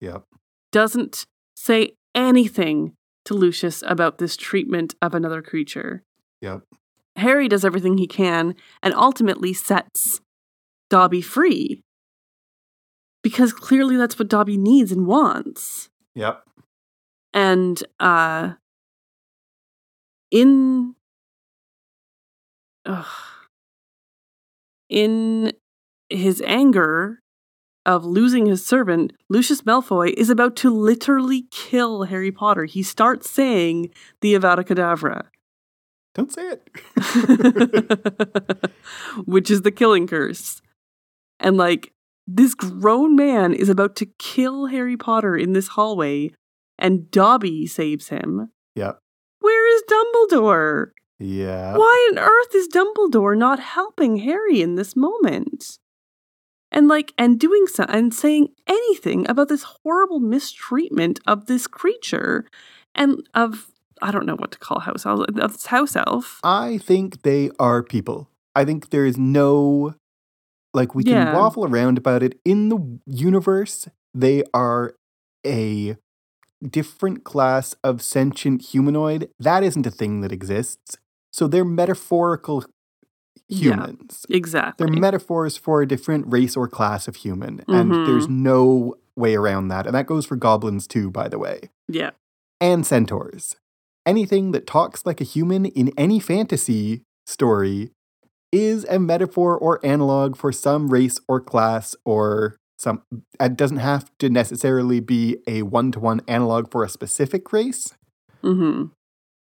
Yep. 0.00 0.24
doesn't 0.70 1.24
say 1.56 1.94
anything 2.14 2.94
to 3.28 3.34
Lucius 3.34 3.82
about 3.86 4.18
this 4.18 4.36
treatment 4.36 4.94
of 5.00 5.14
another 5.14 5.40
creature. 5.42 6.02
Yep. 6.40 6.62
Harry 7.16 7.48
does 7.48 7.64
everything 7.64 7.98
he 7.98 8.06
can 8.06 8.54
and 8.82 8.94
ultimately 8.94 9.52
sets 9.52 10.20
Dobby 10.90 11.20
free. 11.20 11.82
Because 13.22 13.52
clearly 13.52 13.96
that's 13.96 14.18
what 14.18 14.28
Dobby 14.28 14.56
needs 14.56 14.92
and 14.92 15.06
wants. 15.06 15.90
Yep. 16.14 16.42
And 17.34 17.82
uh 18.00 18.54
in 20.30 20.94
ugh, 22.86 23.06
in 24.88 25.52
his 26.08 26.42
anger 26.46 27.20
of 27.88 28.04
losing 28.04 28.44
his 28.44 28.64
servant, 28.64 29.14
Lucius 29.30 29.62
Malfoy 29.62 30.12
is 30.12 30.28
about 30.28 30.54
to 30.56 30.68
literally 30.68 31.46
kill 31.50 32.02
Harry 32.02 32.30
Potter. 32.30 32.66
He 32.66 32.82
starts 32.82 33.30
saying 33.30 33.90
the 34.20 34.34
Avada 34.34 34.58
Kedavra, 34.58 35.28
Don't 36.14 36.30
say 36.30 36.52
it. 36.52 36.68
which 39.24 39.50
is 39.50 39.62
the 39.62 39.72
killing 39.72 40.06
curse. 40.06 40.60
And 41.40 41.56
like, 41.56 41.94
this 42.26 42.54
grown 42.54 43.16
man 43.16 43.54
is 43.54 43.70
about 43.70 43.96
to 43.96 44.06
kill 44.18 44.66
Harry 44.66 44.98
Potter 44.98 45.34
in 45.34 45.54
this 45.54 45.68
hallway, 45.68 46.30
and 46.78 47.10
Dobby 47.10 47.66
saves 47.66 48.08
him. 48.08 48.50
yep. 48.74 48.98
Where 49.40 49.74
is 49.74 49.82
Dumbledore? 49.90 50.88
Yeah. 51.18 51.74
Why 51.74 52.10
on 52.12 52.18
earth 52.18 52.54
is 52.54 52.68
Dumbledore 52.68 53.36
not 53.38 53.60
helping 53.60 54.18
Harry 54.18 54.60
in 54.60 54.74
this 54.74 54.94
moment? 54.94 55.78
And 56.70 56.88
like, 56.88 57.12
and 57.16 57.40
doing 57.40 57.66
so, 57.66 57.84
and 57.88 58.12
saying 58.12 58.48
anything 58.66 59.28
about 59.28 59.48
this 59.48 59.64
horrible 59.82 60.20
mistreatment 60.20 61.18
of 61.26 61.46
this 61.46 61.66
creature 61.66 62.46
and 62.94 63.26
of, 63.34 63.70
I 64.02 64.10
don't 64.10 64.26
know 64.26 64.36
what 64.36 64.52
to 64.52 64.58
call 64.58 64.80
house 64.80 65.06
elf, 65.06 65.26
of 65.28 65.52
this 65.52 65.66
house 65.66 65.96
elf. 65.96 66.40
I 66.44 66.78
think 66.78 67.22
they 67.22 67.50
are 67.58 67.82
people. 67.82 68.28
I 68.54 68.64
think 68.64 68.90
there 68.90 69.06
is 69.06 69.16
no 69.16 69.94
like 70.74 70.94
we 70.94 71.04
can 71.04 71.34
waffle 71.34 71.64
around 71.64 71.98
about 71.98 72.22
it 72.22 72.38
in 72.44 72.68
the 72.68 73.00
universe. 73.06 73.88
They 74.14 74.42
are 74.52 74.94
a 75.46 75.96
different 76.66 77.24
class 77.24 77.74
of 77.82 78.02
sentient 78.02 78.62
humanoid. 78.62 79.30
That 79.38 79.62
isn't 79.62 79.86
a 79.86 79.90
thing 79.90 80.20
that 80.20 80.32
exists. 80.32 80.98
So 81.32 81.46
they're 81.46 81.64
metaphorical 81.64 82.64
Yeah. 83.48 83.74
humans. 83.74 84.26
Exactly. 84.28 84.86
They're 84.86 85.00
metaphors 85.00 85.56
for 85.56 85.80
a 85.82 85.86
different 85.88 86.26
race 86.28 86.56
or 86.56 86.68
class 86.68 87.08
of 87.08 87.16
human. 87.16 87.64
And 87.68 87.90
Mhm. 87.92 88.06
there's 88.06 88.28
no 88.28 88.94
way 89.16 89.34
around 89.34 89.68
that. 89.68 89.86
And 89.86 89.94
that 89.94 90.06
goes 90.06 90.26
for 90.26 90.36
goblins 90.36 90.86
too, 90.86 91.10
by 91.10 91.28
the 91.28 91.38
way. 91.38 91.70
yeah. 91.88 92.10
And 92.60 92.84
centaurs. 92.86 93.56
Anything 94.04 94.50
that 94.52 94.66
talks 94.66 95.06
like 95.06 95.20
a 95.20 95.24
human 95.24 95.64
in 95.66 95.92
any 95.96 96.18
fantasy 96.20 97.02
story 97.26 97.90
is 98.52 98.84
a 98.90 98.98
metaphor 98.98 99.56
or 99.56 99.78
analog 99.84 100.34
for 100.36 100.50
some 100.52 100.88
race 100.88 101.20
or 101.28 101.40
class 101.40 101.94
or 102.04 102.56
some 102.78 103.02
it 103.40 103.56
doesn't 103.56 103.76
have 103.78 104.10
to 104.18 104.28
necessarily 104.30 105.00
be 105.00 105.36
a 105.46 105.62
one-to-one 105.62 106.20
analog 106.28 106.70
for 106.70 106.82
a 106.84 106.88
specific 106.88 107.52
race 107.52 107.92
Mm-hmm. 108.42 108.86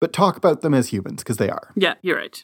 but 0.00 0.12
talk 0.12 0.36
about 0.36 0.60
them 0.62 0.72
as 0.74 0.88
humans 0.88 1.22
because 1.22 1.36
they 1.36 1.50
are 1.50 1.72
Yeah, 1.76 1.94
you're 2.02 2.16
right. 2.16 2.42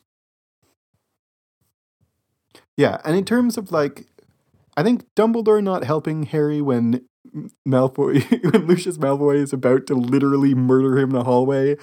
Yeah, 2.77 2.99
and 3.05 3.17
in 3.17 3.25
terms 3.25 3.57
of 3.59 3.73
like, 3.73 4.07
I 4.77 4.83
think 4.83 5.05
Dumbledore 5.17 5.63
not 5.63 5.85
helping 5.85 6.25
Harry 6.25 6.61
when 6.63 7.05
Malfoy, 7.69 8.23
when 8.53 8.67
Lucius 8.67 8.99
Malfoy 8.99 9.37
is 9.37 9.53
about 9.53 9.87
to 9.89 9.95
literally 9.95 10.55
murder 10.55 10.99
him 10.99 11.11
in 11.11 11.17
a 11.17 11.25
hallway, 11.25 11.77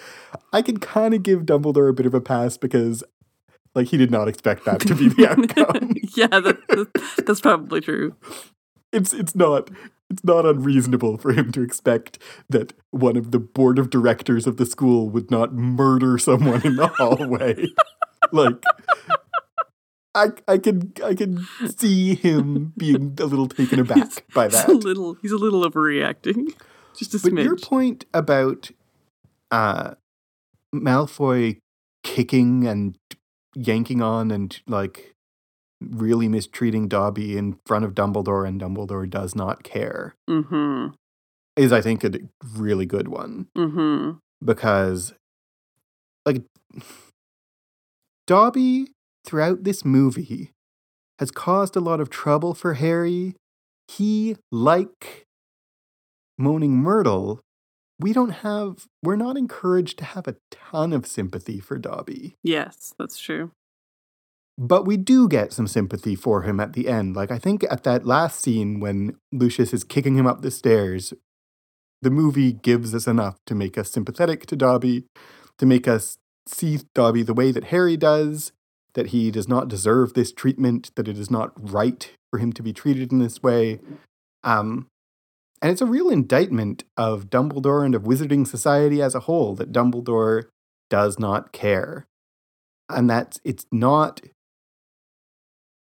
I 0.53 0.61
can 0.61 0.77
kind 0.77 1.13
of 1.13 1.23
give 1.23 1.41
Dumbledore 1.41 1.89
a 1.89 1.93
bit 1.93 2.05
of 2.05 2.13
a 2.13 2.21
pass 2.21 2.57
because, 2.57 3.03
like, 3.75 3.87
he 3.87 3.97
did 3.97 4.11
not 4.11 4.27
expect 4.27 4.65
that 4.65 4.79
to 4.81 4.95
be 4.95 5.09
the 5.09 5.27
outcome. 5.29 5.93
yeah, 6.15 6.27
that, 6.27 6.57
that- 6.69 7.25
that's 7.25 7.41
probably 7.41 7.81
true. 7.81 8.15
it's 8.93 9.13
it's 9.13 9.35
not 9.35 9.69
it's 10.09 10.23
not 10.23 10.45
unreasonable 10.45 11.17
for 11.17 11.33
him 11.33 11.51
to 11.51 11.61
expect 11.61 12.17
that 12.49 12.71
one 12.91 13.17
of 13.17 13.31
the 13.31 13.39
board 13.39 13.77
of 13.77 13.89
directors 13.89 14.47
of 14.47 14.55
the 14.57 14.65
school 14.65 15.09
would 15.09 15.29
not 15.29 15.53
murder 15.53 16.17
someone 16.17 16.65
in 16.65 16.77
the 16.77 16.87
hallway. 16.87 17.67
like 18.31 18.63
I 20.17 20.31
I 20.47 20.57
can 20.57 20.93
I 21.03 21.13
can 21.13 21.45
see 21.77 22.15
him 22.15 22.73
being 22.77 23.15
a 23.19 23.25
little 23.25 23.47
taken 23.47 23.79
aback 23.79 24.25
by 24.33 24.47
that. 24.47 24.65
He's 24.67 24.75
a 24.75 24.87
little. 24.87 25.13
He's 25.21 25.31
a 25.31 25.37
little 25.37 25.63
overreacting. 25.69 26.53
Just 26.97 27.13
a 27.13 27.19
But 27.19 27.31
smidge. 27.33 27.43
your 27.43 27.55
point 27.57 28.05
about 28.13 28.71
uh 29.51 29.93
Malfoy 30.73 31.59
kicking 32.03 32.65
and 32.67 32.97
yanking 33.55 34.01
on 34.01 34.31
and 34.31 34.59
like 34.67 35.13
really 35.81 36.27
mistreating 36.27 36.87
Dobby 36.87 37.37
in 37.37 37.59
front 37.67 37.85
of 37.85 37.93
Dumbledore 37.93 38.47
and 38.47 38.59
Dumbledore 38.59 39.07
does 39.09 39.35
not 39.35 39.63
care 39.63 40.15
Mm-hmm. 40.29 40.95
is 41.55 41.71
I 41.71 41.81
think 41.81 42.03
a 42.03 42.11
really 42.55 42.85
good 42.87 43.07
one 43.07 43.47
Mm-hmm. 43.55 44.17
because 44.43 45.13
like 46.25 46.43
Dobby 48.27 48.87
throughout 49.27 49.63
this 49.63 49.85
movie 49.85 50.53
has 51.19 51.29
caused 51.29 51.75
a 51.75 51.81
lot 51.81 51.99
of 51.99 52.09
trouble 52.09 52.53
for 52.53 52.75
Harry. 52.75 53.35
He 53.87 54.37
like 54.51 55.25
Moaning 56.37 56.77
Myrtle, 56.77 57.41
we 57.99 58.13
don't 58.13 58.29
have 58.29 58.85
we're 59.03 59.15
not 59.15 59.37
encouraged 59.37 59.97
to 59.99 60.05
have 60.05 60.27
a 60.27 60.35
ton 60.51 60.93
of 60.93 61.05
sympathy 61.05 61.59
for 61.59 61.77
Dobby. 61.77 62.35
Yes, 62.43 62.93
that's 62.97 63.19
true. 63.19 63.51
But 64.57 64.85
we 64.85 64.97
do 64.97 65.27
get 65.27 65.53
some 65.53 65.67
sympathy 65.67 66.15
for 66.15 66.41
him 66.43 66.59
at 66.59 66.73
the 66.73 66.87
end. 66.87 67.15
Like 67.15 67.31
I 67.31 67.37
think 67.37 67.63
at 67.69 67.83
that 67.83 68.05
last 68.05 68.39
scene 68.39 68.79
when 68.79 69.17
Lucius 69.31 69.73
is 69.73 69.83
kicking 69.83 70.15
him 70.15 70.27
up 70.27 70.41
the 70.41 70.51
stairs, 70.51 71.13
the 72.01 72.09
movie 72.09 72.53
gives 72.53 72.93
us 72.95 73.07
enough 73.07 73.37
to 73.47 73.55
make 73.55 73.77
us 73.77 73.91
sympathetic 73.91 74.45
to 74.47 74.55
Dobby, 74.55 75.05
to 75.57 75.65
make 75.65 75.87
us 75.87 76.17
see 76.47 76.79
Dobby 76.95 77.23
the 77.23 77.33
way 77.33 77.51
that 77.51 77.65
Harry 77.65 77.97
does, 77.97 78.51
that 78.93 79.07
he 79.07 79.31
does 79.31 79.47
not 79.47 79.67
deserve 79.67 80.13
this 80.13 80.31
treatment, 80.31 80.91
that 80.95 81.07
it 81.07 81.17
is 81.17 81.29
not 81.29 81.51
right 81.55 82.11
for 82.31 82.39
him 82.39 82.51
to 82.53 82.63
be 82.63 82.73
treated 82.73 83.11
in 83.11 83.19
this 83.19 83.43
way. 83.43 83.79
Um, 84.43 84.87
and 85.61 85.71
it's 85.71 85.81
a 85.81 85.85
real 85.85 86.09
indictment 86.09 86.83
of 86.95 87.29
Dumbledore 87.29 87.85
and 87.85 87.95
of 87.95 88.03
Wizarding 88.03 88.45
Society 88.45 89.01
as 89.01 89.15
a 89.15 89.21
whole 89.21 89.55
that 89.55 89.71
Dumbledore 89.71 90.43
does 90.89 91.19
not 91.19 91.51
care. 91.51 92.05
And 92.89 93.09
that's, 93.09 93.39
it's 93.43 93.65
not, 93.71 94.21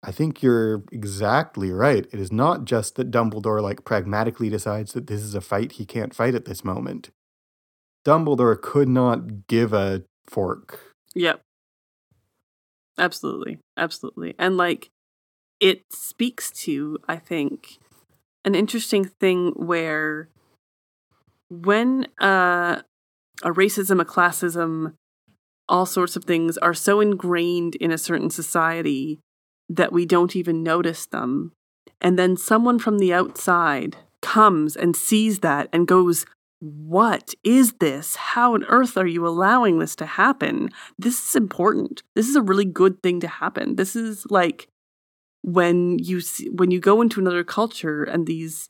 I 0.03 0.11
think 0.11 0.41
you're 0.41 0.83
exactly 0.91 1.71
right. 1.71 2.05
It 2.11 2.19
is 2.19 2.31
not 2.31 2.65
just 2.65 2.95
that 2.95 3.11
Dumbledore, 3.11 3.61
like, 3.61 3.83
pragmatically 3.83 4.49
decides 4.49 4.93
that 4.93 5.07
this 5.07 5.21
is 5.21 5.35
a 5.35 5.41
fight 5.41 5.73
he 5.73 5.85
can't 5.85 6.13
fight 6.13 6.35
at 6.35 6.45
this 6.45 6.63
moment. 6.63 7.09
Dumbledore 8.05 8.61
could 8.61 8.89
not 8.89 9.47
give 9.47 9.73
a 9.73 10.03
fork. 10.27 10.93
Yep. 11.15 11.41
Absolutely. 12.97 13.59
Absolutely. 13.77 14.35
And 14.37 14.57
like 14.57 14.89
it 15.59 15.83
speaks 15.91 16.51
to, 16.51 16.99
I 17.07 17.17
think, 17.17 17.79
an 18.45 18.55
interesting 18.55 19.05
thing 19.05 19.51
where 19.55 20.29
when 21.49 22.07
uh 22.19 22.81
a 23.43 23.51
racism, 23.51 24.01
a 24.01 24.05
classism, 24.05 24.93
all 25.69 25.85
sorts 25.85 26.15
of 26.15 26.25
things 26.25 26.57
are 26.59 26.73
so 26.73 27.01
ingrained 27.01 27.75
in 27.75 27.91
a 27.91 27.97
certain 27.97 28.29
society 28.29 29.19
that 29.69 29.93
we 29.93 30.05
don't 30.05 30.35
even 30.35 30.63
notice 30.63 31.05
them. 31.07 31.53
And 32.01 32.19
then 32.19 32.37
someone 32.37 32.79
from 32.79 32.99
the 32.99 33.13
outside 33.13 33.97
comes 34.21 34.75
and 34.75 34.95
sees 34.95 35.39
that 35.39 35.69
and 35.73 35.87
goes, 35.87 36.25
What 36.63 37.33
is 37.43 37.73
this? 37.81 38.15
How 38.15 38.53
on 38.53 38.63
earth 38.69 38.95
are 38.95 39.05
you 39.05 39.27
allowing 39.27 39.79
this 39.79 39.97
to 39.97 40.05
happen? 40.05 40.69
This 40.97 41.27
is 41.27 41.35
important. 41.35 42.03
This 42.15 42.29
is 42.29 42.37
a 42.37 42.41
really 42.41 42.63
good 42.63 43.03
thing 43.03 43.19
to 43.19 43.27
happen. 43.27 43.75
This 43.75 43.97
is 43.97 44.25
like 44.29 44.69
when 45.41 45.99
you 45.99 46.21
see, 46.21 46.49
when 46.49 46.71
you 46.71 46.79
go 46.79 47.01
into 47.01 47.19
another 47.19 47.43
culture 47.43 48.03
and 48.05 48.25
these 48.25 48.69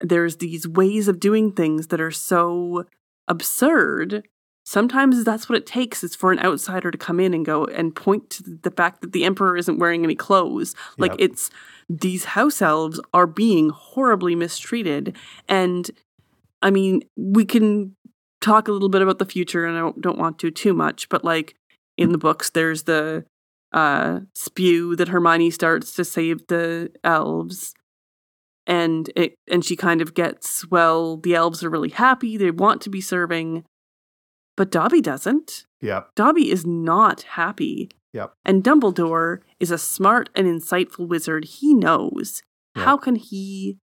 there's 0.00 0.36
these 0.36 0.68
ways 0.68 1.08
of 1.08 1.18
doing 1.18 1.50
things 1.50 1.88
that 1.88 2.00
are 2.00 2.12
so 2.12 2.84
absurd 3.26 4.28
sometimes 4.64 5.24
that's 5.24 5.48
what 5.48 5.56
it 5.56 5.64
takes 5.64 6.04
is 6.04 6.14
for 6.14 6.32
an 6.32 6.38
outsider 6.40 6.90
to 6.90 6.98
come 6.98 7.18
in 7.18 7.32
and 7.32 7.46
go 7.46 7.64
and 7.64 7.94
point 7.96 8.28
to 8.28 8.42
the 8.62 8.70
fact 8.70 9.00
that 9.00 9.12
the 9.12 9.24
emperor 9.24 9.56
isn't 9.56 9.78
wearing 9.78 10.04
any 10.04 10.14
clothes 10.14 10.74
like 10.98 11.12
Yep. 11.12 11.20
it's 11.20 11.50
these 11.88 12.24
house 12.24 12.60
elves 12.60 13.00
are 13.14 13.26
being 13.26 13.70
horribly 13.70 14.34
mistreated 14.34 15.16
and 15.48 15.90
i 16.66 16.70
mean 16.70 17.00
we 17.16 17.44
can 17.44 17.94
talk 18.40 18.68
a 18.68 18.72
little 18.72 18.88
bit 18.94 19.02
about 19.02 19.18
the 19.18 19.24
future 19.34 19.64
and 19.66 19.76
i 19.76 19.80
don't, 19.80 20.00
don't 20.00 20.18
want 20.18 20.38
to 20.38 20.50
too 20.50 20.74
much 20.74 21.08
but 21.08 21.24
like 21.24 21.54
in 21.96 22.12
the 22.12 22.18
books 22.18 22.50
there's 22.50 22.82
the 22.84 23.24
uh 23.72 24.20
spew 24.34 24.94
that 24.96 25.08
hermione 25.08 25.50
starts 25.50 25.94
to 25.96 26.04
save 26.04 26.46
the 26.48 26.90
elves 27.02 27.72
and 28.66 29.10
it 29.16 29.34
and 29.50 29.64
she 29.64 29.76
kind 29.76 30.00
of 30.02 30.14
gets 30.14 30.68
well 30.70 31.16
the 31.16 31.34
elves 31.34 31.62
are 31.64 31.70
really 31.70 31.88
happy 31.90 32.36
they 32.36 32.50
want 32.50 32.80
to 32.82 32.90
be 32.90 33.00
serving 33.00 33.64
but 34.56 34.70
dobby 34.70 35.00
doesn't 35.00 35.64
Yep. 35.82 36.10
dobby 36.16 36.50
is 36.50 36.64
not 36.66 37.22
happy 37.22 37.90
Yep. 38.12 38.32
and 38.44 38.64
dumbledore 38.64 39.38
is 39.60 39.70
a 39.70 39.78
smart 39.78 40.30
and 40.34 40.46
insightful 40.46 41.06
wizard 41.08 41.44
he 41.44 41.74
knows 41.74 42.42
Yep. 42.76 42.84
how 42.84 42.96
can 42.96 43.16
he 43.16 43.78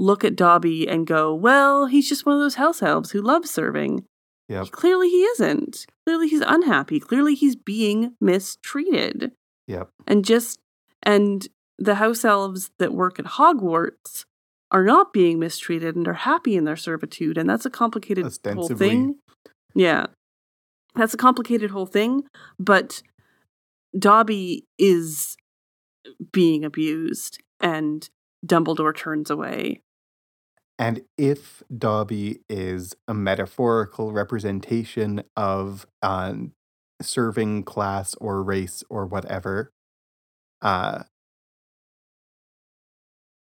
look 0.00 0.24
at 0.24 0.34
dobby 0.34 0.88
and 0.88 1.06
go 1.06 1.34
well 1.34 1.84
he's 1.84 2.08
just 2.08 2.24
one 2.24 2.34
of 2.34 2.40
those 2.40 2.54
house 2.54 2.82
elves 2.82 3.10
who 3.10 3.20
loves 3.20 3.50
serving. 3.50 4.04
Yep. 4.48 4.72
clearly 4.72 5.08
he 5.08 5.22
isn't. 5.22 5.86
Clearly 6.04 6.26
he's 6.26 6.40
unhappy. 6.40 6.98
Clearly 6.98 7.36
he's 7.36 7.54
being 7.54 8.16
mistreated. 8.20 9.30
Yep. 9.68 9.90
and 10.08 10.24
just 10.24 10.58
and 11.02 11.46
the 11.78 11.96
house 11.96 12.24
elves 12.24 12.70
that 12.78 12.92
work 12.92 13.20
at 13.20 13.26
Hogwarts 13.26 14.24
are 14.72 14.84
not 14.84 15.12
being 15.12 15.38
mistreated 15.38 15.94
and 15.94 16.08
are 16.08 16.14
happy 16.14 16.56
in 16.56 16.64
their 16.64 16.76
servitude 16.76 17.38
and 17.38 17.48
that's 17.48 17.66
a 17.66 17.70
complicated 17.70 18.24
whole 18.54 18.68
thing. 18.68 19.16
Yeah. 19.74 20.06
That's 20.96 21.14
a 21.14 21.18
complicated 21.18 21.70
whole 21.70 21.86
thing 21.86 22.24
but 22.58 23.02
Dobby 23.96 24.64
is 24.78 25.36
being 26.32 26.64
abused 26.64 27.38
and 27.60 28.08
Dumbledore 28.46 28.96
turns 28.96 29.30
away 29.30 29.82
And 30.80 31.02
if 31.18 31.62
Dobby 31.76 32.40
is 32.48 32.94
a 33.06 33.12
metaphorical 33.12 34.12
representation 34.12 35.22
of 35.36 35.86
a 36.00 36.34
serving 37.02 37.64
class 37.64 38.14
or 38.14 38.42
race 38.42 38.82
or 38.88 39.04
whatever, 39.04 39.72
uh, 40.62 41.02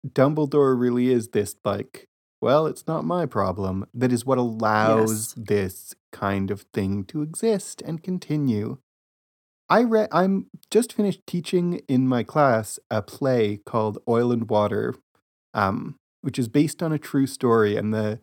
Dumbledore 0.06 0.78
really 0.78 1.12
is 1.14 1.30
this 1.30 1.56
like, 1.64 2.10
well, 2.42 2.68
it's 2.68 2.86
not 2.88 3.06
my 3.06 3.26
problem. 3.26 3.86
That 3.94 4.12
is 4.12 4.26
what 4.26 4.38
allows 4.38 5.34
this 5.36 5.94
kind 6.12 6.52
of 6.52 6.64
thing 6.74 7.06
to 7.06 7.22
exist 7.22 7.82
and 7.82 8.04
continue. 8.04 8.80
I 9.70 9.84
read. 9.84 10.10
I'm 10.12 10.48
just 10.72 10.92
finished 10.92 11.22
teaching 11.26 11.82
in 11.88 12.06
my 12.06 12.24
class 12.24 12.80
a 12.92 13.02
play 13.02 13.62
called 13.66 14.00
Oil 14.10 14.34
and 14.34 14.50
Water, 14.50 14.96
um, 15.54 15.99
which 16.22 16.40
is 16.40 16.48
based 16.48 16.84
on 16.84 16.92
a 16.92 17.00
true 17.00 17.28
story, 17.28 17.76
and 17.76 17.94
the 17.94 18.20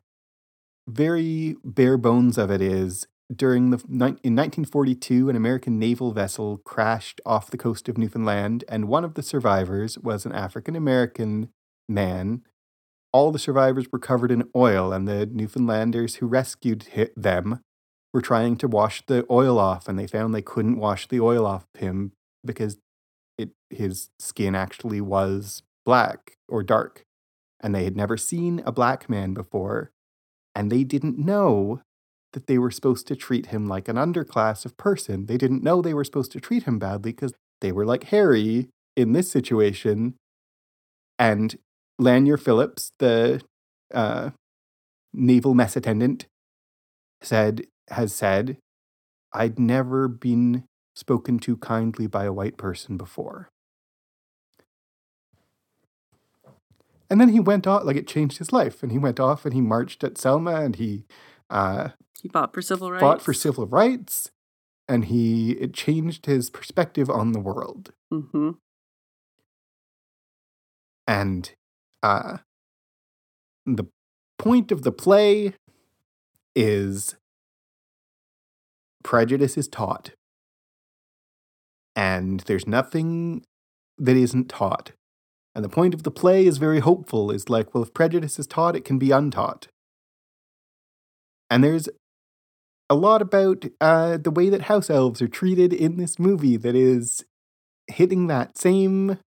very 0.88 1.56
bare 1.64 1.96
bones 1.96 2.38
of 2.38 2.50
it 2.50 2.60
is 2.60 3.06
during 3.34 3.70
the 3.70 3.78
in 3.88 4.36
1942 4.36 5.28
an 5.28 5.36
American 5.36 5.78
naval 5.78 6.12
vessel 6.12 6.58
crashed 6.58 7.20
off 7.26 7.50
the 7.50 7.56
coast 7.56 7.88
of 7.88 7.98
Newfoundland 7.98 8.62
and 8.68 8.86
one 8.86 9.04
of 9.04 9.14
the 9.14 9.22
survivors 9.22 9.98
was 9.98 10.24
an 10.24 10.32
African 10.32 10.76
American 10.76 11.48
man. 11.88 12.42
All 13.12 13.32
the 13.32 13.38
survivors 13.38 13.86
were 13.90 13.98
covered 13.98 14.30
in 14.30 14.48
oil 14.54 14.92
and 14.92 15.08
the 15.08 15.26
Newfoundlanders 15.26 16.16
who 16.16 16.26
rescued 16.26 16.86
them 17.16 17.60
were 18.14 18.22
trying 18.22 18.56
to 18.58 18.68
wash 18.68 19.04
the 19.06 19.26
oil 19.28 19.58
off 19.58 19.88
and 19.88 19.98
they 19.98 20.06
found 20.06 20.32
they 20.34 20.42
couldn't 20.42 20.78
wash 20.78 21.08
the 21.08 21.20
oil 21.20 21.44
off 21.44 21.66
him 21.76 22.12
because 22.44 22.78
it 23.36 23.50
his 23.70 24.10
skin 24.20 24.54
actually 24.54 25.00
was 25.00 25.62
black 25.84 26.36
or 26.48 26.62
dark 26.62 27.05
and 27.60 27.74
they 27.74 27.84
had 27.84 27.96
never 27.96 28.16
seen 28.16 28.62
a 28.64 28.72
black 28.72 29.08
man 29.08 29.34
before 29.34 29.90
and 30.56 30.72
they 30.72 30.84
didn't 30.84 31.18
know 31.18 31.82
that 32.32 32.46
they 32.46 32.58
were 32.58 32.70
supposed 32.70 33.06
to 33.06 33.14
treat 33.14 33.46
him 33.46 33.66
like 33.66 33.88
an 33.88 33.96
underclass 33.96 34.64
of 34.64 34.76
person. 34.78 35.26
They 35.26 35.36
didn't 35.36 35.62
know 35.62 35.80
they 35.80 35.94
were 35.94 36.04
supposed 36.04 36.32
to 36.32 36.40
treat 36.40 36.64
him 36.64 36.78
badly 36.78 37.12
because 37.12 37.34
they 37.60 37.72
were 37.72 37.84
like 37.84 38.04
Harry, 38.04 38.68
in 38.96 39.12
this 39.12 39.30
situation, 39.30 40.14
and 41.18 41.56
Lanier 41.98 42.38
Phillips, 42.38 42.90
the 42.98 43.42
uh, 43.92 44.30
naval 45.12 45.54
mess 45.54 45.76
attendant, 45.76 46.26
said 47.20 47.66
has 47.90 48.14
said, 48.14 48.56
"I'd 49.34 49.58
never 49.58 50.08
been 50.08 50.64
spoken 50.94 51.38
to 51.40 51.58
kindly 51.58 52.06
by 52.06 52.24
a 52.24 52.32
white 52.32 52.56
person 52.56 52.96
before." 52.96 53.50
And 57.08 57.20
then 57.20 57.28
he 57.28 57.40
went 57.40 57.66
off, 57.66 57.84
like 57.84 57.96
it 57.96 58.06
changed 58.08 58.38
his 58.38 58.52
life, 58.52 58.82
and 58.82 58.90
he 58.90 58.98
went 58.98 59.20
off 59.20 59.44
and 59.44 59.54
he 59.54 59.60
marched 59.60 60.02
at 60.02 60.18
Selma 60.18 60.56
and 60.56 60.76
he 60.76 61.06
uh, 61.50 61.90
He 62.20 62.28
fought 62.28 62.52
for 62.52 62.62
civil 62.62 62.90
rights. 62.90 63.00
fought 63.00 63.22
for 63.22 63.32
civil 63.32 63.66
rights, 63.66 64.30
and 64.88 65.04
he 65.06 65.52
it 65.52 65.72
changed 65.72 66.26
his 66.26 66.50
perspective 66.50 67.08
on 67.08 67.32
the 67.32 67.40
world. 67.40 67.92
hmm 68.10 68.50
And 71.06 71.52
uh, 72.02 72.38
the 73.64 73.84
point 74.38 74.72
of 74.72 74.82
the 74.82 74.92
play 74.92 75.54
is 76.56 77.14
prejudice 79.04 79.56
is 79.56 79.68
taught, 79.68 80.10
and 81.94 82.40
there's 82.40 82.66
nothing 82.66 83.44
that 83.98 84.16
isn't 84.16 84.48
taught. 84.48 84.92
And 85.56 85.64
the 85.64 85.70
point 85.70 85.94
of 85.94 86.02
the 86.02 86.10
play 86.10 86.44
is 86.44 86.58
very 86.58 86.80
hopeful. 86.80 87.30
Is 87.30 87.48
like, 87.48 87.74
well, 87.74 87.82
if 87.82 87.94
prejudice 87.94 88.38
is 88.38 88.46
taught, 88.46 88.76
it 88.76 88.84
can 88.84 88.98
be 88.98 89.10
untaught. 89.10 89.68
And 91.48 91.64
there's 91.64 91.88
a 92.90 92.94
lot 92.94 93.22
about 93.22 93.64
uh, 93.80 94.18
the 94.18 94.30
way 94.30 94.50
that 94.50 94.62
house 94.62 94.90
elves 94.90 95.22
are 95.22 95.28
treated 95.28 95.72
in 95.72 95.96
this 95.96 96.18
movie 96.18 96.58
that 96.58 96.74
is 96.74 97.24
hitting 97.88 98.26
that 98.26 98.58
same 98.58 99.18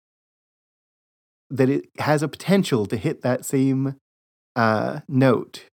that 1.49 1.67
it 1.67 1.85
has 1.97 2.21
a 2.21 2.27
potential 2.27 2.85
to 2.85 2.95
hit 2.95 3.23
that 3.23 3.43
same 3.43 3.95
uh, 4.55 4.99
note 5.07 5.65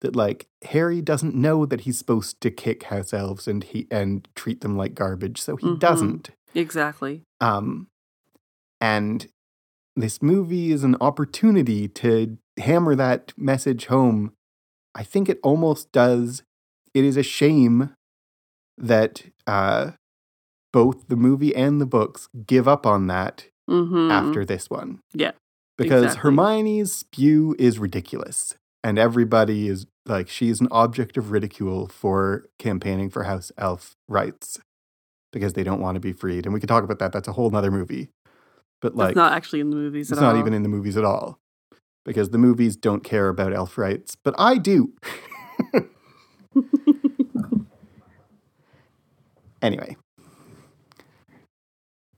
that 0.00 0.14
like 0.14 0.46
Harry 0.66 1.02
doesn't 1.02 1.34
know 1.34 1.66
that 1.66 1.80
he's 1.80 1.98
supposed 1.98 2.40
to 2.42 2.52
kick 2.52 2.84
house 2.84 3.12
elves 3.12 3.48
and 3.48 3.64
he 3.64 3.88
and 3.90 4.28
treat 4.36 4.60
them 4.60 4.76
like 4.76 4.94
garbage, 4.94 5.40
so 5.40 5.56
he 5.56 5.66
Mhm. 5.66 5.80
doesn't. 5.80 6.30
Exactly. 6.54 7.22
Um, 7.40 7.88
and 8.80 9.26
this 9.96 10.22
movie 10.22 10.70
is 10.72 10.84
an 10.84 10.96
opportunity 11.00 11.88
to 11.88 12.36
hammer 12.58 12.94
that 12.94 13.32
message 13.36 13.86
home. 13.86 14.32
I 14.94 15.02
think 15.02 15.28
it 15.28 15.40
almost 15.42 15.90
does. 15.92 16.42
It 16.94 17.04
is 17.04 17.16
a 17.16 17.22
shame 17.22 17.94
that 18.78 19.24
uh, 19.46 19.92
both 20.72 21.08
the 21.08 21.16
movie 21.16 21.54
and 21.54 21.80
the 21.80 21.86
books 21.86 22.28
give 22.46 22.68
up 22.68 22.86
on 22.86 23.06
that 23.06 23.46
hmm 23.68 24.10
after 24.10 24.44
this 24.44 24.70
one. 24.70 25.00
Yeah, 25.12 25.32
Because 25.76 26.04
exactly. 26.04 26.30
Hermione's 26.30 26.94
spew 26.94 27.56
is 27.58 27.78
ridiculous. 27.78 28.54
And 28.84 28.98
everybody 29.00 29.66
is 29.66 29.86
like, 30.04 30.28
she's 30.28 30.60
an 30.60 30.68
object 30.70 31.16
of 31.16 31.32
ridicule 31.32 31.88
for 31.88 32.44
campaigning 32.60 33.10
for 33.10 33.24
House 33.24 33.50
Elf 33.58 33.96
rights 34.08 34.60
because 35.32 35.54
they 35.54 35.64
don't 35.64 35.80
want 35.80 35.96
to 35.96 36.00
be 36.00 36.12
freed. 36.12 36.46
And 36.46 36.54
we 36.54 36.60
could 36.60 36.68
talk 36.68 36.84
about 36.84 37.00
that. 37.00 37.12
That's 37.12 37.26
a 37.26 37.32
whole 37.32 37.50
nother 37.50 37.72
movie. 37.72 38.10
But 38.82 38.94
like, 38.94 39.08
That's 39.08 39.16
not 39.16 39.32
actually 39.32 39.60
in 39.60 39.70
the 39.70 39.76
movies 39.76 40.10
it's 40.10 40.20
not 40.20 40.34
all. 40.34 40.40
even 40.40 40.52
in 40.52 40.62
the 40.62 40.68
movies 40.68 40.96
at 40.96 41.04
all 41.04 41.38
because 42.04 42.30
the 42.30 42.38
movies 42.38 42.76
don't 42.76 43.02
care 43.02 43.28
about 43.28 43.52
elf 43.52 43.76
rights, 43.78 44.16
but 44.22 44.34
I 44.38 44.58
do. 44.58 44.92
anyway. 49.62 49.96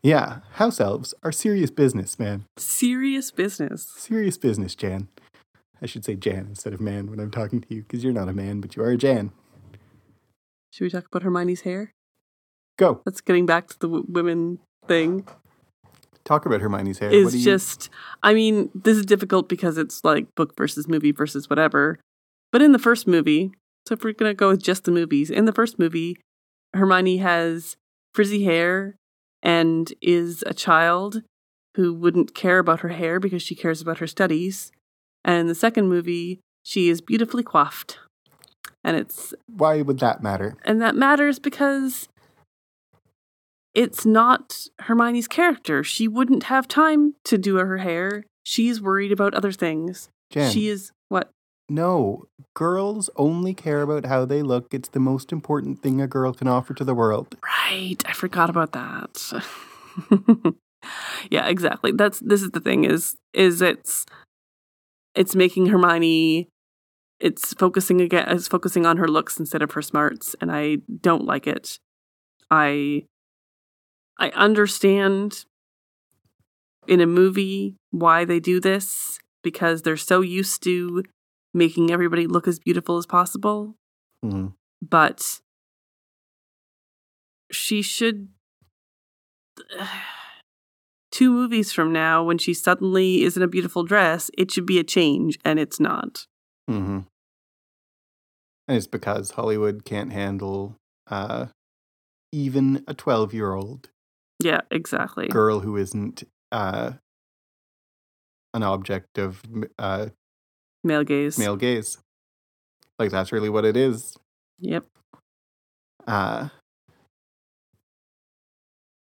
Yeah, 0.03 0.41
house 0.53 0.81
elves 0.81 1.13
are 1.23 1.33
serious 1.33 1.71
business, 1.71 2.19
man. 2.19 2.45
serious 2.57 3.31
business. 3.31 3.89
Serious 3.97 4.39
business, 4.39 4.75
Jan. 4.75 5.09
I 5.83 5.87
should 5.87 6.05
say 6.05 6.15
Jan 6.15 6.47
instead 6.51 6.73
of 6.73 6.81
man 6.81 7.11
when 7.11 7.21
I'm 7.21 7.31
talking 7.31 7.61
to 7.61 7.75
you 7.75 7.83
because 7.83 8.03
you're 8.05 8.13
not 8.13 8.29
a 8.29 8.33
man, 8.33 8.61
but 8.61 8.77
you 8.77 8.83
are 8.83 8.91
a 8.91 8.97
Jan. 8.97 9.33
Should 10.73 10.85
we 10.85 10.91
talk 10.91 11.07
about 11.07 11.23
Hermione's 11.23 11.63
hair? 11.63 11.93
Go. 12.79 13.01
That's 13.05 13.21
getting 13.21 13.47
back 13.47 13.69
to 13.69 13.79
the 13.79 13.89
w- 13.89 14.07
women 14.09 14.59
thing. 14.87 15.27
Talk 16.29 16.45
about 16.45 16.61
Hermione's 16.61 16.99
hair. 16.99 17.11
Is 17.11 17.35
you- 17.35 17.43
just, 17.43 17.89
I 18.23 18.35
mean, 18.35 18.71
this 18.75 18.99
is 18.99 19.07
difficult 19.07 19.49
because 19.49 19.79
it's 19.79 20.05
like 20.05 20.35
book 20.35 20.55
versus 20.59 20.87
movie 20.87 21.11
versus 21.11 21.49
whatever. 21.49 21.99
But 22.53 22.61
in 22.61 22.73
the 22.73 22.79
first 22.79 23.07
movie, 23.07 23.53
so 23.87 23.95
if 23.95 24.05
we're 24.05 24.13
gonna 24.13 24.35
go 24.35 24.51
with 24.51 24.63
just 24.63 24.85
the 24.85 24.91
movies, 24.91 25.31
in 25.31 25.47
the 25.47 25.53
first 25.55 25.79
movie, 25.79 26.19
Hermione 26.75 27.17
has 27.17 27.77
frizzy 28.15 28.45
hair 28.45 28.97
and 29.43 29.91
is 30.03 30.45
a 30.47 30.53
child 30.53 31.23
who 31.77 31.95
wouldn't 31.95 32.35
care 32.35 32.59
about 32.59 32.81
her 32.81 32.91
hair 32.91 33.19
because 33.19 33.43
she 33.43 33.55
cares 33.55 33.81
about 33.81 33.99
her 33.99 34.07
studies. 34.07 34.71
And 35.25 35.41
in 35.41 35.47
the 35.47 35.55
second 35.55 35.89
movie, 35.89 36.41
she 36.63 36.91
is 36.91 37.01
beautifully 37.01 37.43
coiffed. 37.43 37.99
And 38.85 38.97
it's 38.99 39.33
Why 39.47 39.81
would 39.81 40.01
that 40.01 40.23
matter? 40.23 40.57
and 40.67 40.83
that 40.83 40.95
matters 40.95 41.39
because 41.39 42.07
it's 43.75 44.05
not 44.07 44.67
Hermione's 44.81 45.29
character. 45.29 45.85
She 45.85 46.09
wouldn't 46.09 46.45
have 46.45 46.67
time 46.69 47.15
to 47.25 47.39
do 47.39 47.57
her 47.57 47.79
hair. 47.79 48.25
She's 48.43 48.81
worried 48.81 49.13
about 49.13 49.35
other 49.35 49.53
things. 49.53 50.09
Jan. 50.31 50.51
She 50.51 50.69
is 50.69 50.93
what? 51.09 51.31
No, 51.69 52.25
girls 52.55 53.11
only 53.17 53.53
care 53.53 53.83
about 53.83 54.07
how 54.07 54.25
they 54.25 54.43
look. 54.43 54.73
It's 54.73 54.89
the 54.89 55.01
most 55.01 55.33
important 55.33 55.83
thing 55.83 56.01
a 56.01 56.07
girl 56.07 56.33
can 56.33 56.49
offer 56.49 56.73
to 56.75 56.85
the 56.85 56.95
world. 56.95 57.37
Right. 57.45 58.03
I 58.07 58.13
forgot 58.13 58.49
about 58.49 58.73
that. 58.73 59.43
yeah, 61.31 61.47
exactly. 61.47 61.93
That's 61.93 62.21
this 62.21 62.43
is 62.43 62.53
the 62.53 62.61
thing 62.61 62.85
is 62.85 63.17
is 63.35 63.61
it's 63.61 64.07
it's 65.15 65.35
making 65.35 65.67
Hermione 65.67 66.49
it's 67.21 67.53
focusing 67.55 68.01
again 68.01 68.29
it's 68.29 68.49
focusing 68.49 68.87
on 68.87 68.97
her 68.97 69.09
looks 69.09 69.39
instead 69.41 69.61
of 69.61 69.73
her 69.73 69.83
smarts 69.83 70.37
and 70.41 70.51
I 70.51 70.79
don't 71.03 71.25
like 71.25 71.47
it. 71.47 71.79
I 72.51 73.05
I 74.19 74.31
understand 74.31 75.45
in 76.87 77.01
a 77.01 77.07
movie 77.07 77.77
why 77.91 78.25
they 78.25 78.41
do 78.41 78.61
this 78.61 79.19
because 79.43 79.83
they're 79.83 79.97
so 79.97 80.21
used 80.21 80.63
to 80.65 81.05
making 81.55 81.91
everybody 81.91 82.27
look 82.27 82.49
as 82.49 82.59
beautiful 82.59 82.97
as 82.97 83.07
possible 83.07 83.75
Mhm. 84.25 84.55
but 84.83 85.41
she 87.51 87.83
should 87.83 88.29
two 91.11 91.31
movies 91.33 91.73
from 91.73 91.93
now 91.93 92.23
when 92.25 92.39
she 92.39 92.53
suddenly 92.55 93.23
is 93.23 93.37
in 93.37 93.43
a 93.43 93.49
beautiful 93.49 93.85
dress 93.85 94.31
it 94.37 94.51
should 94.51 94.67
be 94.67 94.79
a 94.79 94.85
change 94.85 95.39
and 95.45 95.59
it's 95.59 95.81
not 95.81 96.27
Mm-hmm. 96.71 97.01
And 98.69 98.77
it's 98.77 98.87
because 98.87 99.31
Hollywood 99.31 99.87
can't 99.87 100.13
handle 100.13 100.77
uh, 101.11 101.47
even 102.31 102.85
a 102.87 102.93
12 102.93 103.33
year 103.33 103.55
old 103.55 103.89
yeah 104.41 104.61
exactly 104.71 105.29
girl 105.29 105.61
who 105.61 105.77
isn't 105.77 106.25
uh, 106.53 106.93
an 108.55 108.63
object 108.63 109.19
of 109.19 109.43
uh, 109.79 110.07
male 110.85 111.05
gaze 111.05 111.39
male 111.39 111.57
gaze. 111.57 111.99
Like, 112.99 113.11
that's 113.13 113.31
really 113.31 113.49
what 113.49 113.65
it 113.65 113.77
is. 113.77 114.17
yep 114.59 114.85
Uh, 116.07 116.49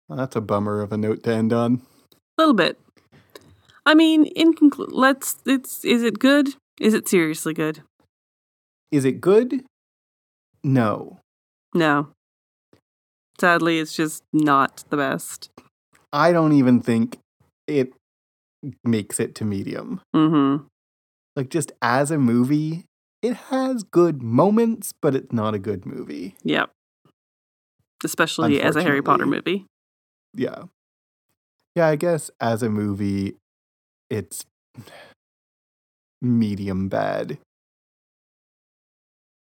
well, 0.09 0.17
that's 0.19 0.37
a 0.37 0.41
bummer 0.41 0.81
of 0.81 0.93
a 0.93 0.97
note 0.97 1.23
to 1.25 1.35
end 1.35 1.53
on. 1.53 1.83
a 2.39 2.43
little 2.43 2.55
bit 2.55 2.79
i 3.87 3.95
mean 3.95 4.25
in 4.27 4.55
conclu- 4.55 4.89
let's 4.91 5.37
it's 5.45 5.85
is 5.85 6.03
it 6.03 6.19
good 6.19 6.55
is 6.81 6.95
it 6.95 7.09
seriously 7.09 7.53
good 7.53 7.83
Is 8.91 9.05
it 9.05 9.21
good? 9.21 9.65
No. 10.63 11.19
no 11.75 12.09
sadly 13.41 13.79
it's 13.79 13.95
just 13.95 14.23
not 14.33 14.85
the 14.91 14.97
best 14.97 15.51
I 16.13 16.31
don't 16.33 16.53
even 16.53 16.81
think 16.81 17.19
it 17.67 17.93
makes 18.85 19.19
it 19.19 19.35
to 19.37 19.45
medium. 19.45 20.01
mm-hmm 20.15 20.65
Like, 21.37 21.49
just 21.51 21.73
as 21.83 22.11
a 22.13 22.19
movie, 22.19 22.85
it 23.21 23.35
has 23.51 23.83
good 23.83 24.23
moments, 24.23 24.93
but 25.03 25.15
it's 25.17 25.33
not 25.33 25.55
a 25.55 25.59
good 25.59 25.85
movie. 25.85 26.37
yep 26.45 26.71
especially 28.05 28.61
as 28.61 28.77
a 28.77 28.83
harry 28.83 29.03
potter 29.03 29.27
movie 29.27 29.67
Yeah. 30.35 30.65
Yeah, 31.75 31.89
I 31.89 31.97
guess 31.97 32.31
as 32.41 32.63
a 32.63 32.69
movie, 32.71 33.35
it's 34.09 34.45
medium 36.23 36.89
bad. 36.89 37.39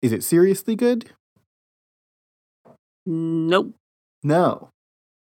Is 0.01 0.11
it 0.11 0.23
seriously 0.23 0.75
good? 0.75 1.11
Nope 3.07 3.73
No. 4.23 4.69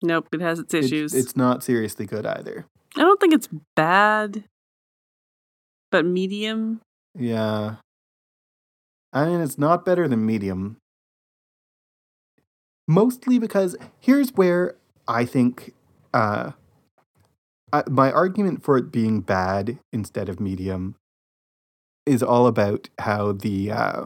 nope 0.02 0.28
it 0.32 0.40
has 0.40 0.58
its 0.60 0.72
It's- 0.74 0.86
issues 0.92 1.14
It's, 1.14 1.34
not 1.36 1.64
seriously 1.64 2.06
good 2.06 2.26
either. 2.26 2.66
I 2.96 3.00
don't 3.00 3.18
think 3.18 3.32
it's 3.32 3.48
bad, 3.74 4.44
but 5.90 6.04
medium. 6.04 6.80
Yeah. 7.18 7.76
I 9.14 9.26
mean, 9.26 9.40
it's 9.40 9.56
not 9.58 9.84
better 9.86 10.06
than 10.08 10.26
medium. 10.26 10.76
Mostly 12.86 13.38
because 13.38 13.76
here's 14.00 14.30
where 14.34 14.74
I 15.08 15.24
think 15.24 15.72
uh, 16.12 16.52
uh, 17.72 17.82
my 17.88 18.12
argument 18.12 18.62
for 18.62 18.76
it 18.76 18.92
being 18.92 19.20
bad 19.22 19.78
instead 19.92 20.28
of 20.28 20.38
medium 20.40 20.96
is 22.04 22.22
all 22.22 22.46
about 22.46 22.88
how 22.98 23.32
the 23.32 23.70
uh, 23.70 24.04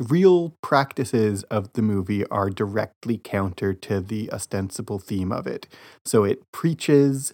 real 0.00 0.54
practices 0.62 1.42
of 1.44 1.72
the 1.72 1.82
movie 1.82 2.26
are 2.26 2.50
directly 2.50 3.18
counter 3.18 3.72
to 3.74 4.00
the 4.00 4.30
ostensible 4.32 4.98
theme 4.98 5.32
of 5.32 5.46
it. 5.46 5.66
So 6.04 6.24
it 6.24 6.40
preaches 6.52 7.32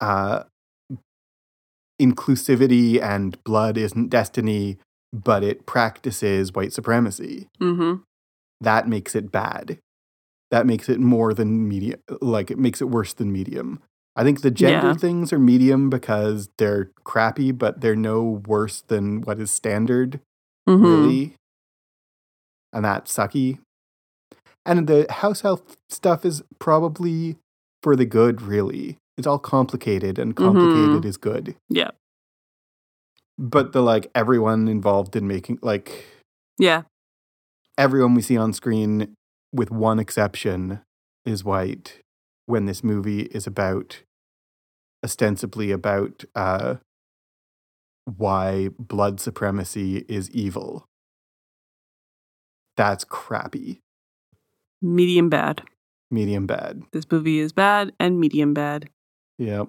uh, 0.00 0.44
inclusivity 2.00 3.00
and 3.00 3.42
blood 3.44 3.76
isn't 3.78 4.08
destiny, 4.10 4.78
but 5.12 5.42
it 5.42 5.66
practices 5.66 6.52
white 6.52 6.72
supremacy. 6.72 7.48
Mm-hmm. 7.60 8.02
That 8.60 8.88
makes 8.88 9.14
it 9.14 9.30
bad. 9.30 9.78
That 10.50 10.66
makes 10.66 10.88
it 10.88 11.00
more 11.00 11.34
than 11.34 11.68
medium. 11.68 12.00
Like 12.20 12.50
it 12.50 12.58
makes 12.58 12.80
it 12.80 12.90
worse 12.90 13.12
than 13.12 13.32
medium. 13.32 13.80
I 14.16 14.22
think 14.22 14.42
the 14.42 14.50
gender 14.50 14.88
Yeah. 14.88 14.94
things 14.94 15.32
are 15.32 15.38
medium 15.38 15.90
because 15.90 16.48
they're 16.58 16.90
crappy, 17.02 17.50
but 17.50 17.80
they're 17.80 17.96
no 17.96 18.42
worse 18.46 18.80
than 18.82 19.22
what 19.22 19.38
is 19.40 19.50
standard 19.50 20.20
Mm-hmm. 20.68 20.84
really. 20.84 21.34
And 22.74 22.84
that's 22.84 23.16
sucky. 23.16 23.58
And 24.66 24.86
the 24.86 25.06
house 25.08 25.44
elf 25.44 25.62
stuff 25.88 26.24
is 26.24 26.42
probably 26.58 27.36
for 27.82 27.96
the 27.96 28.04
good, 28.04 28.42
really. 28.42 28.98
It's 29.16 29.26
all 29.26 29.38
complicated, 29.38 30.18
and 30.18 30.34
complicated 30.34 31.04
is 31.04 31.16
good. 31.16 31.54
Yeah. 31.68 31.92
But 33.38 33.72
the 33.72 33.80
like 33.80 34.10
everyone 34.14 34.66
involved 34.68 35.14
in 35.16 35.26
making 35.28 35.58
like 35.62 36.04
Yeah. 36.58 36.82
everyone 37.78 38.14
we 38.14 38.22
see 38.22 38.36
on 38.36 38.52
screen, 38.52 39.14
with 39.52 39.70
one 39.70 39.98
exception, 39.98 40.80
is 41.24 41.44
white. 41.44 42.00
When 42.46 42.66
this 42.66 42.82
movie 42.84 43.22
is 43.22 43.46
about 43.46 44.02
ostensibly 45.04 45.70
about 45.70 46.24
uh, 46.34 46.76
why 48.04 48.70
blood 48.78 49.20
supremacy 49.20 50.04
is 50.08 50.30
evil. 50.30 50.86
That's 52.76 53.04
crappy. 53.04 53.80
Medium 54.82 55.28
bad. 55.28 55.62
Medium 56.10 56.46
bad. 56.46 56.82
This 56.92 57.10
movie 57.10 57.38
is 57.38 57.52
bad 57.52 57.92
and 57.98 58.20
medium 58.20 58.54
bad. 58.54 58.88
Yep. 59.38 59.68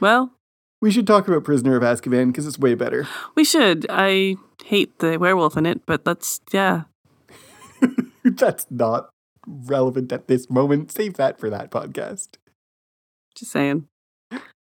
Well, 0.00 0.32
We 0.80 0.90
should 0.90 1.06
talk 1.06 1.28
about 1.28 1.44
Prisoner 1.44 1.76
of 1.76 1.82
Azkaban 1.82 2.28
because 2.28 2.46
it's 2.46 2.58
way 2.58 2.74
better. 2.74 3.06
we 3.34 3.44
should. 3.44 3.86
I 3.90 4.36
hate 4.64 4.98
the 4.98 5.18
werewolf 5.18 5.56
in 5.56 5.66
it, 5.66 5.84
but 5.86 6.04
that's 6.04 6.40
yeah. 6.52 6.84
That's 8.24 8.66
not 8.70 9.10
relevant 9.46 10.12
at 10.12 10.28
this 10.28 10.50
moment. 10.50 10.92
Save 10.92 11.14
that 11.14 11.40
for 11.40 11.48
that 11.48 11.70
podcast. 11.70 12.36
Just 13.34 13.52
saying. 13.52 13.88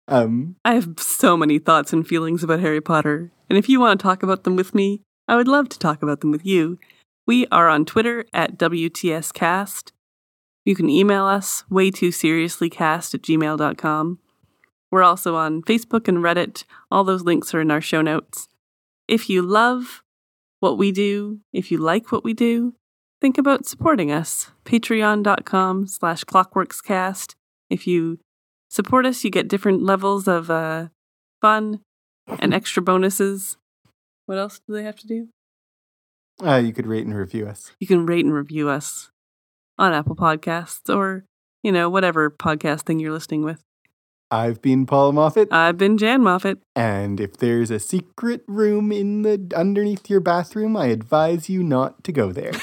Um, 0.07 0.57
I 0.65 0.75
have 0.75 0.95
so 0.99 1.37
many 1.37 1.59
thoughts 1.59 1.93
and 1.93 2.07
feelings 2.07 2.43
about 2.45 2.61
Harry 2.61 2.81
Potter, 2.81 3.33
and 3.51 3.59
if 3.59 3.69
you 3.69 3.81
want 3.81 3.99
to 3.99 4.03
talk 4.03 4.23
about 4.23 4.45
them 4.45 4.55
with 4.57 4.75
me, 4.75 5.03
I 5.29 5.37
would 5.37 5.47
love 5.47 5.69
to 5.69 5.79
talk 5.79 6.03
about 6.03 6.21
them 6.21 6.31
with 6.31 6.47
you. 6.47 6.79
We 7.27 7.47
are 7.53 7.69
on 7.69 7.85
Twitter 7.85 8.25
at 8.33 8.59
WTScast. 8.59 9.93
You 10.65 10.75
can 10.75 10.89
email 10.89 11.27
us 11.27 11.65
way 11.69 11.91
too 11.91 12.11
seriously 12.11 12.71
cast 12.71 13.15
at 13.15 13.23
gmail.com. 13.23 14.19
We're 14.91 15.03
also 15.03 15.37
on 15.37 15.63
Facebook 15.63 16.09
and 16.09 16.19
Reddit. 16.19 16.65
All 16.91 17.05
those 17.05 17.25
links 17.25 17.55
are 17.55 17.61
in 17.61 17.71
our 17.71 17.83
show 17.83 18.01
notes. 18.01 18.49
If 19.07 19.29
you 19.29 19.43
love 19.43 20.03
what 20.61 20.79
we 20.79 20.93
do, 20.93 21.41
if 21.53 21.71
you 21.71 21.77
like 21.77 22.11
what 22.11 22.25
we 22.25 22.33
do, 22.33 22.75
think 23.21 23.37
about 23.37 23.67
supporting 23.67 24.11
us. 24.11 24.51
Patreon.com 24.65 25.87
slash 25.87 26.25
clockworkscast. 26.25 27.35
If 27.69 27.87
you 27.87 28.19
support 28.71 29.05
us, 29.05 29.23
you 29.25 29.31
get 29.31 29.49
different 29.49 29.83
levels 29.83 30.27
of 30.27 30.51
uh, 30.51 30.89
fun 31.43 31.81
and 32.27 32.55
extra 32.55 32.83
bonuses. 32.83 33.59
What 34.29 34.37
else 34.37 34.61
do 34.67 34.75
they 34.75 34.83
have 34.83 34.97
to 34.97 35.07
do? 35.07 35.29
uh, 36.45 36.57
you 36.57 36.75
could 36.75 36.87
rate 36.87 37.07
and 37.07 37.17
review 37.17 37.49
us. 37.49 37.73
You 37.81 37.87
can 37.87 38.05
rate 38.05 38.27
and 38.27 38.35
review 38.35 38.69
us 38.69 39.11
on 39.79 39.95
Apple 39.95 40.15
Podcasts 40.15 40.95
or, 40.95 41.25
you 41.63 41.73
know, 41.73 41.89
whatever 41.89 42.31
podcast 42.31 42.83
thing 42.83 43.01
you're 43.01 43.11
listening 43.11 43.43
with. 43.43 43.65
I've 44.31 44.61
been 44.61 44.85
Paul 44.85 45.13
Moffat, 45.13 45.49
I've 45.51 45.79
been 45.79 45.97
Jan 45.97 46.23
Moffat. 46.23 46.59
and 46.77 47.19
if 47.19 47.39
there's 47.39 47.71
a 47.71 47.79
secret 47.79 48.43
room 48.47 48.93
in 48.93 49.23
the 49.23 49.51
underneath 49.57 50.11
your 50.11 50.21
bathroom, 50.21 50.77
I 50.77 50.89
advise 50.89 51.49
you 51.49 51.63
not 51.65 52.05
to 52.05 52.13
go 52.13 52.31
there. 52.31 52.53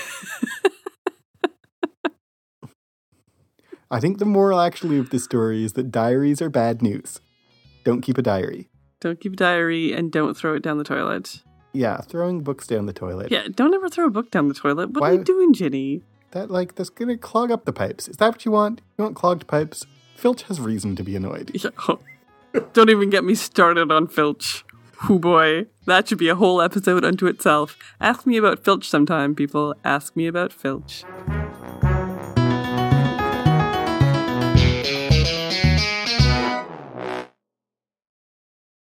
I 3.89 3.99
think 3.99 4.19
the 4.19 4.25
moral 4.25 4.59
actually 4.59 4.99
of 4.99 5.09
the 5.09 5.17
story 5.17 5.65
is 5.65 5.73
that 5.73 5.91
diaries 5.91 6.43
are 6.43 6.49
bad 6.51 6.83
news. 6.83 7.19
Don't 7.83 8.01
keep 8.01 8.19
a 8.19 8.21
diary. 8.21 8.69
Don't 9.01 9.19
keep 9.19 9.33
a 9.33 9.35
diary 9.37 9.93
and 9.93 10.11
don't 10.11 10.37
throw 10.37 10.53
it 10.55 10.61
down 10.61 10.77
the 10.77 10.83
toilet. 10.83 11.41
Yeah, 11.75 12.01
throwing 12.01 12.41
books 12.41 12.67
down 12.67 12.85
the 12.85 12.93
toilet. 12.93 13.31
Yeah, 13.31 13.47
don't 13.53 13.73
ever 13.73 13.89
throw 13.89 14.07
a 14.07 14.09
book 14.09 14.31
down 14.31 14.47
the 14.47 14.53
toilet. 14.53 14.91
What 14.91 15.03
are 15.03 15.13
you 15.13 15.23
doing, 15.23 15.53
Ginny? 15.53 16.01
That 16.31 16.49
like 16.51 16.75
that's 16.75 16.89
gonna 16.89 17.17
clog 17.17 17.51
up 17.51 17.65
the 17.65 17.73
pipes. 17.73 18.07
Is 18.07 18.17
that 18.17 18.27
what 18.29 18.45
you 18.45 18.51
want? 18.51 18.81
You 18.97 19.03
want 19.03 19.15
clogged 19.15 19.47
pipes? 19.47 19.85
Filch 20.15 20.43
has 20.43 20.59
reason 20.59 20.95
to 20.95 21.03
be 21.03 21.15
annoyed. 21.15 21.51
Yeah. 22.55 22.61
Don't 22.71 22.89
even 22.89 23.09
get 23.09 23.25
me 23.25 23.35
started 23.35 23.91
on 23.91 24.07
Filch. 24.07 24.63
Oh 25.09 25.19
boy, 25.19 25.65
that 25.85 26.07
should 26.07 26.17
be 26.17 26.29
a 26.29 26.35
whole 26.35 26.61
episode 26.61 27.03
unto 27.03 27.27
itself. 27.27 27.77
Ask 27.99 28.25
me 28.25 28.37
about 28.37 28.63
Filch 28.63 28.87
sometime, 28.87 29.35
people. 29.35 29.75
Ask 29.83 30.15
me 30.15 30.25
about 30.25 30.53
Filch. 30.53 31.03